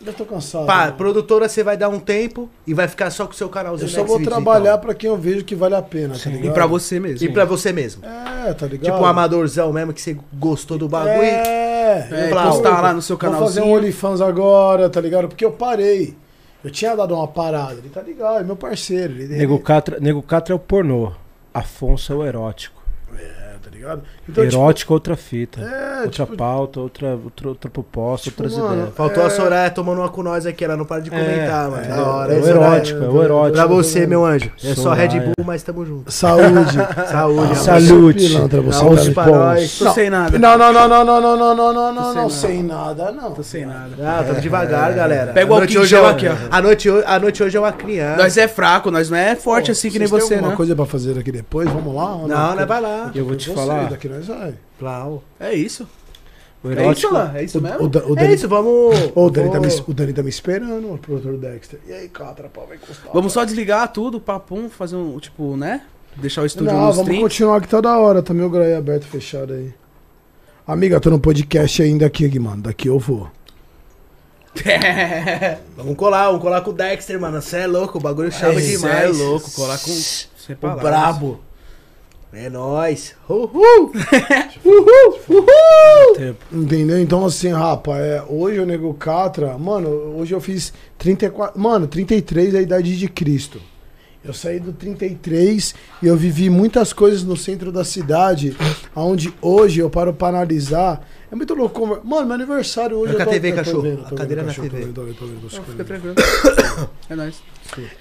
[0.05, 0.65] Eu tô cansado.
[0.65, 0.93] Pá, mano.
[0.93, 3.93] produtora você vai dar um tempo e vai ficar só com o seu canalzinho Eu
[3.93, 4.79] só vou trabalhar então.
[4.81, 6.45] pra quem eu vejo que vale a pena, tá ligado?
[6.47, 7.25] E pra você mesmo.
[7.25, 8.03] E pra você mesmo.
[8.05, 8.91] É, tá ligado?
[8.93, 11.13] Tipo um amadorzão mesmo que você gostou do bagulho.
[11.23, 13.67] É, É, eu postar lá no seu Vou fazer um canalzinho.
[13.67, 15.27] OnlyFans agora, tá ligado?
[15.27, 16.15] Porque eu parei.
[16.63, 19.13] Eu tinha dado uma parada, ele tá ligado, é meu parceiro.
[19.13, 21.11] Ele, Nego Catra, Nego Catra é o pornô.
[21.53, 22.81] Afonso é o erótico.
[23.17, 23.44] É, tá
[23.85, 24.01] ligado?
[24.27, 25.61] Então, erótico é outra fita.
[25.61, 28.95] É, outra tipo- pauta, outra, outra, outra proposta, Tipo, outras mano, ideias.
[28.95, 29.25] Faltou É.
[29.27, 31.83] a Soraya tomando uma com nós aqui, ela não para de comentar, mano.
[31.83, 33.55] é, Da hora, é o erótico, é o erótico.
[33.57, 34.51] Pra você, meu anjo.
[34.63, 34.93] É só.
[34.93, 36.11] Red Bull, mas tamo junto.
[36.11, 36.75] Saúde.
[37.63, 38.27] Saúde.
[38.27, 39.77] Pilantra, você aos tá- pra nós.
[39.79, 40.37] Tô sem nada.
[40.39, 43.03] Não, não, não, não, não, não, não, não, não, não, sem não, nada.
[43.03, 43.31] sem nada, não.
[43.31, 43.89] Tô sem nada.
[44.01, 45.31] Ah, tamo devagar, galera.
[45.33, 46.33] Pega o A noite álcool em hoje gel é- aqui, ó.
[46.51, 48.17] A noite, ho- a noite hoje é uma criança.
[48.23, 50.57] Nós é fraco, nós não é forte assim que nem Vocês têm você, alguma né?
[50.57, 51.69] coisa pra fazer aqui depois?
[51.69, 52.17] Vamos lá?
[52.27, 52.65] Não, né?
[52.65, 53.11] Vai lá.
[53.13, 53.89] Eu vou te Vocês, falar.
[53.89, 54.53] Daqui nós vai.
[54.79, 55.23] Plau.
[55.39, 55.87] É isso.
[56.63, 57.31] O É isso, lá.
[57.37, 57.83] É isso mesmo?
[57.83, 59.11] O, Da- o É Dani, isso, vamos.
[59.13, 61.79] O, Dani tá me, o Dani tá me esperando, o produtor Dexter.
[61.87, 63.11] E aí, Catra, pau, vai encostar.
[63.13, 65.81] Vamos só desligar tudo, papum, fazer um, tipo, né?
[66.15, 67.21] Deixar o estúdio Não, nos vamos 30.
[67.23, 68.23] continuar que tá da hora.
[68.23, 69.71] Tá meu graí aberto, fechado aí.
[70.65, 72.63] Amiga, tô no podcast ainda aqui, mano.
[72.63, 73.29] Daqui eu vou.
[75.75, 77.41] Vamos colar, vamos colar com o Dexter, mano.
[77.41, 79.03] Você é louco, o bagulho chama Cê demais.
[79.03, 79.91] é louco, colar com...
[79.91, 81.39] O brabo.
[82.33, 83.15] É nóis.
[83.29, 83.91] Uhul!
[84.65, 85.19] Uhul!
[85.29, 86.35] Uhul!
[86.51, 86.99] Entendeu?
[86.99, 91.59] Então, assim, rapa, é, hoje o Nego Catra, mano, hoje eu fiz 34.
[91.59, 93.61] Mano, 33 é a idade de Cristo.
[94.23, 98.57] Eu saí do 33 e eu vivi muitas coisas no centro da cidade,
[98.95, 101.07] onde hoje eu paro pra analisar.
[101.31, 102.01] É muito louco.
[102.03, 103.15] Mano, meu aniversário hoje.
[103.15, 103.81] Arranca eu tô- a TV, eu tô cachorro.
[103.83, 104.85] vendo, A tô cadeira vendo, na cachorro, tô TV.
[104.85, 105.65] vendo, tô vendo, tô vendo, tô vendo.
[105.71, 106.15] fica tranquilo.
[107.07, 107.35] É nóis.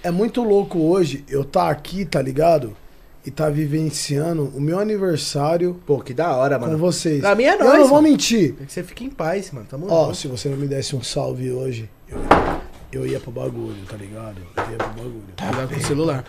[0.02, 2.74] É muito louco hoje eu tá aqui, tá ligado?
[3.26, 6.78] E tá vivenciando o meu aniversário Pô, que da hora, com mano.
[6.78, 7.20] vocês.
[7.20, 8.08] Pra mim é eu nóis, não vou mano.
[8.08, 8.54] mentir.
[8.54, 9.66] Tem que você fique em paz, mano.
[9.68, 10.16] Tamo Ó, junto.
[10.16, 12.18] se você não me desse um salve hoje, eu,
[12.92, 14.36] eu ia pro bagulho, tá ligado?
[14.56, 15.22] Eu ia pro bagulho.
[15.38, 16.24] Cuidado com o celular.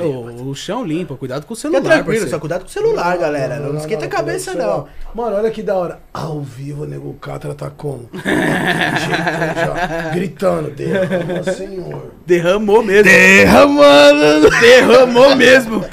[0.00, 2.30] Ô, o chão limpa, cuidado com o Fica celular, tranquilo, parceiro.
[2.30, 3.58] só cuidado com o celular, galera.
[3.58, 4.86] Não, esquenta a cabeça, não.
[5.14, 5.98] Mano, olha que da hora.
[6.12, 8.08] Ao vivo, o Nego Catra tá como?
[8.14, 12.10] Já, Gritando, derrama, senhor.
[12.26, 13.04] Derramou mesmo.
[13.04, 14.50] Derramando!
[14.60, 15.84] Derramou mesmo.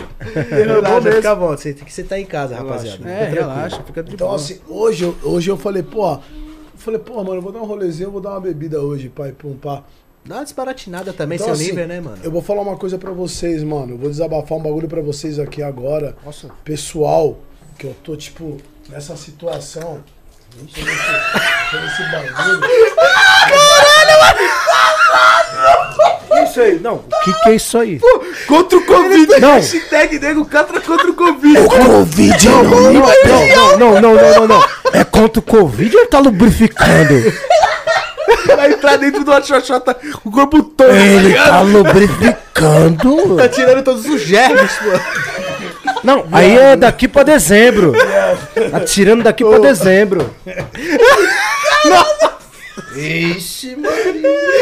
[0.50, 1.62] Relaxa, fica à vontade.
[1.62, 3.10] Você tem que sentar em casa, rapaziada.
[3.10, 4.36] É, relaxa, fica de Então, boa.
[4.40, 6.20] assim, hoje, eu- hoje eu falei, pô, eu
[6.76, 9.32] falei, pô, mano, eu vou dar um rolezinho, eu vou dar uma bebida hoje, pai,
[9.32, 9.84] pum, pá.
[10.28, 12.18] Dá uma desbaratinada também, Então, seu assim, nível, né, mano?
[12.22, 13.94] Eu vou falar uma coisa pra vocês, mano.
[13.94, 16.18] Eu vou desabafar um bagulho pra vocês aqui agora.
[16.26, 16.50] Nossa.
[16.66, 17.40] Pessoal,
[17.80, 18.58] que eu tô, tipo,
[18.90, 20.04] nessa situação.
[20.52, 20.98] Tô nesse,
[21.72, 22.62] tô nesse bagulho.
[26.44, 26.96] Isso aí, não.
[26.96, 28.02] O que, que é isso aí?
[28.48, 29.40] Contra o Covid.
[29.40, 29.54] Não.
[29.54, 31.58] Hashtag Nego Catra contra o Covid.
[31.60, 34.64] O Covid não, Não, não, não, não, não, não, não.
[34.94, 37.14] É contra o Covid ou tá lubrificando?
[38.56, 40.90] Vai entrar dentro de uma xoxota com o corpo todo.
[40.90, 42.48] Ele tá lubrificando.
[43.38, 44.90] Tá tirando todos os germes, pô.
[46.04, 47.94] Não, aí é daqui pra dezembro.
[48.72, 50.34] Tá tirando daqui pra dezembro.
[52.96, 53.96] Ixi, mano.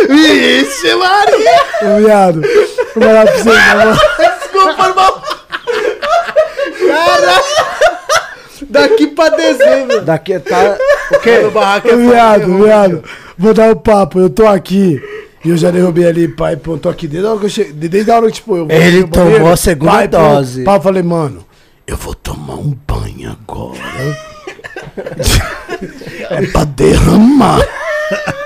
[0.10, 1.98] Ixi, Maria.
[2.00, 2.42] Viado.
[2.94, 3.98] Vou falar pra vocês, mano.
[4.18, 5.22] Desculpa, irmão.
[8.64, 10.02] Daqui pra dezembro.
[10.02, 10.78] Daqui tá.
[11.12, 11.30] O quê?
[11.30, 13.04] É viado, viado.
[13.38, 14.20] Vou dar o papo.
[14.20, 15.02] Eu tô aqui.
[15.44, 17.88] E eu já derrubei ali, pai, pô, tô aqui desde a hora que eu cheguei.
[17.88, 20.64] Desde a hora que, tipo, eu Ele no banheiro, tomou a segunda pai, pô, dose.
[20.64, 21.46] Pai, eu falei, mano,
[21.86, 23.78] eu vou tomar um banho agora.
[26.32, 27.62] é pra derramar.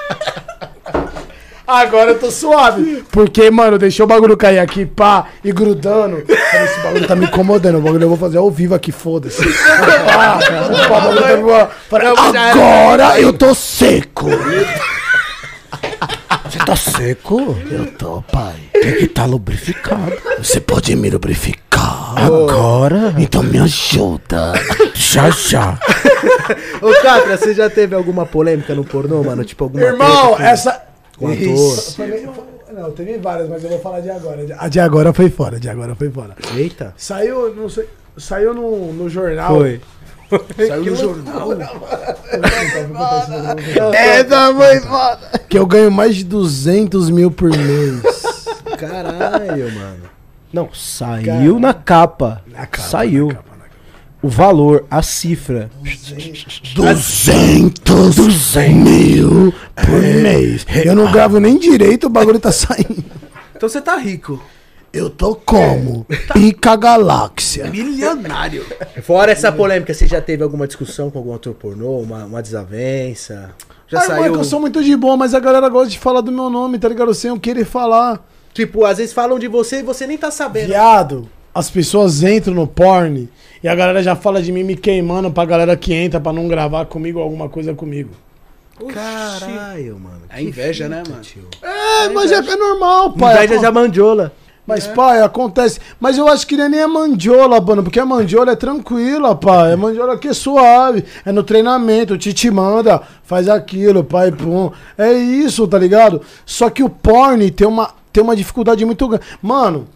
[1.70, 3.04] Agora eu tô suave.
[3.12, 6.24] Porque, mano, deixou o bagulho cair aqui, pá, e grudando.
[6.28, 7.78] Esse bagulho tá me incomodando.
[7.78, 9.44] O bagulho eu vou fazer ao vivo aqui, foda-se.
[12.52, 14.26] Agora eu tô seco.
[16.50, 17.56] Você tá seco?
[17.70, 18.56] Eu tô, pai.
[18.74, 20.18] Tem que tá lubrificado.
[20.40, 22.16] Você pode me lubrificar.
[22.16, 23.14] Agora?
[23.20, 24.54] Então me ajuda.
[24.96, 25.78] Já já.
[26.82, 29.46] Ô, Catra, você já teve alguma polêmica no pornô, mano?
[29.46, 30.89] Tipo, alguma Irmão, essa.
[31.20, 31.32] Com?
[31.34, 31.96] Isso.
[31.96, 34.46] Foi meio- foi- Não, teve várias, mas eu vou falar de agora.
[34.60, 36.36] A de agora foi fora, a de agora foi fora.
[36.56, 36.94] Eita.
[36.98, 37.88] Saiu, não sei,
[38.18, 39.56] saiu no, no jornal.
[39.58, 39.82] Foi.
[40.68, 41.50] Saiu no jornal.
[43.94, 45.40] É, da mãe foda.
[45.50, 48.02] Que eu ganho mais de 200 mil por mês.
[48.78, 50.04] Caralho, mano.
[50.54, 52.42] Não, saiu na capa.
[52.48, 53.28] Na capa, Saiu.
[53.28, 53.49] na capa.
[54.22, 55.70] O valor, a cifra.
[56.76, 60.66] 200 mil por mês.
[60.86, 63.06] Eu não gravo nem direito, o bagulho tá saindo.
[63.56, 64.42] Então você tá rico.
[64.92, 66.06] Eu tô como?
[66.34, 67.68] Pica galáxia.
[67.70, 68.66] Milionário.
[69.04, 73.52] Fora essa polêmica, você já teve alguma discussão com algum ator pornô, uma, uma desavença?
[73.88, 74.36] Já Ai, saiu.
[74.36, 76.90] eu sou muito de boa, mas a galera gosta de falar do meu nome, tá
[76.90, 77.14] ligado?
[77.14, 78.20] Sem eu querer falar.
[78.54, 80.68] Tipo, às vezes falam de você e você nem tá sabendo.
[80.68, 83.30] Viado, as pessoas entram no porn
[83.64, 86.48] e a galera já fala de mim me queimando pra galera que entra pra não
[86.48, 88.12] gravar comigo alguma coisa comigo.
[88.88, 90.22] Caralho, mano.
[90.30, 91.22] É inveja, né, mano?
[91.22, 91.48] tio.
[91.62, 93.46] É, mas é, é normal, pai.
[93.46, 94.34] Inveja de mandiola.
[94.66, 95.80] Mas, pai, acontece.
[96.00, 99.36] Mas eu acho que não é nem a mandiola, mano, porque a mandiola é tranquila,
[99.36, 99.74] pai.
[99.74, 101.04] A mandiola aqui é suave.
[101.26, 104.72] É no treinamento, o Tite manda, faz aquilo, pai, pum.
[104.96, 106.22] É isso, tá ligado?
[106.46, 109.26] Só que o porn tem uma, tem uma dificuldade muito grande.
[109.42, 109.88] Mano,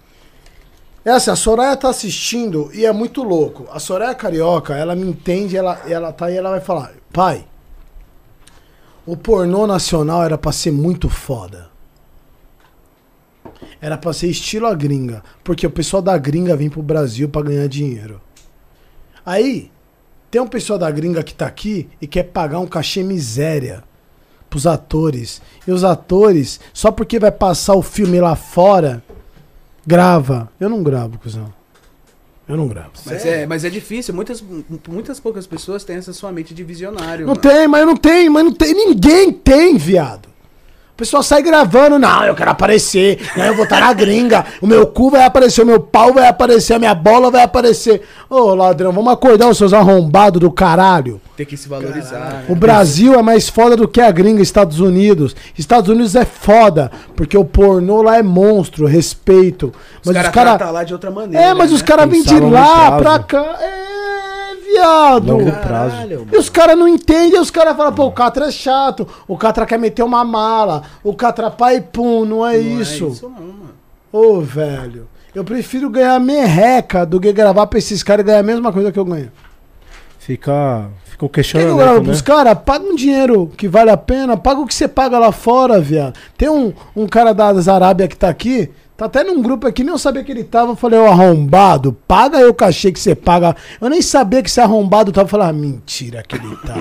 [1.06, 3.68] é assim, a Soraya tá assistindo e é muito louco.
[3.72, 7.46] A Soraya Carioca, ela me entende, ela, ela tá aí, ela vai falar, pai,
[9.06, 11.70] o pornô nacional era pra ser muito foda.
[13.82, 15.22] Era pra ser estilo a gringa.
[15.44, 18.22] Porque o pessoal da gringa vem pro Brasil pra ganhar dinheiro.
[19.26, 19.70] Aí,
[20.32, 23.84] tem um pessoal da gringa que tá aqui e quer pagar um cachê miséria
[24.50, 25.42] pros atores.
[25.68, 29.04] E os atores, só porque vai passar o filme lá fora,
[29.86, 30.50] grava.
[30.60, 31.54] Eu não gravo, cuzão.
[32.48, 32.92] Eu não gravo.
[33.06, 34.14] Mas é, mas é difícil.
[34.14, 34.44] Muitas,
[34.88, 37.26] muitas poucas pessoas têm essa sua mente de visionário.
[37.26, 37.42] Não mano.
[37.42, 38.74] tem, mas não tem, mas não tem.
[38.74, 40.33] Ninguém tem, viado.
[40.94, 44.68] O pessoal sai gravando, não, eu quero aparecer, não, eu vou estar na gringa, o
[44.68, 48.04] meu cu vai aparecer, o meu pau vai aparecer, a minha bola vai aparecer.
[48.30, 51.20] Ô, ladrão, vamos acordar os seus arrombados do caralho.
[51.36, 52.44] Tem que se valorizar.
[52.48, 55.36] O Brasil é mais foda do que a gringa, Estados Unidos.
[55.58, 59.74] Estados Unidos é foda, porque o pornô lá é monstro, respeito.
[60.00, 60.58] Os Mas caras os caras.
[60.58, 61.44] tratam lá de outra maneira.
[61.44, 61.88] É, mas os né?
[61.88, 63.58] caras vêm de lá pra cá.
[63.60, 63.93] É,
[64.74, 65.32] viado.
[65.38, 65.92] Longo prazo.
[65.96, 69.38] Caralho, E os caras não entendem, os caras falam, pô, o Catra é chato, o
[69.38, 73.06] Catra quer meter uma mala, o Catra pai pum, não é Não isso.
[73.06, 73.74] É isso não, mano.
[74.12, 78.44] Ô, velho, eu prefiro ganhar merreca do que gravar pra esses caras e ganhar a
[78.44, 79.32] mesma coisa que eu ganho.
[80.20, 82.06] Fica, fica o Quer que eu questionamento, gravo né?
[82.06, 82.58] pros caras?
[82.66, 86.18] Paga um dinheiro que vale a pena, paga o que você paga lá fora, viado.
[86.38, 89.92] Tem um, um cara das Arábia que tá aqui, tá até num grupo aqui, nem
[89.92, 90.72] eu sabia que ele tava.
[90.72, 93.56] Eu falei, ô arrombado, paga aí o cachê que você paga.
[93.82, 95.26] Eu nem sabia que esse arrombado tava.
[95.26, 96.76] Eu falei, ah, mentira que ele tá.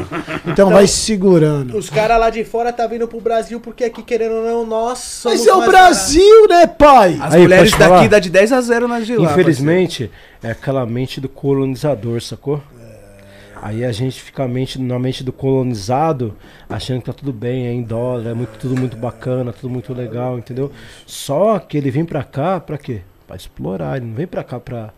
[0.47, 1.76] Então vai segurando.
[1.76, 4.98] Os caras lá de fora tá vindo pro Brasil porque aqui, querendo ou não, nós
[4.98, 7.18] somos Mas é o Brasil, né, pai?
[7.20, 9.30] As Aí, mulheres daqui dá de 10 a 0 nas de lá.
[9.30, 10.10] Infelizmente,
[10.43, 12.60] é aquela mente do colonizador, sacou?
[13.62, 16.36] Aí a gente fica mente, na mente do colonizado,
[16.68, 19.94] achando que tá tudo bem, é em dólar, é muito, tudo muito bacana, tudo muito
[19.94, 20.72] legal, entendeu?
[21.06, 23.02] Só que ele vem pra cá pra quê?
[23.24, 24.93] Pra explorar, ele não vem pra cá pra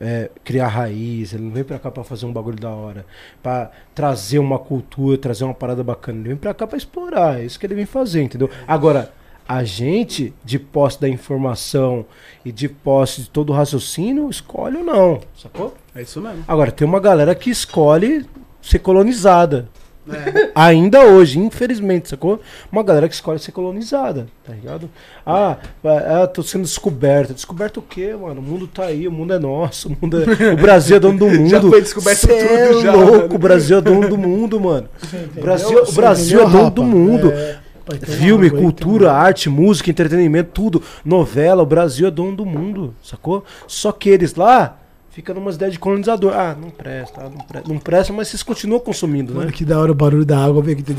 [0.00, 3.06] é, criar raiz, ele não vem pra cá pra fazer um bagulho da hora,
[3.40, 7.44] pra trazer uma cultura, trazer uma parada bacana, ele vem pra cá pra explorar, é
[7.44, 8.50] isso que ele vem fazer, entendeu?
[8.66, 9.12] Agora,
[9.48, 12.04] a gente, de posse da informação
[12.44, 15.72] e de posse de todo o raciocínio, escolhe ou não, sacou?
[15.96, 16.44] É isso mesmo.
[16.46, 18.26] Agora, tem uma galera que escolhe
[18.60, 19.68] ser colonizada.
[20.08, 20.50] É.
[20.54, 22.40] Ainda hoje, infelizmente, sacou?
[22.70, 24.88] Uma galera que escolhe ser colonizada, tá ligado?
[25.24, 27.32] Ah, ah, tô sendo descoberta.
[27.34, 28.40] Descoberta o quê, mano?
[28.40, 31.18] O mundo tá aí, o mundo é nosso, o, mundo é- o Brasil é dono
[31.18, 31.48] do mundo.
[31.48, 33.34] Já foi descoberto Cê é tudo já, louco, mano.
[33.34, 34.88] o Brasil é dono do mundo, mano.
[35.36, 37.32] O Brasil, o Brasil é dono do mundo.
[37.32, 40.82] É, pai, tem uma Filme, cultura, arte, música, entretenimento, tudo.
[41.04, 43.44] Novela, o Brasil é dono do mundo, sacou?
[43.66, 44.78] Só que eles lá
[45.16, 46.34] ficam numas ideias de colonizador.
[46.34, 49.40] Ah, não presta, ah, não presta, não presta, mas vocês continuam consumindo, né?
[49.40, 50.62] Mano, que da hora o barulho da água.
[50.62, 50.84] Vem aqui.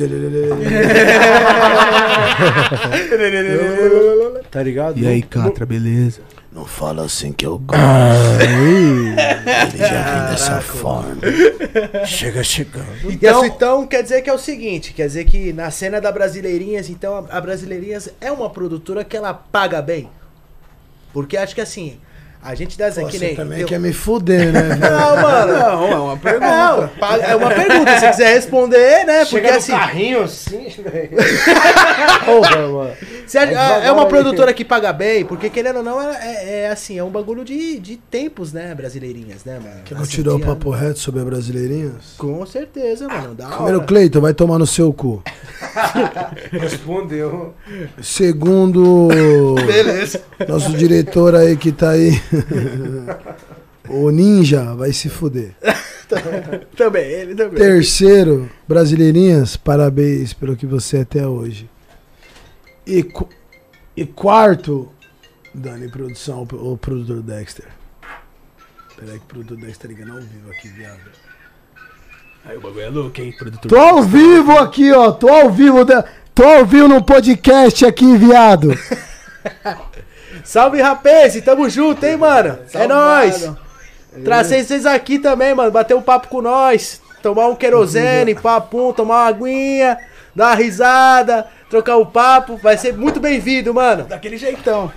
[4.50, 4.98] Tá ligado?
[4.98, 6.22] E aí, Não- Catra, beleza?
[6.52, 7.80] Não fala assim que eu gosto.
[8.42, 11.18] Ele já vem dessa forma.
[12.06, 12.88] Chega chegando.
[13.12, 16.90] Então, então quer dizer que é o seguinte, quer dizer que na cena da Brasileirinhas,
[16.90, 20.10] então a Brasileirinhas é uma produtora que ela paga bem.
[21.14, 22.00] Porque acho que assim,
[22.42, 23.36] a gente dá que Você nem.
[23.36, 24.76] também eu- quer me fuder, né?
[24.80, 25.54] Não, mano.
[25.54, 26.48] Não, é uma pergunta.
[26.48, 26.90] Não,
[27.22, 28.00] é uma pergunta.
[28.00, 29.20] Se quiser responder, né?
[29.26, 31.10] Porque Chega no assim, carrinho assim, velho.
[32.26, 32.92] Porra, mano.
[33.26, 36.98] se a- é uma produtora que paga bem, porque querendo ou não, é, é- assim,
[36.98, 38.74] é um bagulho de, de tempos, né?
[38.76, 39.82] Brasileirinhas, né, mano?
[39.84, 40.82] Quer Assim, tirar o papo ano.
[40.86, 42.14] reto sobre a Brasileirinhas?
[42.18, 43.34] Com certeza, mano.
[43.36, 43.88] Da Primeiro, hora.
[43.88, 45.22] Cleiton, vai tomar no seu cu.
[46.52, 47.54] Respondeu.
[48.02, 49.08] Segundo.
[49.66, 50.22] Beleza.
[50.48, 52.22] Nosso diretor aí que tá aí.
[53.90, 55.56] o Ninja vai se fuder.
[56.78, 57.60] Também, ele também.
[57.60, 61.70] Terceiro, Brasileirinhas, parabéns pelo que você é até hoje.
[62.86, 63.06] E,
[63.94, 64.90] e quarto,
[65.54, 67.66] Dani Produção, o produtor Dexter.
[68.96, 71.12] Peraí que o produtor Dexter tá ligando ao vivo aqui, viado.
[72.46, 73.70] Aí o bagulho é louco, hein, produtor?
[73.70, 75.12] Tô ao vivo aqui, ó.
[75.12, 75.84] Tô ao vivo.
[75.84, 76.06] Da...
[76.34, 78.70] Tô ao vivo no podcast aqui, viado.
[80.44, 81.40] Salve, rapaz!
[81.42, 82.60] Tamo junto, hein, mano?
[82.74, 83.50] É nóis!
[84.24, 85.72] Trazer vocês aqui também, mano.
[85.72, 87.02] Bater um papo com nós.
[87.22, 89.98] Tomar um querosene, papum, tomar uma aguinha,
[90.36, 92.58] dar uma risada, trocar um papo.
[92.58, 94.04] Vai ser muito bem-vindo, mano.
[94.04, 94.92] Daquele jeitão.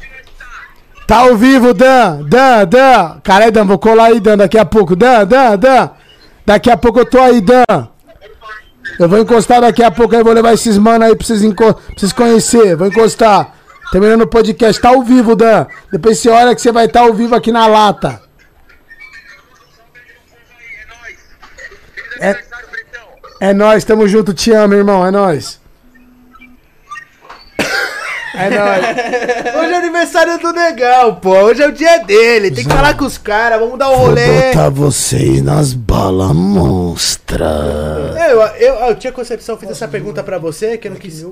[1.07, 3.21] Tá ao vivo, Dan, Dan, Dan.
[3.25, 4.95] Caralho, Dan, vou colar aí, Dan, daqui a pouco.
[4.95, 5.91] Dan, Dan, Dan.
[6.47, 7.89] Daqui a pouco eu tô aí, Dan.
[8.99, 11.75] Eu vou encostar daqui a pouco aí, vou levar esses mano aí pra vocês, pra
[11.97, 12.77] vocês conhecer.
[12.77, 13.57] Vou encostar.
[13.91, 15.67] Terminando o podcast, tá ao vivo, Dan.
[15.91, 18.23] Depois você olha que você vai estar ao vivo aqui na lata.
[22.21, 22.37] É,
[23.41, 25.59] é nóis, tamo junto, te amo, irmão, é nóis.
[28.35, 28.85] É nóis.
[29.57, 31.31] Hoje é aniversário do Negão, pô.
[31.31, 32.51] Hoje é o dia dele.
[32.51, 34.53] Tem que falar com os caras, vamos dar um rolê.
[34.71, 38.15] vocês nas balas monstra.
[38.17, 41.25] É, Eu, eu, eu tinha concepção, fiz essa pergunta pra você, que eu não quis.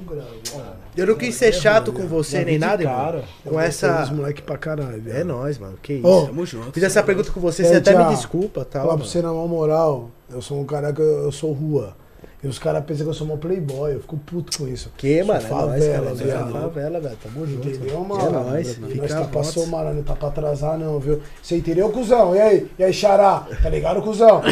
[0.99, 3.23] Eu não quis ser chato com você nem nada, irmão.
[3.45, 4.03] Com essa.
[4.03, 5.03] Os moleque pra caralho.
[5.09, 5.79] É nóis, mano.
[5.81, 6.07] Que isso.
[6.07, 6.73] Ô, Tamo junto.
[6.73, 8.81] Fiz essa pergunta com você, É, você até me desculpa, tá?
[8.81, 11.97] Falar pra você na maior moral, eu sou um cara que eu sou rua.
[12.40, 14.93] E os caras pensam que eu sou uma playboy, eu fico puto com isso.
[14.97, 15.40] Que, mano?
[15.44, 15.66] É nóis, cara.
[15.66, 16.52] favela, é viado.
[16.52, 17.19] favela, velho.
[17.20, 17.69] Tamo junto.
[17.69, 18.27] Entendeu, mano.
[18.27, 18.78] É nóis.
[18.78, 21.20] Nós Fica tá passou, mano, não tá pra atrasar não, viu?
[21.43, 22.36] Você entendeu, cuzão?
[22.36, 22.70] E aí?
[22.78, 23.43] E aí, xará?
[23.60, 24.40] Tá ligado, cuzão?
[24.47, 24.48] tá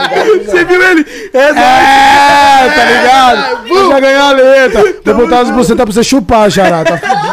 [0.00, 0.52] ligado, cuzão?
[0.54, 1.06] Você viu ele?
[1.32, 3.88] É, É, tá ligado?
[3.90, 4.82] Já ganhou a letra.
[5.04, 6.82] Vou botar as bucetas pra você chupar, xará.
[6.84, 7.25] Tá fudido?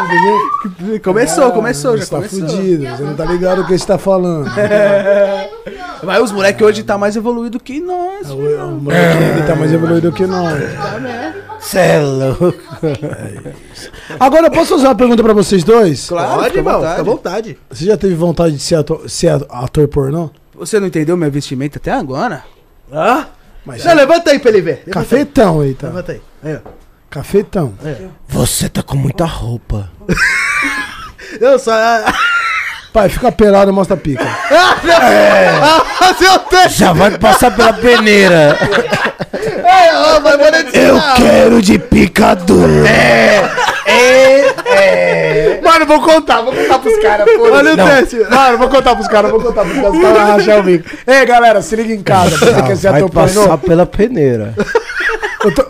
[1.03, 2.39] Começou, começou, já Você tá começou.
[2.47, 2.85] fudido.
[2.87, 4.49] Você não tá ligado o que você tá falando.
[6.03, 8.29] Mas os moleques hoje tá mais evoluído que nós.
[8.29, 10.61] O moleque ele tá mais evoluído que nós.
[11.59, 12.53] Cê é louco.
[14.19, 16.07] Agora, eu posso fazer uma pergunta pra vocês dois?
[16.09, 16.73] Claro, Pode, fica à irmão.
[16.73, 16.89] vontade.
[16.97, 17.57] Fica à vontade.
[17.69, 20.29] Você já teve vontade de ser ator, ser ator pornô?
[20.55, 22.43] Você não entendeu meu vestimento até agora?
[22.91, 23.27] Hã?
[23.65, 24.83] Mas Já levanta aí pra ele ver.
[24.85, 25.05] Levanta aí.
[25.05, 25.87] Cafetão aí, tá?
[25.87, 26.21] Levanta aí.
[26.43, 26.69] Aí, ó.
[27.13, 27.75] Cafetão.
[28.27, 29.87] Você tá com muita roupa.
[31.39, 31.71] Eu só.
[32.91, 34.25] Pai, fica pelado e mostra a pica.
[35.99, 36.79] Fazer o teste.
[36.79, 38.57] Já vai passar pela peneira.
[39.31, 41.15] É, monetizar.
[41.17, 42.67] quero de picador.
[45.63, 47.27] Mano, vou contar, vou contar pros caras.
[47.39, 48.17] Olha o teste.
[48.27, 49.93] Mano, vou contar pros caras, vou contar pros caras.
[49.93, 50.89] Os caras vão rachar o bico.
[51.05, 52.37] Ei, galera, se liga em casa.
[52.37, 54.55] Você quer ser vai passar pela peneira.
[55.43, 55.65] Eu tô,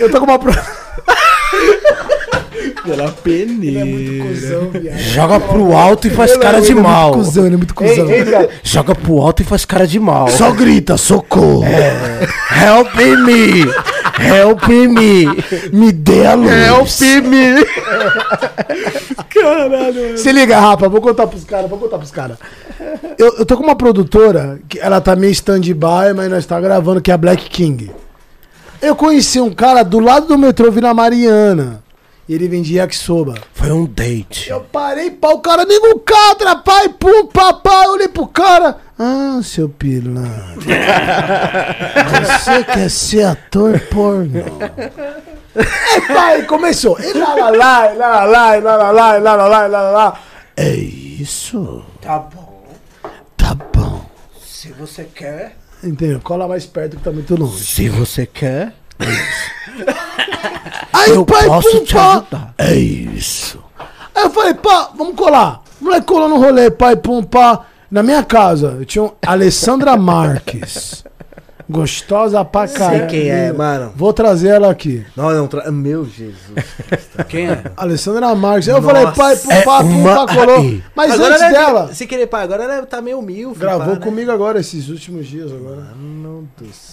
[0.00, 0.38] eu tô com uma...
[0.38, 0.52] Pro...
[2.84, 4.26] Pela peneira.
[4.28, 4.98] Cusão, viado.
[4.98, 7.12] Joga pro alto e faz Ele é- cara de ele é muito mal.
[7.12, 8.06] cuzão, ele é muito cuzão.
[8.62, 10.28] Joga pro alto e faz cara de mal.
[10.28, 11.64] Só grita, socorro.
[11.64, 13.60] Help me!
[14.24, 15.26] Help me!
[15.72, 16.50] Me dê a luz.
[16.50, 17.64] Help me!
[20.16, 22.38] Se liga, rapa, vou contar pros caras, vou contar pros caras.
[23.18, 27.00] Eu, eu tô com uma produtora, que ela tá meio stand-by, mas nós tá gravando,
[27.00, 27.90] que é a Black King.
[28.80, 31.82] Eu conheci um cara do lado do metrô Vila Mariana.
[32.28, 33.34] E ele vendia yakisoba.
[33.54, 34.50] Foi um date.
[34.50, 38.76] Eu parei pra o cara, nego catra, pai, pum, papai, eu olhei pro cara.
[38.98, 40.62] Ah, seu pilantra.
[42.20, 44.40] Você quer ser ator pornô?
[45.56, 47.00] É, pai, começou.
[47.00, 49.48] E lá, lá, lá, e lá, lá, lá, e lá, lá, lá, e lá, lá,
[49.48, 50.20] lá, e lá, lá, lá.
[50.56, 51.82] É isso?
[52.00, 52.62] Tá bom.
[53.36, 54.04] Tá bom.
[54.44, 55.56] Se você quer.
[55.82, 56.20] Entendeu?
[56.20, 57.64] Cola mais perto que tá muito longe.
[57.64, 58.74] Se você quer.
[60.92, 62.12] Aí Eu o pai, posso pum, te pá.
[62.16, 62.54] ajudar.
[62.58, 63.62] É isso.
[64.14, 65.62] Aí eu falei, pá, vamos colar.
[65.80, 67.66] O moleque colou no rolê, pai, pum, pá.
[67.90, 71.04] Na minha casa, eu tinha um Alessandra Marques.
[71.70, 73.06] Gostosa pra Sei caralho.
[73.08, 73.92] quem é, mano.
[73.94, 75.04] Vou trazer ela aqui.
[75.14, 75.46] Não, não.
[75.46, 75.70] Tra...
[75.70, 76.36] Meu Jesus.
[77.28, 77.62] Quem é?
[77.76, 78.68] Alessandra Marques.
[78.68, 78.86] Eu Nossa.
[78.94, 80.80] falei, pai, pum, É pá, pum, uma colou.
[80.94, 83.52] Mas agora antes ela é- dela, Se querer, pai, agora ela tá meio mil.
[83.54, 84.00] gravou pá, né?
[84.00, 85.88] comigo agora esses últimos dias agora.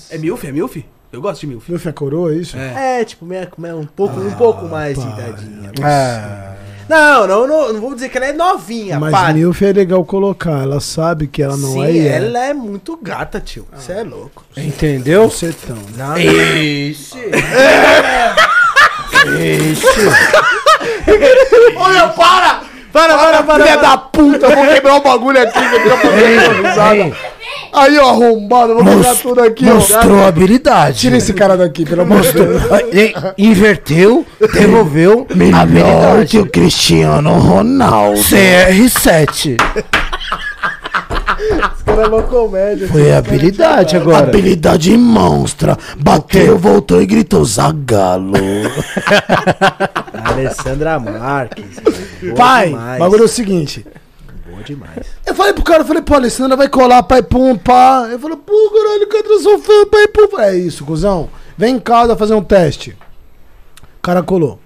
[0.09, 0.43] É Milf?
[0.43, 0.77] É Milf?
[1.11, 1.65] Eu gosto de Milf.
[1.65, 2.57] Filho, é coroa, é isso?
[2.57, 2.99] É.
[3.01, 5.71] É, tipo, meia, meia- um pouco, um pouco mais de idadinha.
[5.81, 6.55] Ah,
[6.87, 9.33] Não, não, não, não vou dizer que ela é novinha, Mas pá.
[9.33, 10.61] Milf é legal colocar.
[10.61, 12.15] Ela sabe que ela não Sim, é e é.
[12.17, 13.67] ela é muito gata, tio.
[13.73, 14.43] Você é louco.
[14.55, 15.23] entendeu?
[15.25, 15.77] Bucetão.
[15.97, 17.17] Não, Ixi.
[21.77, 22.61] Olha, para!
[22.91, 23.63] Para, para, para!
[23.65, 27.17] Filha da puta, eu vou quebrar o bagulho aqui, vou ficar fazendo risada.
[27.73, 29.75] Aí, ó, arrombado, vou quebrar Mos- tudo aqui, ó.
[29.75, 30.99] Mostrou habilidade.
[30.99, 32.61] Tira esse cara daqui, pelo amor de Deus.
[33.37, 36.39] Inverteu, devolveu habilidade.
[36.39, 38.19] o Cristiano Ronaldo.
[38.19, 39.57] CR7.
[41.85, 42.87] Cara, é uma comédia.
[42.87, 44.19] Foi habilidade agora.
[44.19, 45.77] Habilidade monstra.
[45.97, 48.33] Bateu, voltou e gritou Zagalo.
[50.23, 51.65] Alessandra Marques.
[52.35, 52.95] Pai, demais.
[52.97, 53.85] o bagulho é o seguinte.
[54.55, 55.05] Boa demais.
[55.25, 58.07] Eu falei pro cara, eu falei, pô, Alessandra vai colar, pai, pum, pá.
[58.09, 60.39] Eu falei, pô, caralho, cadê eu sou fã, pai, pum.
[60.39, 61.29] É isso, cuzão.
[61.57, 62.97] Vem em casa fazer um teste.
[63.97, 64.57] O cara colou.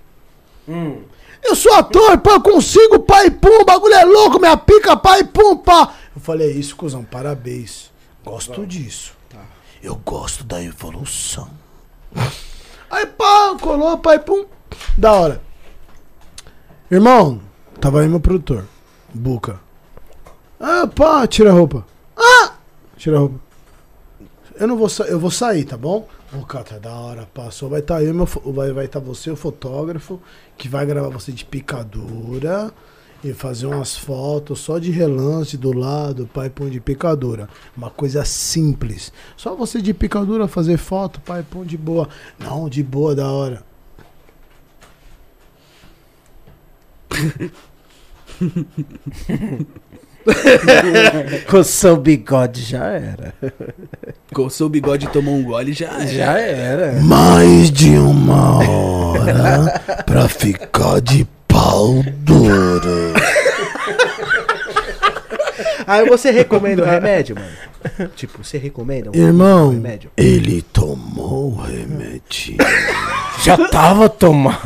[1.43, 5.23] Eu sou ator, pô, eu consigo, pai, pum, o bagulho é louco, minha pica, pai,
[5.23, 5.95] pum, pá.
[6.15, 7.89] Eu falei, é isso, cuzão, parabéns.
[8.23, 9.13] Gosto disso.
[9.81, 11.49] Eu gosto da evolução.
[12.91, 14.45] Aí, pá, colou, pai, pum.
[14.95, 15.41] Da hora.
[16.91, 17.41] Irmão,
[17.79, 18.65] tava aí meu produtor,
[19.13, 19.59] Buca.
[20.59, 21.85] Ah, pá, tira a roupa.
[22.17, 22.53] Ah!
[22.97, 23.39] Tira a roupa.
[24.59, 26.05] Eu não vou sair, eu vou sair, tá bom?
[26.33, 27.69] Ô, cara, tá da hora, passou.
[27.69, 30.19] Vai estar eu, meu, vai vai tá você, o fotógrafo,
[30.57, 32.73] que vai gravar você de picadura
[33.23, 37.47] e fazer umas fotos só de relance do lado, pai pão de picadura.
[37.75, 39.13] Uma coisa simples.
[39.37, 42.09] Só você de picadura fazer foto, pai pão de boa.
[42.37, 43.63] Não, de boa, da hora.
[51.49, 53.33] Coçou o bigode, já era.
[54.33, 55.87] Coçou o bigode e tomou um gole já.
[55.87, 56.07] era.
[56.07, 56.91] Já era.
[57.01, 63.13] Mais de uma hora pra ficar de pau duro.
[65.87, 68.09] Aí você recomenda o remédio, mano?
[68.15, 70.11] Tipo, você recomenda um Irmão, remédio?
[70.15, 72.57] ele tomou o remédio.
[73.43, 74.57] Já tava tomando.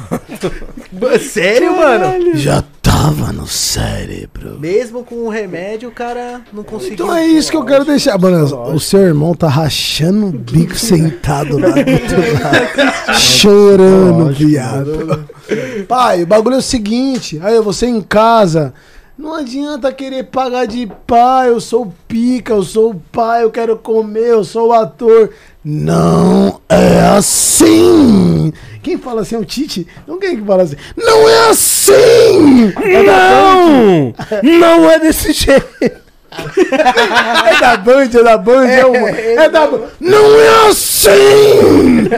[1.22, 2.36] Sério, mano?
[2.36, 2.64] Já
[2.94, 4.60] tava no cérebro.
[4.60, 6.94] Mesmo com o remédio, o cara não conseguiu.
[6.94, 8.20] Então é isso que eu quero deixar.
[8.20, 13.18] Mano, o seu irmão tá rachando o bico sentado lá do outro lado.
[13.20, 15.28] chorando, viado.
[15.88, 17.40] Pai, o bagulho é o seguinte.
[17.42, 18.74] Aí você em casa.
[19.18, 23.78] Não adianta querer pagar de pai, eu sou pica, eu sou o pai, eu quero
[23.78, 25.30] comer, eu sou o ator.
[25.66, 28.52] Não é assim!
[28.82, 29.88] Quem fala assim é o Tite?
[30.06, 30.76] Não quem que fala assim?
[30.98, 32.74] Não é assim!
[33.06, 34.14] Não!
[34.44, 35.66] Não é desse jeito.
[36.34, 39.82] É da Band, é da Band, é, uma, é da Band.
[40.00, 42.10] Não é assim!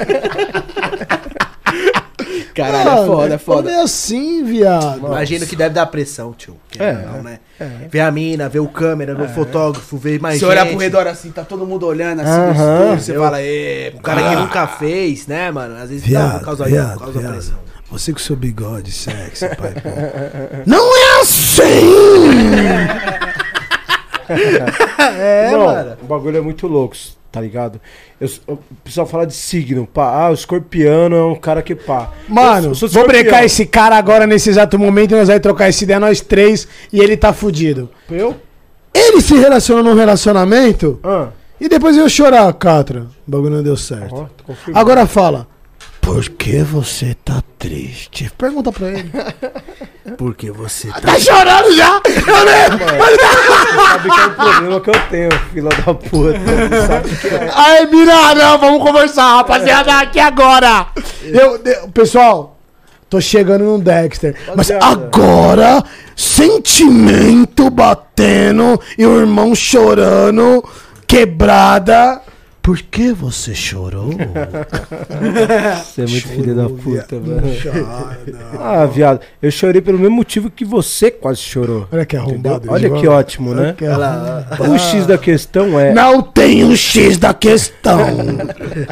[2.56, 3.70] Caralho, é foda, é foda.
[3.72, 4.98] Não é assim, viado.
[5.08, 6.56] Imagino que deve dar pressão, tio.
[6.70, 7.40] Que É, não, né?
[7.90, 10.52] Ver a mina, ver o câmera, ver o fotógrafo, ver mais Você gente.
[10.52, 12.84] olhar pro redor assim, tá todo mundo olhando assim, no Aham.
[12.96, 15.76] estúdio, você fala, ê, O cara que nunca fez, né, mano?
[15.76, 17.32] Às vezes dá, Viado, causa, viado, causa viado.
[17.34, 17.56] pressão.
[17.92, 19.74] Você com seu bigode sexy, pai.
[19.74, 19.90] pô.
[20.66, 21.66] Não é assim!
[24.28, 25.98] É, não, mano.
[26.02, 26.96] o bagulho é muito louco,
[27.36, 27.82] tá ligado?
[28.20, 30.24] Eu, eu- o pessoal fala de signo, pá.
[30.26, 32.14] Ah, o escorpiano é um cara que pá.
[32.30, 35.68] Mano, Eu sou vou brecar esse cara agora nesse exato momento e nós vamos trocar
[35.68, 37.90] essa ideia, nós três, e ele tá fudido.
[38.10, 38.36] Eu?
[38.94, 41.28] Ele se relaciona num relacionamento Ah,
[41.60, 43.08] e depois eu chorar, Catra.
[43.28, 44.30] O bagulho não deu certo.
[44.74, 45.46] Agora fala.
[46.06, 48.32] Por que você tá triste?
[48.38, 49.12] Pergunta pra ele.
[50.18, 51.02] Porque você tá.
[51.02, 52.00] Tá chorando já?
[52.06, 52.86] Eu lembro.
[53.88, 56.40] sabe que é um problema que eu tenho, fila da puta.
[56.88, 57.52] Sabe que é.
[57.56, 60.88] Aí, Mira, não, vamos conversar, rapaziada, aqui agora.
[61.24, 62.56] Eu, eu- pessoal,
[63.10, 64.36] tô chegando no Dexter.
[64.56, 65.84] Mas agora,
[66.16, 70.64] sentimento batendo e o irmão chorando,
[71.08, 72.22] quebrada.
[72.66, 74.10] Por que você chorou?
[75.86, 77.46] Você é muito filho da puta, velho.
[78.60, 81.88] Ah, viado, eu chorei pelo mesmo motivo que você quase chorou.
[81.92, 82.68] Olha que arrombado.
[82.72, 83.76] Olha que ótimo, né?
[83.78, 84.72] Que arrombado.
[84.72, 85.94] O X da questão é.
[85.94, 88.00] Não tem o X da questão.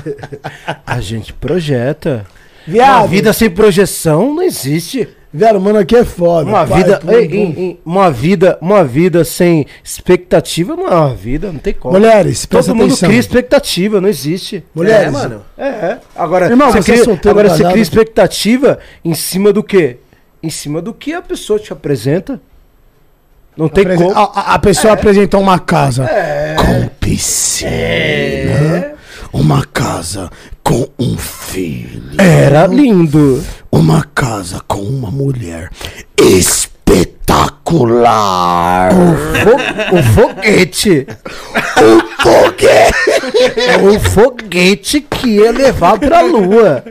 [0.85, 2.27] A gente projeta.
[2.67, 5.09] Viado, Uma vida sem projeção não existe.
[5.33, 6.47] Viado, mano, aqui é foda.
[6.49, 11.51] Uma Pai, vida, ei, ei, uma vida, uma vida sem expectativa não é uma vida,
[11.51, 11.93] não tem como.
[11.93, 13.09] Mulheres, Todo mundo atenção.
[13.09, 14.63] cria expectativa, não existe.
[14.75, 15.41] Mulheres, É, mano.
[15.57, 15.97] É.
[16.15, 19.97] Agora, Irmão, você, você é cria, solteiro, agora você cria expectativa em cima do quê?
[20.41, 22.39] Em cima do que a pessoa te apresenta.
[23.55, 24.19] Não tem Apresen- como.
[24.19, 26.09] A, a- pessoa apresentou uma casa
[26.57, 28.93] com piscina,
[29.33, 30.29] uma casa
[30.63, 33.43] com um filho, Era lindo.
[33.71, 35.69] uma casa com uma mulher
[37.33, 38.91] espetacular.
[39.43, 41.07] Fo- o foguete.
[41.81, 42.93] O foguete.
[43.83, 46.83] o foguete que ia levar pra lua.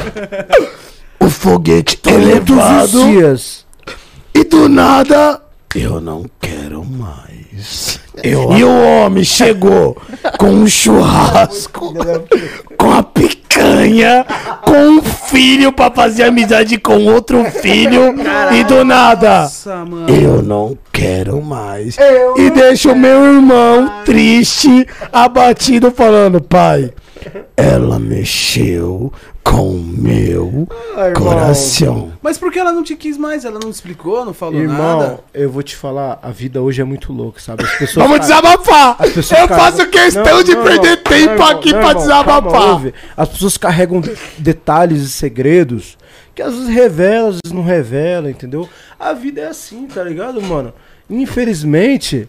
[1.20, 3.64] O foguete Todos os elevado dias.
[4.34, 5.40] e do nada
[5.74, 7.98] eu não quero mais.
[8.22, 9.96] e o homem chegou
[10.38, 11.94] com um churrasco,
[12.76, 14.26] com a picanha,
[14.62, 18.14] com um filho pra fazer amizade com outro filho
[18.54, 19.42] e do nada.
[19.42, 19.84] Nossa.
[20.08, 21.96] Eu não quero mais.
[22.36, 26.92] e deixa o meu irmão triste, abatido, falando: Pai,
[27.56, 29.12] ela mexeu
[29.44, 30.68] com meu
[31.16, 32.12] coração.
[32.22, 33.44] Mas por que ela não te quis mais?
[33.44, 35.20] Ela não explicou, não falou Irmão, nada?
[35.34, 37.64] eu vou te falar, a vida hoje é muito louca, sabe?
[37.64, 38.96] As pessoas Vamos cara- desabafar!
[38.98, 41.78] as pessoas Eu carregam- faço questão Não, de não, perder tempo não, irmão, aqui não,
[41.80, 42.68] pra calma, desabafar.
[42.70, 42.94] ouve.
[43.16, 45.98] As pessoas carregam de- detalhes e segredos
[46.34, 48.68] que às vezes revelam, às vezes não revelam, entendeu?
[48.98, 50.72] A vida é assim, tá ligado, mano?
[51.10, 52.28] Infelizmente,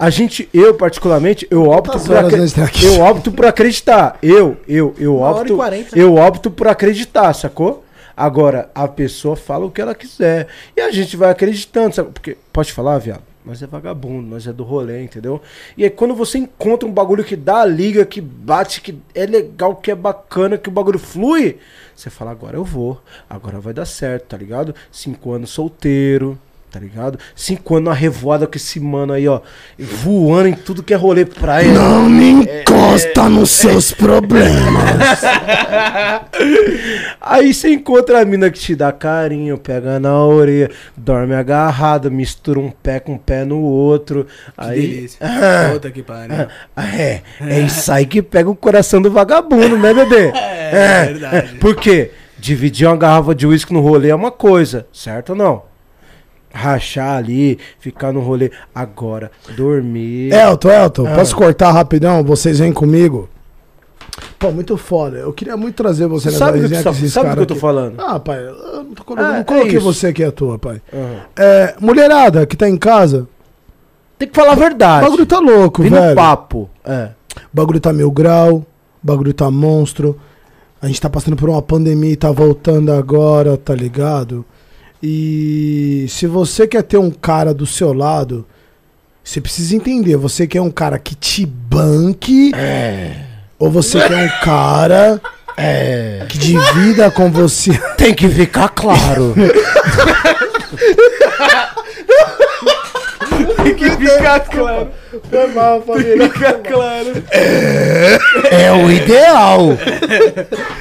[0.00, 2.86] a gente, eu particularmente, eu opto por horas acre- nós aqui?
[2.86, 4.18] eu opto por acreditar.
[4.22, 5.98] Eu, eu, eu Uma opto, quarenta.
[5.98, 7.84] eu opto por acreditar, sacou?
[8.16, 10.46] Agora, a pessoa fala o que ela quiser.
[10.76, 12.10] E a gente vai acreditando, sabe?
[12.12, 13.22] Porque, pode falar, viado?
[13.44, 15.40] Nós é vagabundo, nós é do rolê, entendeu?
[15.76, 19.24] E aí quando você encontra um bagulho que dá a liga, que bate, que é
[19.24, 21.56] legal, que é bacana, que o bagulho flui,
[21.96, 24.74] você fala, agora eu vou, agora vai dar certo, tá ligado?
[24.92, 26.38] Cinco anos solteiro,
[26.70, 27.18] tá ligado?
[27.34, 29.40] Cinco anos na revoada com esse mano aí, ó,
[29.78, 31.72] voando em tudo que é rolê praia.
[31.72, 35.20] Não me encosta nos seus problemas.
[37.20, 42.58] Aí você encontra a mina que te dá carinho, pega na orelha, dorme agarrado, mistura
[42.58, 44.26] um pé com um pé no outro.
[44.58, 45.18] Que aí, delícia.
[45.72, 46.46] Puta que pariu.
[46.74, 50.32] Ah, é, é isso aí que pega o coração do vagabundo, né, bebê?
[50.70, 51.56] É, verdade.
[51.56, 52.12] Por quê?
[52.38, 55.69] Dividir uma garrafa de uísque no rolê é uma coisa, certo ou não?
[56.52, 58.50] Rachar ali, ficar no rolê.
[58.74, 60.32] Agora, dormir.
[60.32, 61.14] Elton, Elton, Ah.
[61.14, 62.24] posso cortar rapidão?
[62.24, 63.28] Vocês vêm comigo?
[64.38, 65.18] Pô, muito foda.
[65.18, 67.54] Eu queria muito trazer você sabe do que, resenha esses sabe do que eu tô
[67.54, 67.60] aqui.
[67.60, 67.94] falando?
[68.00, 68.54] Ah, pai, eu
[68.84, 69.80] não, tô Ah, não é coloquei isso.
[69.84, 70.80] você aqui à toa, pai.
[70.92, 71.16] Aham.
[71.38, 73.28] É, mulherada que tá em casa,
[74.18, 75.04] Tem que falar a o verdade.
[75.04, 76.16] bagulho tá louco, Vem no velho.
[76.16, 76.68] papo.
[76.84, 77.10] É.
[77.36, 78.66] O bagulho tá mil grau, o
[79.02, 80.18] bagulho tá monstro.
[80.82, 84.44] A gente tá passando por uma pandemia e tá voltando agora, tá ligado?
[85.02, 88.46] E se você quer ter um cara do seu lado,
[89.24, 92.52] você precisa entender, você quer um cara que te banque
[93.58, 95.20] ou você quer um cara
[96.28, 97.72] que divida com você.
[97.96, 99.34] Tem que ficar claro.
[103.80, 104.90] que ficar claro.
[105.28, 106.28] Foi mal, família.
[106.30, 107.12] Fica claro.
[108.50, 109.76] É o ideal.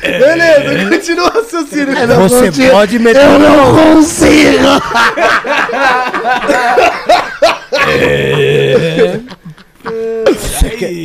[0.02, 1.96] Beleza, continua o raciocínio.
[2.20, 4.68] Você pode meter Eu não consigo!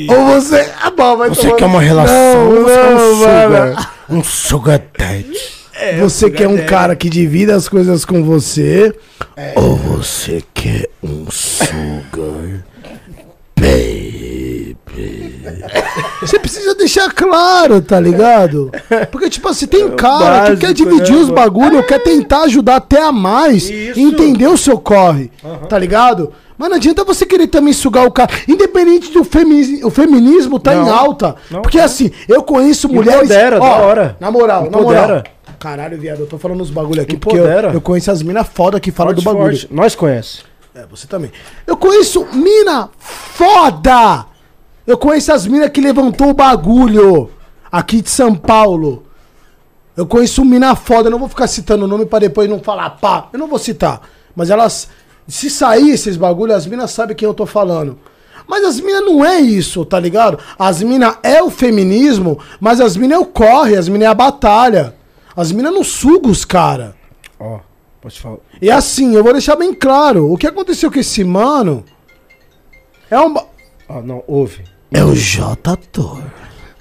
[0.09, 0.71] Ou você.
[0.83, 3.95] Ah, bom, vai Você tomar- quer uma relação Não, você quer um não, sugar?
[4.09, 5.39] Um sugar daddy.
[6.01, 8.95] você quer um cara que divida as coisas com você.
[9.57, 12.65] Ou você quer um sugar
[13.65, 14.77] baby.
[16.21, 18.71] Você precisa deixar claro, tá ligado?
[19.11, 22.77] Porque, tipo assim, tem cara que quer básico, dividir né, os bagulho, quer tentar ajudar
[22.77, 23.99] até a mais Isso.
[23.99, 25.31] e entender o seu corre,
[25.69, 26.33] tá ligado?
[26.57, 28.31] Mas não adianta você querer também sugar o cara.
[28.47, 30.87] Independente do feminismo, o feminismo tá Não.
[30.87, 31.35] em alta.
[31.51, 31.63] Não.
[31.63, 33.23] Porque assim, eu conheço mulheres.
[33.25, 34.17] Empodera, da hora.
[34.21, 35.01] Na moral, na Empodera.
[35.07, 35.23] moral.
[35.59, 37.71] Caralho, viado, eu tô falando uns bagulho aqui porque eu, Empodera.
[37.73, 39.59] eu conheço as minas foda que falam do bagulho.
[39.59, 39.69] forte.
[39.71, 40.43] Nós conhece.
[40.75, 41.31] É, você também.
[41.67, 44.27] Eu conheço mina foda!
[44.87, 47.31] Eu conheço as minas que levantou o bagulho
[47.71, 49.07] aqui de São Paulo.
[49.97, 52.91] Eu conheço mina foda, eu não vou ficar citando o nome pra depois não falar
[52.91, 53.29] pá.
[53.33, 54.03] Eu não vou citar.
[54.35, 54.89] Mas elas.
[55.27, 57.99] Se sair esses bagulhos, as minas sabem quem eu tô falando.
[58.47, 60.39] Mas as minas não é isso, tá ligado?
[60.59, 64.15] As minas é o feminismo, mas as minas é o corre, as minas é a
[64.15, 64.95] batalha.
[65.35, 66.95] As minas não sugam os cara.
[67.41, 67.61] Ó,
[68.05, 68.37] pode falar.
[68.61, 71.85] E assim, eu vou deixar bem claro, o que aconteceu com esse mano
[73.11, 73.35] é um,
[73.89, 74.63] Ó, não, ouve.
[74.93, 76.23] é o J Tor.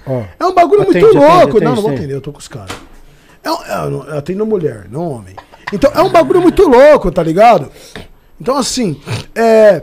[0.06, 0.22] Ó.
[0.38, 1.48] É um bagulho Atende, muito atende, louco.
[1.48, 2.02] atende, não, não vou atende.
[2.04, 2.76] atender, eu tô com os caras.
[3.42, 5.34] É, é, eu atendo mulher, não homem.
[5.72, 7.70] Então é um bagulho muito louco, tá ligado?
[8.38, 9.00] Então assim,
[9.34, 9.82] é.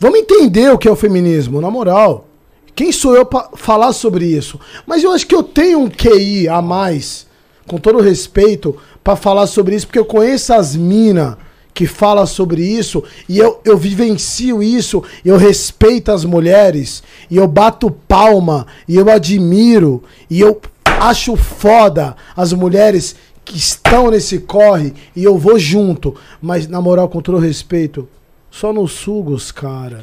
[0.00, 2.26] Vamos entender o que é o feminismo, na moral.
[2.74, 4.58] Quem sou eu pra falar sobre isso?
[4.84, 7.26] Mas eu acho que eu tenho um QI a mais,
[7.66, 11.36] com todo respeito, pra falar sobre isso, porque eu conheço as minas
[11.74, 17.46] que falam sobre isso e eu, eu vivencio isso, eu respeito as mulheres e eu
[17.46, 24.94] bato palma e eu admiro e eu acho foda as mulheres que estão nesse corre
[25.14, 28.08] e eu vou junto, mas na moral, com todo respeito,
[28.50, 29.98] só não suga os cara.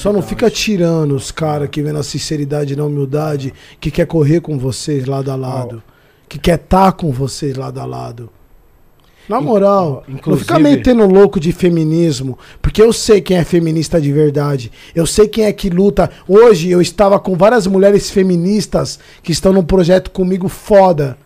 [0.00, 4.06] Só não fica tirando os caras que vem na sinceridade e na humildade, que quer
[4.06, 5.82] correr com vocês lado a lado,
[6.34, 8.28] que quer estar com vocês lado a lado.
[9.28, 14.00] Na moral, não inclusive- fica metendo louco de feminismo, porque eu sei quem é feminista
[14.00, 14.72] de verdade.
[14.96, 16.10] Eu sei quem é que luta.
[16.28, 21.16] Hoje eu estava com várias mulheres feministas que estão num projeto comigo foda.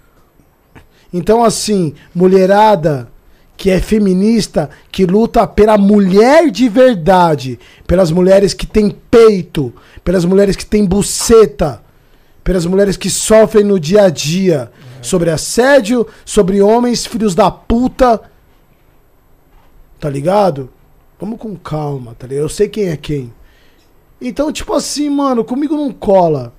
[1.12, 3.08] Então, assim, mulherada
[3.56, 9.72] que é feminista, que luta pela mulher de verdade, pelas mulheres que têm peito,
[10.04, 11.82] pelas mulheres que têm buceta,
[12.48, 14.72] pelas mulheres que sofrem no dia a dia.
[15.02, 18.22] Sobre assédio, sobre homens filhos da puta.
[20.00, 20.70] Tá ligado?
[21.20, 22.44] Vamos com calma, tá ligado?
[22.44, 23.34] Eu sei quem é quem.
[24.18, 26.54] Então, tipo assim, mano, comigo não cola.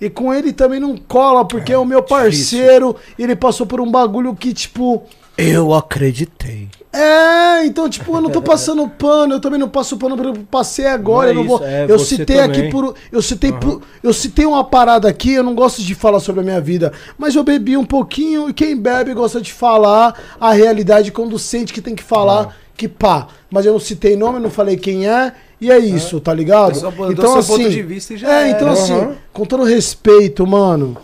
[0.00, 3.80] E com ele também não cola, porque é, o meu parceiro e ele passou por
[3.80, 5.04] um bagulho que, tipo.
[5.38, 6.68] Eu acreditei.
[6.92, 10.44] É, então, tipo, eu não tô passando pano, eu também não passo pano porque eu
[10.50, 11.58] passei agora, Não é eu não vou.
[11.58, 12.70] isso, é eu citei aqui também.
[12.70, 12.94] por.
[13.12, 16.44] Eu citei por, Eu citei uma parada aqui, eu não gosto de falar sobre a
[16.44, 21.12] minha vida, mas eu bebi um pouquinho e quem bebe gosta de falar a realidade
[21.12, 23.28] quando sente que tem que falar, que pá.
[23.48, 26.74] Mas eu não citei nome, não falei quem é, e é isso, tá ligado?
[26.74, 30.96] Só mandou seu ponto de vista e já É, então assim, com todo respeito, mano.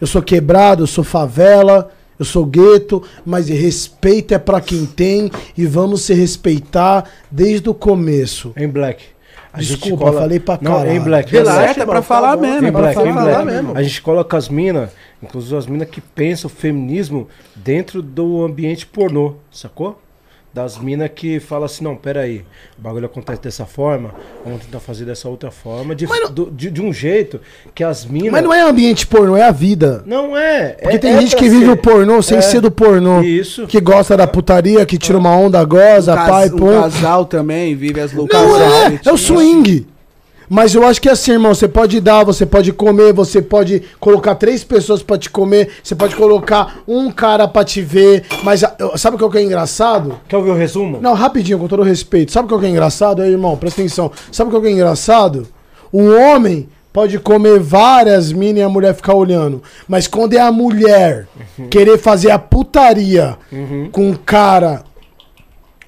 [0.00, 5.30] Eu sou quebrado, eu sou favela, eu sou gueto, mas respeito é pra quem tem
[5.56, 8.52] e vamos se respeitar desde o começo.
[8.56, 9.04] Em Black.
[9.52, 10.90] A gente Desculpa, falei pra Não, caralho.
[10.92, 11.32] em Black.
[11.32, 13.44] Relaxa, relaxa, é pra falar mesmo, Em é pra Black, em falar Black.
[13.46, 13.72] mesmo.
[13.76, 14.90] A gente coloca as minas,
[15.22, 19.98] inclusive as minas que pensam o feminismo dentro do ambiente pornô, sacou?
[20.52, 22.42] Das minas que falam assim, não, peraí,
[22.78, 24.12] o bagulho acontece dessa forma,
[24.44, 27.38] vamos tentar fazer dessa outra forma, de, do- de, de um jeito
[27.74, 28.32] que as minas...
[28.32, 30.02] Mas não é ambiente pornô, é a vida.
[30.06, 30.70] Não é.
[30.80, 31.70] Porque é- tem é gente pra que vive ser.
[31.70, 32.40] o pornô sem É.
[32.40, 33.20] ser do pornô.
[33.20, 33.66] Isso.
[33.66, 36.80] Que gosta da putaria, que tira uma onda, goza, Cas- pai, um pum.
[36.80, 38.42] casal também vive as loucuras.
[38.48, 38.56] Não
[38.86, 39.86] é, é o swing.
[40.48, 43.82] Mas eu acho que é assim, irmão, você pode dar, você pode comer, você pode
[43.98, 48.64] colocar três pessoas pra te comer, você pode colocar um cara pra te ver, mas
[48.64, 50.18] ah, sabe o que é engraçado?
[50.28, 51.00] Quer ouvir o resumo?
[51.00, 52.32] Não, rapidinho, com todo respeito.
[52.32, 53.22] Sabe o que é é engraçado?
[53.22, 54.12] Aí, irmão, presta atenção.
[54.30, 55.48] Sabe o que é engraçado?
[55.90, 59.62] O homem pode comer várias minas e a mulher ficar olhando.
[59.86, 61.26] Mas quando é a mulher
[61.70, 63.36] querer fazer a putaria
[63.92, 64.82] com o cara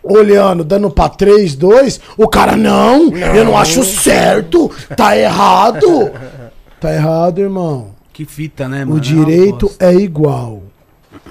[0.02, 6.10] olhando, dando pra 3, 2, o cara, não, eu não acho certo, tá errado.
[6.81, 7.89] tá errado, irmão.
[8.12, 8.97] Que fita, né, mano?
[8.97, 10.62] O direito é igual.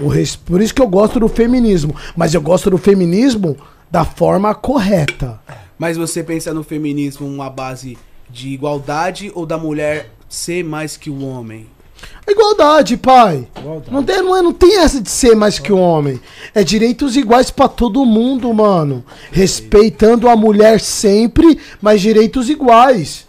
[0.00, 1.94] O res- Por isso que eu gosto do feminismo.
[2.16, 3.56] Mas eu gosto do feminismo
[3.90, 5.38] da forma correta.
[5.78, 7.96] Mas você pensa no feminismo uma base
[8.28, 11.66] de igualdade ou da mulher ser mais que o homem?
[12.28, 13.46] Igualdade, pai.
[13.90, 16.20] Não, tem, não, é- não tem essa de ser mais que o homem.
[16.54, 19.04] É direitos iguais pra todo mundo, mano.
[19.32, 23.26] Respeitando a mulher sempre, mas direitos iguais.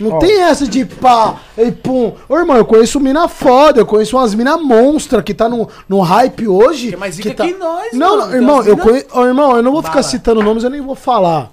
[0.00, 0.18] Não Ó.
[0.18, 2.14] tem essa de pá, e pum.
[2.26, 6.00] Ô, irmão, eu conheço mina foda, eu conheço umas mina monstra que tá no, no
[6.00, 6.88] hype hoje.
[6.88, 7.44] Que é mais zica tá...
[7.44, 8.28] que nós, Não, mano.
[8.30, 9.06] não, irmão, eu mina- conheço.
[9.12, 10.04] Ô, irmão, eu não vou ficar Bala.
[10.04, 11.50] citando nomes, eu nem vou falar.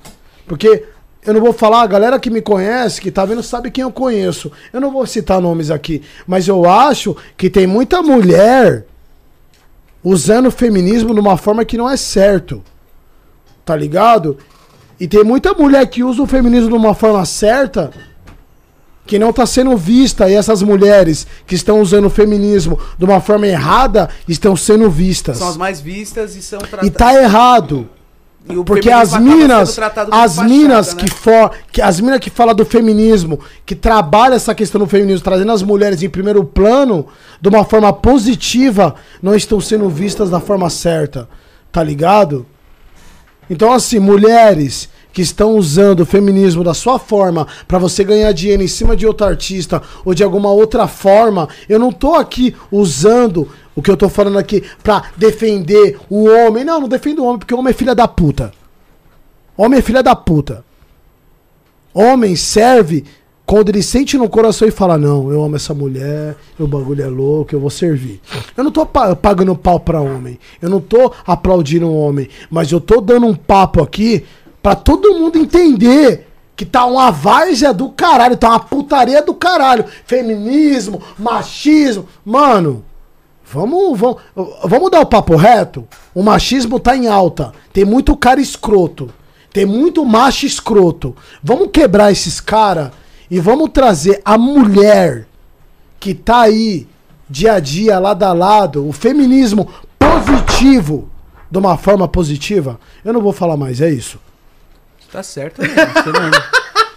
[0.47, 0.85] Porque
[1.27, 3.91] eu não vou falar, a galera que me conhece, que tá vendo, sabe quem eu
[3.91, 4.49] conheço.
[4.71, 6.01] Eu não vou citar nomes aqui.
[6.25, 8.85] Mas eu acho que tem muita mulher
[10.01, 12.63] usando o feminismo de uma forma que não é certo.
[13.65, 14.37] Tá ligado?
[14.97, 17.91] E tem muita mulher que usa o feminismo de uma forma certa
[19.05, 20.29] que não tá sendo vista.
[20.29, 25.39] E essas mulheres que estão usando o feminismo de uma forma errada estão sendo vistas.
[25.39, 26.87] São as mais vistas e são tratadas.
[26.87, 27.89] E tá errado.
[28.65, 29.77] Porque as minas,
[30.11, 31.01] as minas né?
[31.01, 35.23] que for, que as minas que falam do feminismo, que trabalham essa questão do feminismo,
[35.23, 37.07] trazendo as mulheres em primeiro plano,
[37.41, 41.27] de uma forma positiva, não estão sendo vistas da forma certa,
[41.71, 42.45] tá ligado?
[43.49, 48.61] Então assim, mulheres que estão usando o feminismo da sua forma pra você ganhar dinheiro
[48.61, 53.49] em cima de outro artista ou de alguma outra forma, eu não tô aqui usando
[53.75, 56.63] o que eu tô falando aqui pra defender o homem.
[56.63, 58.51] Não, não defendo o homem porque o homem é filha da puta.
[59.57, 60.63] Homem é filha da puta.
[61.91, 63.03] Homem serve
[63.43, 67.07] quando ele sente no coração e fala: Não, eu amo essa mulher, o bagulho é
[67.07, 68.21] louco, eu vou servir.
[68.55, 70.37] Eu não tô pa- pagando pau pra homem.
[70.61, 72.29] Eu não tô aplaudindo um homem.
[72.51, 74.23] Mas eu tô dando um papo aqui
[74.67, 79.85] pra todo mundo entender que tá uma várzea do caralho, tá uma putaria do caralho.
[80.05, 82.05] Feminismo, machismo.
[82.25, 82.83] Mano,
[83.49, 84.21] Vamos, vamos,
[84.65, 85.87] vamos dar o papo reto?
[86.13, 87.53] O machismo tá em alta.
[87.71, 89.09] Tem muito cara escroto.
[89.53, 91.15] Tem muito macho escroto.
[91.41, 92.91] Vamos quebrar esses caras
[93.31, 95.25] e vamos trazer a mulher
[95.97, 96.85] que tá aí
[97.29, 101.07] dia a dia, lado a lado, o feminismo positivo
[101.49, 102.77] de uma forma positiva.
[103.05, 104.19] Eu não vou falar mais, é isso.
[105.11, 105.67] Tá certo, né?
[105.67, 106.31] Você não-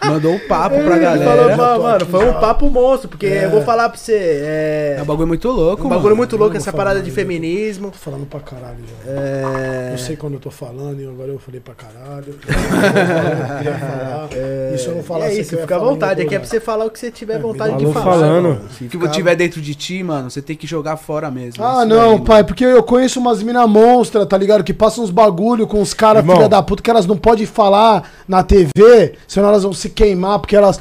[0.04, 1.24] Mandou um papo pra galera.
[1.56, 3.44] falou, mano, aqui foi um papo monstro, porque É.
[3.44, 4.96] eu vou falar pra você, é...
[4.98, 5.96] É um bagulho muito louco, um mano.
[6.00, 7.90] bagulho muito louco essa parada de feminismo.
[7.90, 9.10] Tô falando pra caralho já.
[9.10, 9.90] É...
[9.92, 12.26] Eu sei quando eu tô falando e agora eu falei pra caralho.
[12.28, 14.28] Eu queria falar.
[14.74, 16.22] E se eu não falasse é isso, fica à vontade.
[16.22, 16.46] Aqui é pra lugar.
[16.48, 18.04] você falar o que você tiver vontade de falar.
[18.04, 18.60] falando.
[18.80, 21.62] O que tiver dentro de ti, mano, você tem que jogar fora mesmo.
[21.64, 22.44] Ah, Isso não, daí, pai, mano.
[22.46, 24.64] porque eu conheço umas mina monstra, tá ligado?
[24.64, 28.10] Que passam uns bagulho com os caras, filha da puta, que elas não podem falar
[28.26, 30.80] na TV, senão elas vão se queimar, porque elas.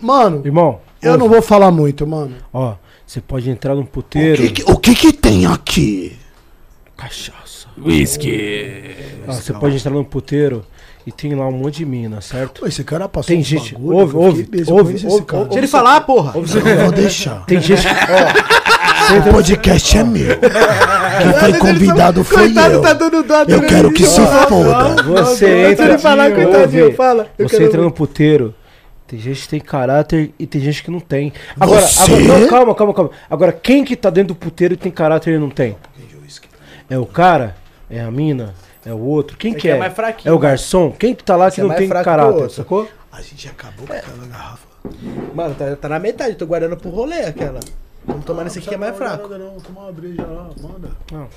[0.00, 2.36] Mano, Irmão, Eu não vou falar muito, mano.
[2.52, 2.74] Ó,
[3.06, 4.42] você pode entrar num O puteiro.
[4.42, 6.16] que, que- o que que tem aqui?
[6.96, 7.68] Cachaça.
[7.78, 8.94] Whisky.
[9.26, 10.64] Ah, você pode entrar num puteiro
[11.08, 12.60] e tem lá um monte de mina, certo?
[12.60, 15.38] Pô, esse cara passou Tem gente- bagulho, ouve, ouve, ouve, ouve, esse cara.
[15.38, 15.48] ouve.
[15.50, 16.32] Deixa ele falar, porra.
[16.34, 16.42] Eu
[16.82, 17.44] vou deixar.
[17.46, 17.86] Tem gente.
[17.86, 20.36] Ó, O podcast é meu.
[20.38, 22.82] Quem foi convidado foi Coitado, eu.
[22.82, 25.02] tá dando dó Eu quero que se foda.
[25.02, 25.86] você entra.
[25.86, 27.26] ele falar, ouve, coitadinho, fala.
[27.38, 27.90] Eu Você quero entra ouvir.
[27.90, 28.54] no puteiro.
[29.06, 31.32] Tem gente que tem caráter e tem gente que não tem.
[31.58, 32.12] Agora, Você?
[32.12, 33.10] agora não, calma, calma, calma.
[33.30, 35.74] Agora, quem que tá dentro do puteiro e tem caráter e não tem?
[36.90, 37.56] É o cara?
[37.90, 38.54] É a mina?
[38.86, 39.36] É o outro?
[39.36, 39.78] Quem que que é é?
[39.78, 40.90] mais fraquinho, É o garçom?
[40.92, 42.88] Quem que tá lá que é não mais tem que caráter, sacou?
[43.12, 44.68] A gente acabou com aquela garrafa.
[45.34, 47.60] Mano, tá, tá na metade, tô guardando pro rolê aquela.
[48.06, 49.28] Vamos tomar nesse aqui que é mais fraco.
[49.28, 50.88] Não, toma uma breja lá, manda.
[51.12, 51.28] Não,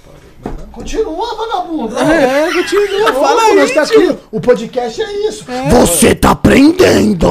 [0.71, 1.97] Continua, vagabundo.
[1.99, 4.17] É, continua, fala aí, nós tá aqui.
[4.31, 5.45] O podcast é isso.
[5.69, 7.27] Você tá aprendendo.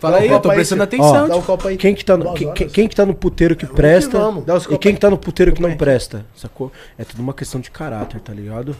[0.00, 1.28] Fala aí, Dá eu tô aí, prestando atenção.
[1.28, 1.42] Dá um tio.
[1.42, 1.76] copo aí.
[1.76, 2.58] Quem que tá no, Duas que- horas.
[2.58, 4.18] que- quem que tá no puteiro que presta.
[4.46, 4.94] Dá os e quem aí.
[4.94, 6.72] que tá no puteiro que não presta, sacou?
[6.98, 8.74] É tudo uma questão de caráter, tá ligado?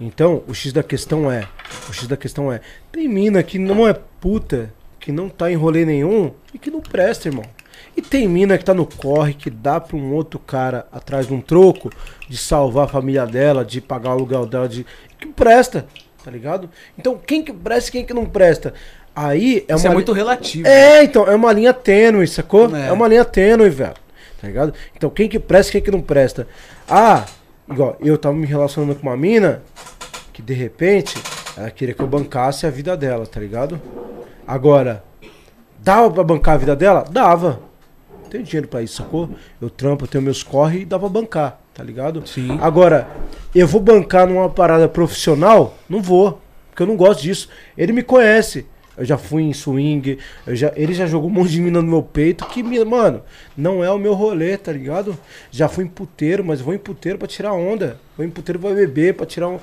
[0.00, 1.46] Então, o X da questão é,
[1.88, 2.60] o X da questão é,
[2.92, 6.80] tem mina que não é puta, que não tá em rolê nenhum e que não
[6.80, 7.44] presta, irmão.
[7.96, 11.34] E tem mina que tá no corre, que dá pra um outro cara atrás de
[11.34, 11.90] um troco,
[12.28, 14.84] de salvar a família dela, de pagar o aluguel dela, de
[15.18, 15.86] que presta,
[16.24, 16.68] tá ligado?
[16.98, 18.74] Então, quem que presta e quem que não presta?
[19.14, 20.66] Aí é Isso uma é li- muito relativo.
[20.66, 22.74] é, então, é uma linha tênue, sacou?
[22.74, 22.88] É.
[22.88, 23.94] É, uma linha tênue, velho.
[24.40, 24.74] Tá ligado?
[24.96, 26.48] Então, quem que presta e quem que não presta?
[26.88, 27.24] Ah,
[27.68, 29.62] igual, eu tava me relacionando com uma mina
[30.32, 31.14] que de repente
[31.56, 33.80] ela queria que eu bancasse a vida dela, tá ligado?
[34.46, 35.04] Agora,
[35.78, 37.04] dava pra bancar a vida dela?
[37.08, 37.60] Dava.
[38.28, 39.30] Tenho dinheiro pra isso, sacou?
[39.60, 42.26] Eu trampo, eu tenho meus corre e dá pra bancar, tá ligado?
[42.26, 42.58] Sim.
[42.60, 43.08] Agora,
[43.54, 45.76] eu vou bancar numa parada profissional?
[45.88, 47.48] Não vou, porque eu não gosto disso.
[47.78, 48.66] Ele me conhece.
[48.96, 50.18] Eu já fui em swing,
[50.48, 52.46] já, ele já jogou um monte de mina no meu peito.
[52.46, 53.22] Que, mano,
[53.56, 55.18] não é o meu rolê, tá ligado?
[55.50, 57.98] Já fui em puteiro, mas vou em puteiro pra tirar onda.
[58.16, 59.58] Vou em puteiro pra beber, pra tirar um.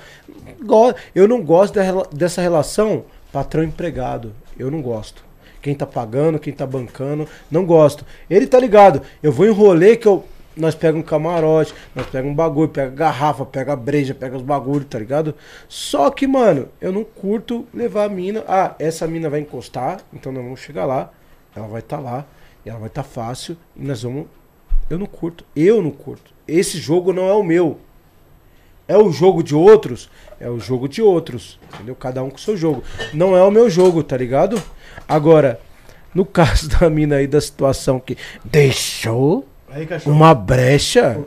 [1.16, 1.80] Eu não gosto
[2.12, 4.34] dessa relação patrão-empregado.
[4.60, 5.24] Eu não gosto.
[5.62, 8.04] Quem tá pagando, quem tá bancando, não gosto.
[8.30, 9.02] Ele tá ligado.
[9.22, 10.26] Eu vou em rolê que eu.
[10.56, 14.88] Nós pega um camarote, nós pega um bagulho, pega garrafa, pega breja, pega os bagulhos,
[14.90, 15.34] tá ligado?
[15.68, 18.44] Só que, mano, eu não curto levar a mina.
[18.48, 21.12] Ah, essa mina vai encostar, então nós vamos chegar lá.
[21.56, 22.26] Ela vai estar lá,
[22.66, 24.28] e ela vai estar fácil, e nós vamos.
[24.90, 26.34] Eu não curto, eu não curto.
[26.48, 27.80] Esse jogo não é o meu.
[28.88, 30.10] É o jogo de outros?
[30.38, 31.58] É o jogo de outros.
[31.74, 31.96] Entendeu?
[31.96, 32.84] Cada um com o seu jogo.
[33.14, 34.62] Não é o meu jogo, tá ligado?
[35.08, 35.62] Agora,
[36.14, 40.16] no caso da mina aí, da situação que deixou Aí, cachorro.
[40.16, 41.20] uma brecha.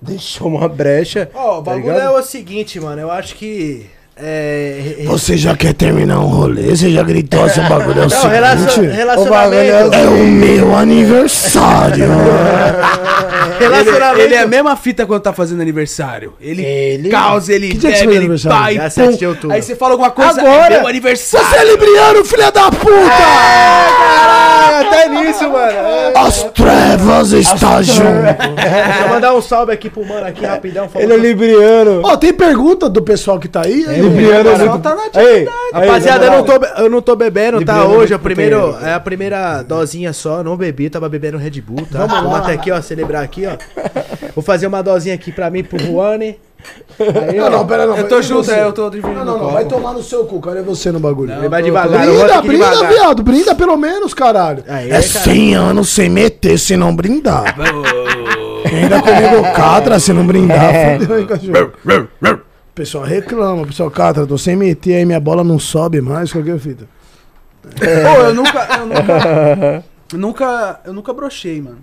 [0.00, 1.30] Deixou uma brecha.
[1.34, 2.16] Ó, o tá bagulho ligado?
[2.16, 3.00] é o seguinte, mano.
[3.00, 3.88] Eu acho que.
[4.24, 4.94] É.
[4.98, 6.62] re- Você já quer terminar um rolê?
[6.76, 8.94] Você já gritou assim, o bagulho é o Não, relacion- seguinte.
[8.94, 9.94] relacionamento.
[9.94, 12.06] É o meu aniversário.
[13.58, 14.12] Relacionamento.
[14.22, 16.34] Ele, ele é a mesma fita quando tá fazendo aniversário.
[16.40, 18.58] Ele, Ele- causa, ele Que dia bebe, ele aniversário?
[18.58, 18.90] vai, Dia pum.
[18.90, 19.56] 7 de outubro.
[19.56, 20.74] Aí você fala alguma coisa, Agora.
[20.74, 21.46] é meu aniversário.
[21.46, 22.92] Você é libriano, filha da puta!
[22.92, 25.72] Caralho, até nisso, mano.
[25.72, 26.12] É.
[26.16, 28.02] As trevas estão junto.
[28.56, 30.88] Deixa eu mandar um salve aqui pro mano aqui rapidão.
[30.96, 32.00] Ele é libriano.
[32.04, 33.84] Ó, tem pergunta do pessoal que tá aí?
[34.12, 34.78] Libriano é muito...
[34.82, 36.52] tá na Aí, Rapaziada, eu não, tô,
[36.82, 37.74] eu não tô bebendo, tá?
[37.78, 38.86] Libriano Hoje é, primeiro, puteiro.
[38.86, 42.00] é a primeira dosinha só, não bebi, tava bebendo Red Bull, tá?
[42.00, 42.38] Vamos Vamos lá.
[42.38, 43.56] até aqui, ó, celebrar aqui, ó.
[44.34, 46.38] Vou fazer uma dosinha aqui pra mim, pro Juane.
[46.98, 47.96] Aí, Não, ó, não, pera, não.
[47.96, 48.52] Eu tô junto, você?
[48.54, 49.50] é, eu tô dividindo Não, não, não.
[49.52, 50.60] Vai tomar no seu cu, cara.
[50.60, 51.32] É você no bagulho.
[51.32, 52.92] Ele vai devagar, Brinda, brinda, devagar.
[52.92, 53.22] viado.
[53.24, 54.62] Brinda pelo menos, caralho.
[54.68, 55.02] Aí, é cara.
[55.02, 57.56] 100 anos sem meter, se não brindar.
[58.64, 61.00] Ainda comigo catra, se não brindar.
[61.00, 61.72] Fudeu, hein, cachorro.
[62.72, 66.32] O pessoal reclama, o pessoal catra, tô sem meter, aí minha bola não sobe mais,
[66.32, 66.88] qualquer fita.
[67.62, 71.78] Pô, eu nunca, eu nunca, eu nunca, eu nunca brochei, mano.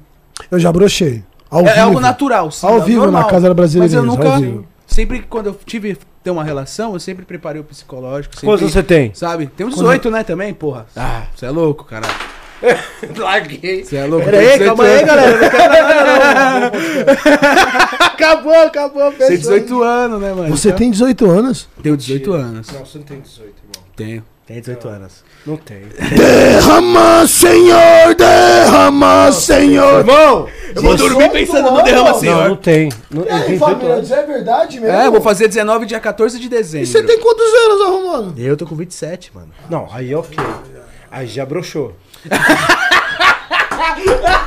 [0.49, 1.23] Eu já brochei.
[1.49, 1.85] Ao É, é vivo.
[1.85, 2.65] algo natural, sim.
[2.65, 3.21] Ao é vivo, normal.
[3.21, 6.99] na Casa da Brasileira, Mas eu nunca, sempre quando eu tive ter uma relação, eu
[6.99, 8.33] sempre preparei o psicológico.
[8.33, 9.13] Sempre, Quantos você tem?
[9.13, 9.45] Sabe?
[9.45, 10.87] Tem uns 18, né, também, porra.
[10.95, 12.13] Ah, você é louco, caralho.
[13.17, 13.83] Larguei.
[13.85, 14.25] Você é louco.
[14.25, 15.05] Pera tem aí, 18 calma aí, anos.
[15.07, 15.41] galera.
[15.41, 18.05] Não quero nada, não.
[18.07, 19.37] acabou, acabou, Tem fechou.
[19.53, 20.49] 18 anos, né, mano?
[20.57, 21.69] Você Então, tem 18 anos.
[21.81, 22.67] Tenho 18 anos.
[22.71, 23.89] Não, você não tem 18, irmão.
[23.95, 24.23] Tenho.
[24.45, 25.23] Tem 18 anos.
[25.45, 25.81] Não tem.
[26.17, 29.99] Derrama, Senhor, derrama, Senhor.
[29.99, 30.47] Irmão!
[30.75, 32.57] Eu vou dormir pensando no derrama, Não, não senhor.
[32.57, 32.89] tem.
[33.11, 34.11] Não, tem 18 anos.
[34.11, 34.95] é verdade mesmo?
[34.97, 36.83] É, eu vou fazer 19 dia 14 de dezembro.
[36.83, 38.39] E você tem quantos anos, arrumando?
[38.39, 39.49] Eu tô com 27, mano.
[39.69, 40.37] Não, aí ok.
[41.11, 41.95] Aí já broxou.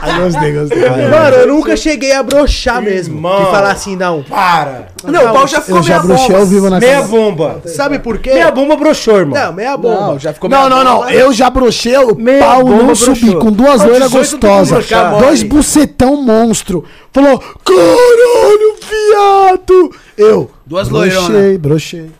[0.01, 0.83] Aí gostei, gostei.
[1.09, 3.15] Mano, eu nunca cheguei a broxar mesmo.
[3.17, 3.45] Irmão.
[3.45, 4.23] De falar assim, não.
[4.23, 4.89] Para!
[5.05, 6.39] Não, o pau já ficou Eu já meia bruxei bomba.
[6.41, 7.09] ao vivo na Meia casa.
[7.09, 7.63] bomba!
[7.67, 8.33] Sabe por quê?
[8.35, 9.41] Meia bomba broxou, irmão.
[9.41, 10.01] Não, meia bomba.
[10.13, 11.11] Não, já ficou Não, meia não, não.
[11.11, 14.51] Eu já brochei, o Meia pau bomba não subi com duas loiras 18 tu tem
[14.51, 15.21] que gostosas.
[15.21, 16.85] Dois bucetão monstro.
[17.13, 19.91] Falou, caralho, viado.
[20.17, 20.51] Eu.
[20.67, 21.59] Duas brochei, loironas.
[21.59, 22.11] brochei.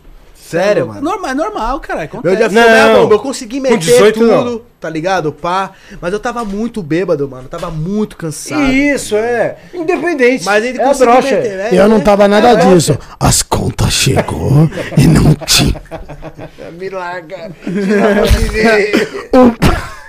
[0.43, 1.01] Sério, mano.
[1.01, 2.01] Normal, é normal, cara.
[2.01, 2.37] Eu Acontece.
[2.37, 3.01] já fui Não.
[3.01, 3.15] bomba.
[3.15, 4.61] Eu consegui meter 18 tudo, não.
[4.79, 5.31] tá ligado?
[5.31, 5.71] Pá.
[6.01, 7.47] Mas eu tava muito bêbado, mano.
[7.47, 8.61] Tava muito cansado.
[8.71, 9.55] Isso, é.
[9.73, 10.43] Independente.
[10.45, 11.35] Mas ele é conseguiu brocha.
[11.35, 11.69] meter, né?
[11.71, 12.97] Eu não tava nada É, disso.
[13.19, 15.81] As contas chegou e não tinha.
[16.77, 17.51] Me larga.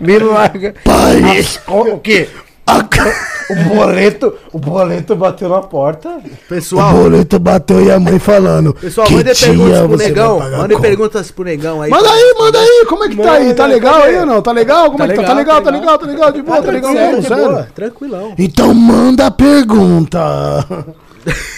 [0.00, 0.74] Me larga.
[0.84, 2.28] Pai, O quê?
[2.66, 6.08] O boleto, o boleto bateu na porta.
[6.16, 8.72] o Pessoal, boleto bateu e a mãe falando.
[8.72, 10.38] pessoal, dia perguntas pro negão.
[10.38, 10.88] pagar a Mandem conta?
[10.88, 11.90] perguntas pro negão aí.
[11.90, 13.52] Manda aí, manda aí, como é que tá aí?
[13.54, 14.40] Tá Manda, legal aí ou não?
[14.40, 14.86] Tá legal?
[14.86, 15.22] Como Tá é que tá?
[15.24, 17.50] Tá legal, legal, tá tá legal, tá legal, de boa, tá legal Tranquilo, mesmo, sério.
[17.52, 18.34] boa, tranquilão.
[18.38, 20.20] Então manda a pergunta.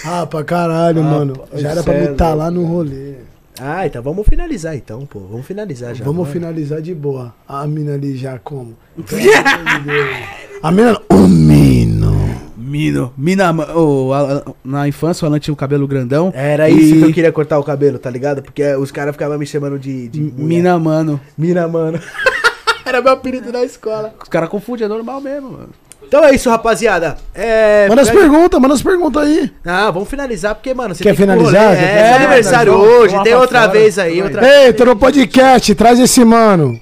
[0.05, 1.41] Ah, pra caralho, mano.
[1.53, 3.15] Já era pra me é estar lá no rolê.
[3.59, 5.19] Ah, então vamos finalizar então, pô.
[5.29, 6.05] Vamos finalizar já.
[6.05, 6.31] Vamos mano.
[6.31, 7.33] finalizar de boa.
[7.45, 8.77] A mina ali já como?
[8.95, 10.17] Pelo amor de Deus.
[10.61, 10.99] A mina.
[11.09, 12.15] O mino.
[12.57, 13.13] Mino.
[13.17, 16.31] Mina, oh, a- a- na infância o Alan tinha o cabelo grandão.
[16.35, 18.41] Era e- isso que eu queria cortar o cabelo, tá ligado?
[18.41, 20.19] Porque os caras ficavam me chamando de, de.
[20.19, 21.19] Mina, mano.
[21.37, 21.99] Mina, mano.
[22.85, 24.13] Era meu apelido na escola.
[24.21, 25.69] Os caras confundem, é normal mesmo, mano.
[26.07, 27.17] Então é isso, rapaziada.
[27.35, 29.51] É, Manda as pega- perguntas, manda as perguntas aí.
[29.65, 31.75] Ah, vamos finalizar, porque, mano, você Quer tem que finalizar?
[31.75, 32.15] Quer É, finalizar?
[32.15, 33.71] aniversário hoje, tem outra fora.
[33.73, 36.79] vez aí, outra Ei, tô no podcast, traz esse mano.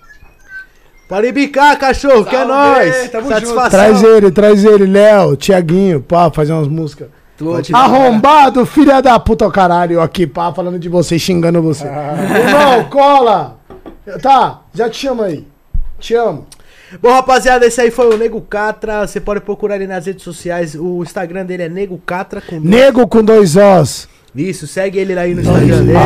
[1.07, 3.09] Pode bicar, cachorro, que é nóis.
[3.09, 3.69] tamo Satisfação.
[3.69, 7.09] Traz ele, traz ele, Léo, Tiaguinho, pá, fazer umas músicas.
[7.37, 11.85] Pode Arrombado, filha da puta, caralho, aqui, pá, falando de você, xingando você.
[11.85, 13.59] Irmão, cola.
[14.21, 15.45] Tá, já te chamo aí.
[15.99, 16.47] Te amo.
[17.01, 19.05] Bom, rapaziada, esse aí foi o Nego Catra.
[19.05, 20.75] Você pode procurar ele nas redes sociais.
[20.75, 24.07] O Instagram dele é Nego Catra com Nego com dois Os.
[24.35, 25.97] Isso, segue ele aí no Instagram dele.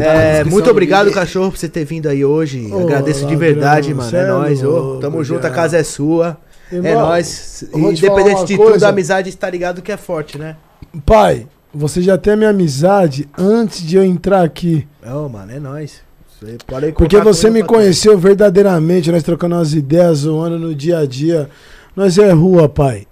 [0.00, 2.70] É, muito obrigado, cachorro, por você ter vindo aí hoje.
[2.72, 4.16] Ô, Agradeço de verdade, mano.
[4.16, 4.98] É é nóis, ô.
[5.00, 6.38] Tamo junto, a casa é sua.
[6.70, 7.64] é Irmão, nóis.
[7.64, 8.72] te falar Independente de coisa.
[8.74, 10.56] tudo, a amizade tá ligado que é forte, né?
[11.04, 14.86] Pai, você já tem a minha amizade antes de eu entrar aqui.
[15.04, 16.00] Não, mano, é nóis.
[16.38, 21.06] Você pode Porque você me conheceu verdadeiramente, nós trocando umas ideias, zoando no dia a
[21.06, 21.48] dia.
[21.96, 23.06] Nós é rua, pai.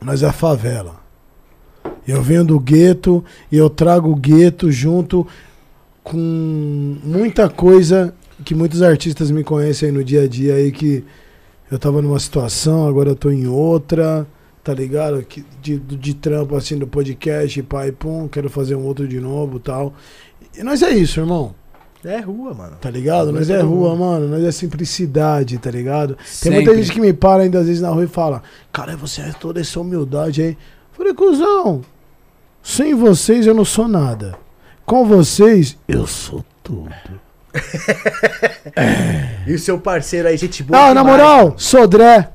[0.00, 1.07] Nós é favela.
[2.08, 3.22] Eu venho do gueto
[3.52, 5.26] e eu trago o gueto junto
[6.02, 6.16] com
[7.04, 11.04] muita coisa que muitos artistas me conhecem aí no dia a dia aí que
[11.70, 14.26] eu tava numa situação, agora eu tô em outra,
[14.64, 15.22] tá ligado?
[15.22, 19.58] Que, de, de trampo assim do podcast, pai, pum, quero fazer um outro de novo
[19.58, 19.92] tal.
[20.56, 21.54] E nós é isso, irmão.
[22.02, 22.76] É rua, mano.
[22.80, 23.32] Tá ligado?
[23.32, 24.28] Nós é é rua, mano.
[24.28, 26.14] Nós é simplicidade, tá ligado?
[26.14, 26.60] Tem Sempre.
[26.60, 29.32] muita gente que me para ainda às vezes na rua e fala: Cara, você é
[29.32, 30.56] toda essa humildade aí.
[30.98, 31.82] Falei, cuzão,
[32.62, 34.34] sem vocês eu não sou nada.
[34.84, 36.90] Com vocês, eu sou tudo.
[39.46, 40.78] E o seu parceiro aí, gente boa.
[40.78, 41.06] Ah, na demais.
[41.18, 42.28] moral, Sodré.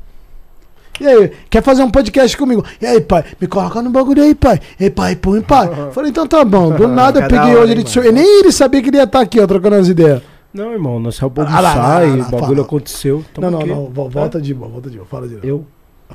[0.99, 2.63] E aí, quer fazer um podcast comigo?
[2.81, 4.59] E aí, pai, me coloca no bagulho aí, pai.
[4.79, 5.69] E aí, pai, põe, pai.
[5.91, 6.71] Falei, então tá bom.
[6.71, 8.07] Do nada eu Cada peguei hora, hoje hein, ele de mano?
[8.07, 8.13] sur...
[8.13, 10.21] Nem ele sabia que ele ia estar aqui, ó, trocando as ideias.
[10.53, 12.61] Não, irmão, nós só vamos Ah, lá, lá, almoçar lá, e lá, o bagulho fala.
[12.61, 13.25] aconteceu.
[13.33, 13.69] Tamo não, não, aqui.
[13.69, 13.85] não.
[13.89, 15.07] vo- Volta de boa, volta de boa.
[15.07, 15.47] Fala de novo.
[15.47, 15.65] Eu,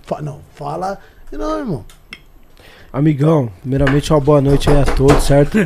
[0.02, 0.98] Fa- não, fala.
[1.32, 1.85] Não, irmão.
[2.93, 5.59] Amigão, primeiramente uma boa noite aí a todos, certo?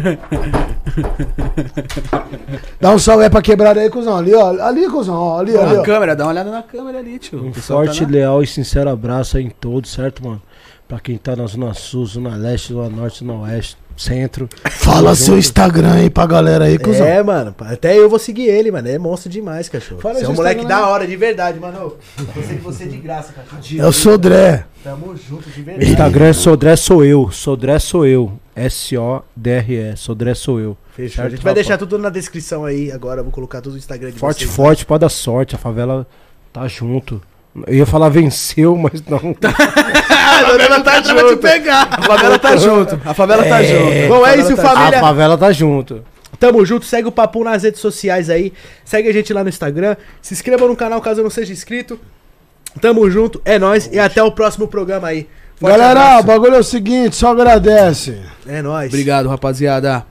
[2.80, 4.16] Dá um salve aí pra quebrada aí, cuzão.
[4.16, 4.50] Ali, ó.
[4.62, 5.14] Ali, cuzão.
[5.14, 5.84] Ó, ali, ali, Na ó.
[5.84, 7.44] câmera, dá uma olhada na câmera ali, tio.
[7.46, 10.42] Um forte, tá na- leal e sincero abraço aí em todos, certo, mano?
[10.88, 14.48] Pra quem tá na Zona Sul, Zona Leste, Zona Norte, Zona Oeste, Centro.
[14.70, 17.06] Fala seu Instagram aí pra galera aí, cuzão.
[17.06, 17.54] É, mano.
[17.60, 18.88] Até eu vou seguir ele, mano.
[18.88, 20.00] É monstro demais, cachorro.
[20.00, 20.80] Fala Você é um moleque Instagram.
[20.84, 21.96] da hora, de verdade, mano.
[22.18, 23.60] Eu sei que você é de graça, cachorro.
[23.82, 24.64] Eu sou Dré.
[24.82, 25.90] Tamo junto, de verdade.
[25.90, 27.30] Instagram é Sodré sou eu.
[27.30, 28.32] Sodré sou eu.
[28.56, 29.96] S-O-D-R-E.
[29.96, 30.76] Sodré sou eu.
[30.94, 31.24] Fechou.
[31.24, 32.90] A gente vai deixar tudo na descrição aí.
[32.90, 34.54] Agora vou colocar tudo no Instagram de Forte, vocês.
[34.54, 35.54] forte, pode dar sorte.
[35.54, 36.06] A favela
[36.52, 37.22] tá junto.
[37.66, 39.20] Eu ia falar venceu, mas não.
[40.40, 41.36] A favela tá junto.
[41.38, 41.88] pegar.
[41.90, 43.00] A favela tá junto.
[43.04, 44.08] A favela tá junto.
[44.08, 44.98] Bom, é isso, tá família.
[44.98, 46.04] A favela tá junto.
[46.38, 48.52] Tamo junto, segue o Papo nas redes sociais aí.
[48.84, 49.96] Segue a gente lá no Instagram.
[50.20, 52.00] Se inscreva no canal caso não seja inscrito.
[52.80, 53.88] Tamo junto, é nóis.
[53.92, 55.28] E até o próximo programa aí.
[55.56, 56.26] Forte Galera, o abraço.
[56.26, 58.18] bagulho é o seguinte, só agradece.
[58.46, 58.88] É nóis.
[58.88, 60.04] Obrigado, rapaziada.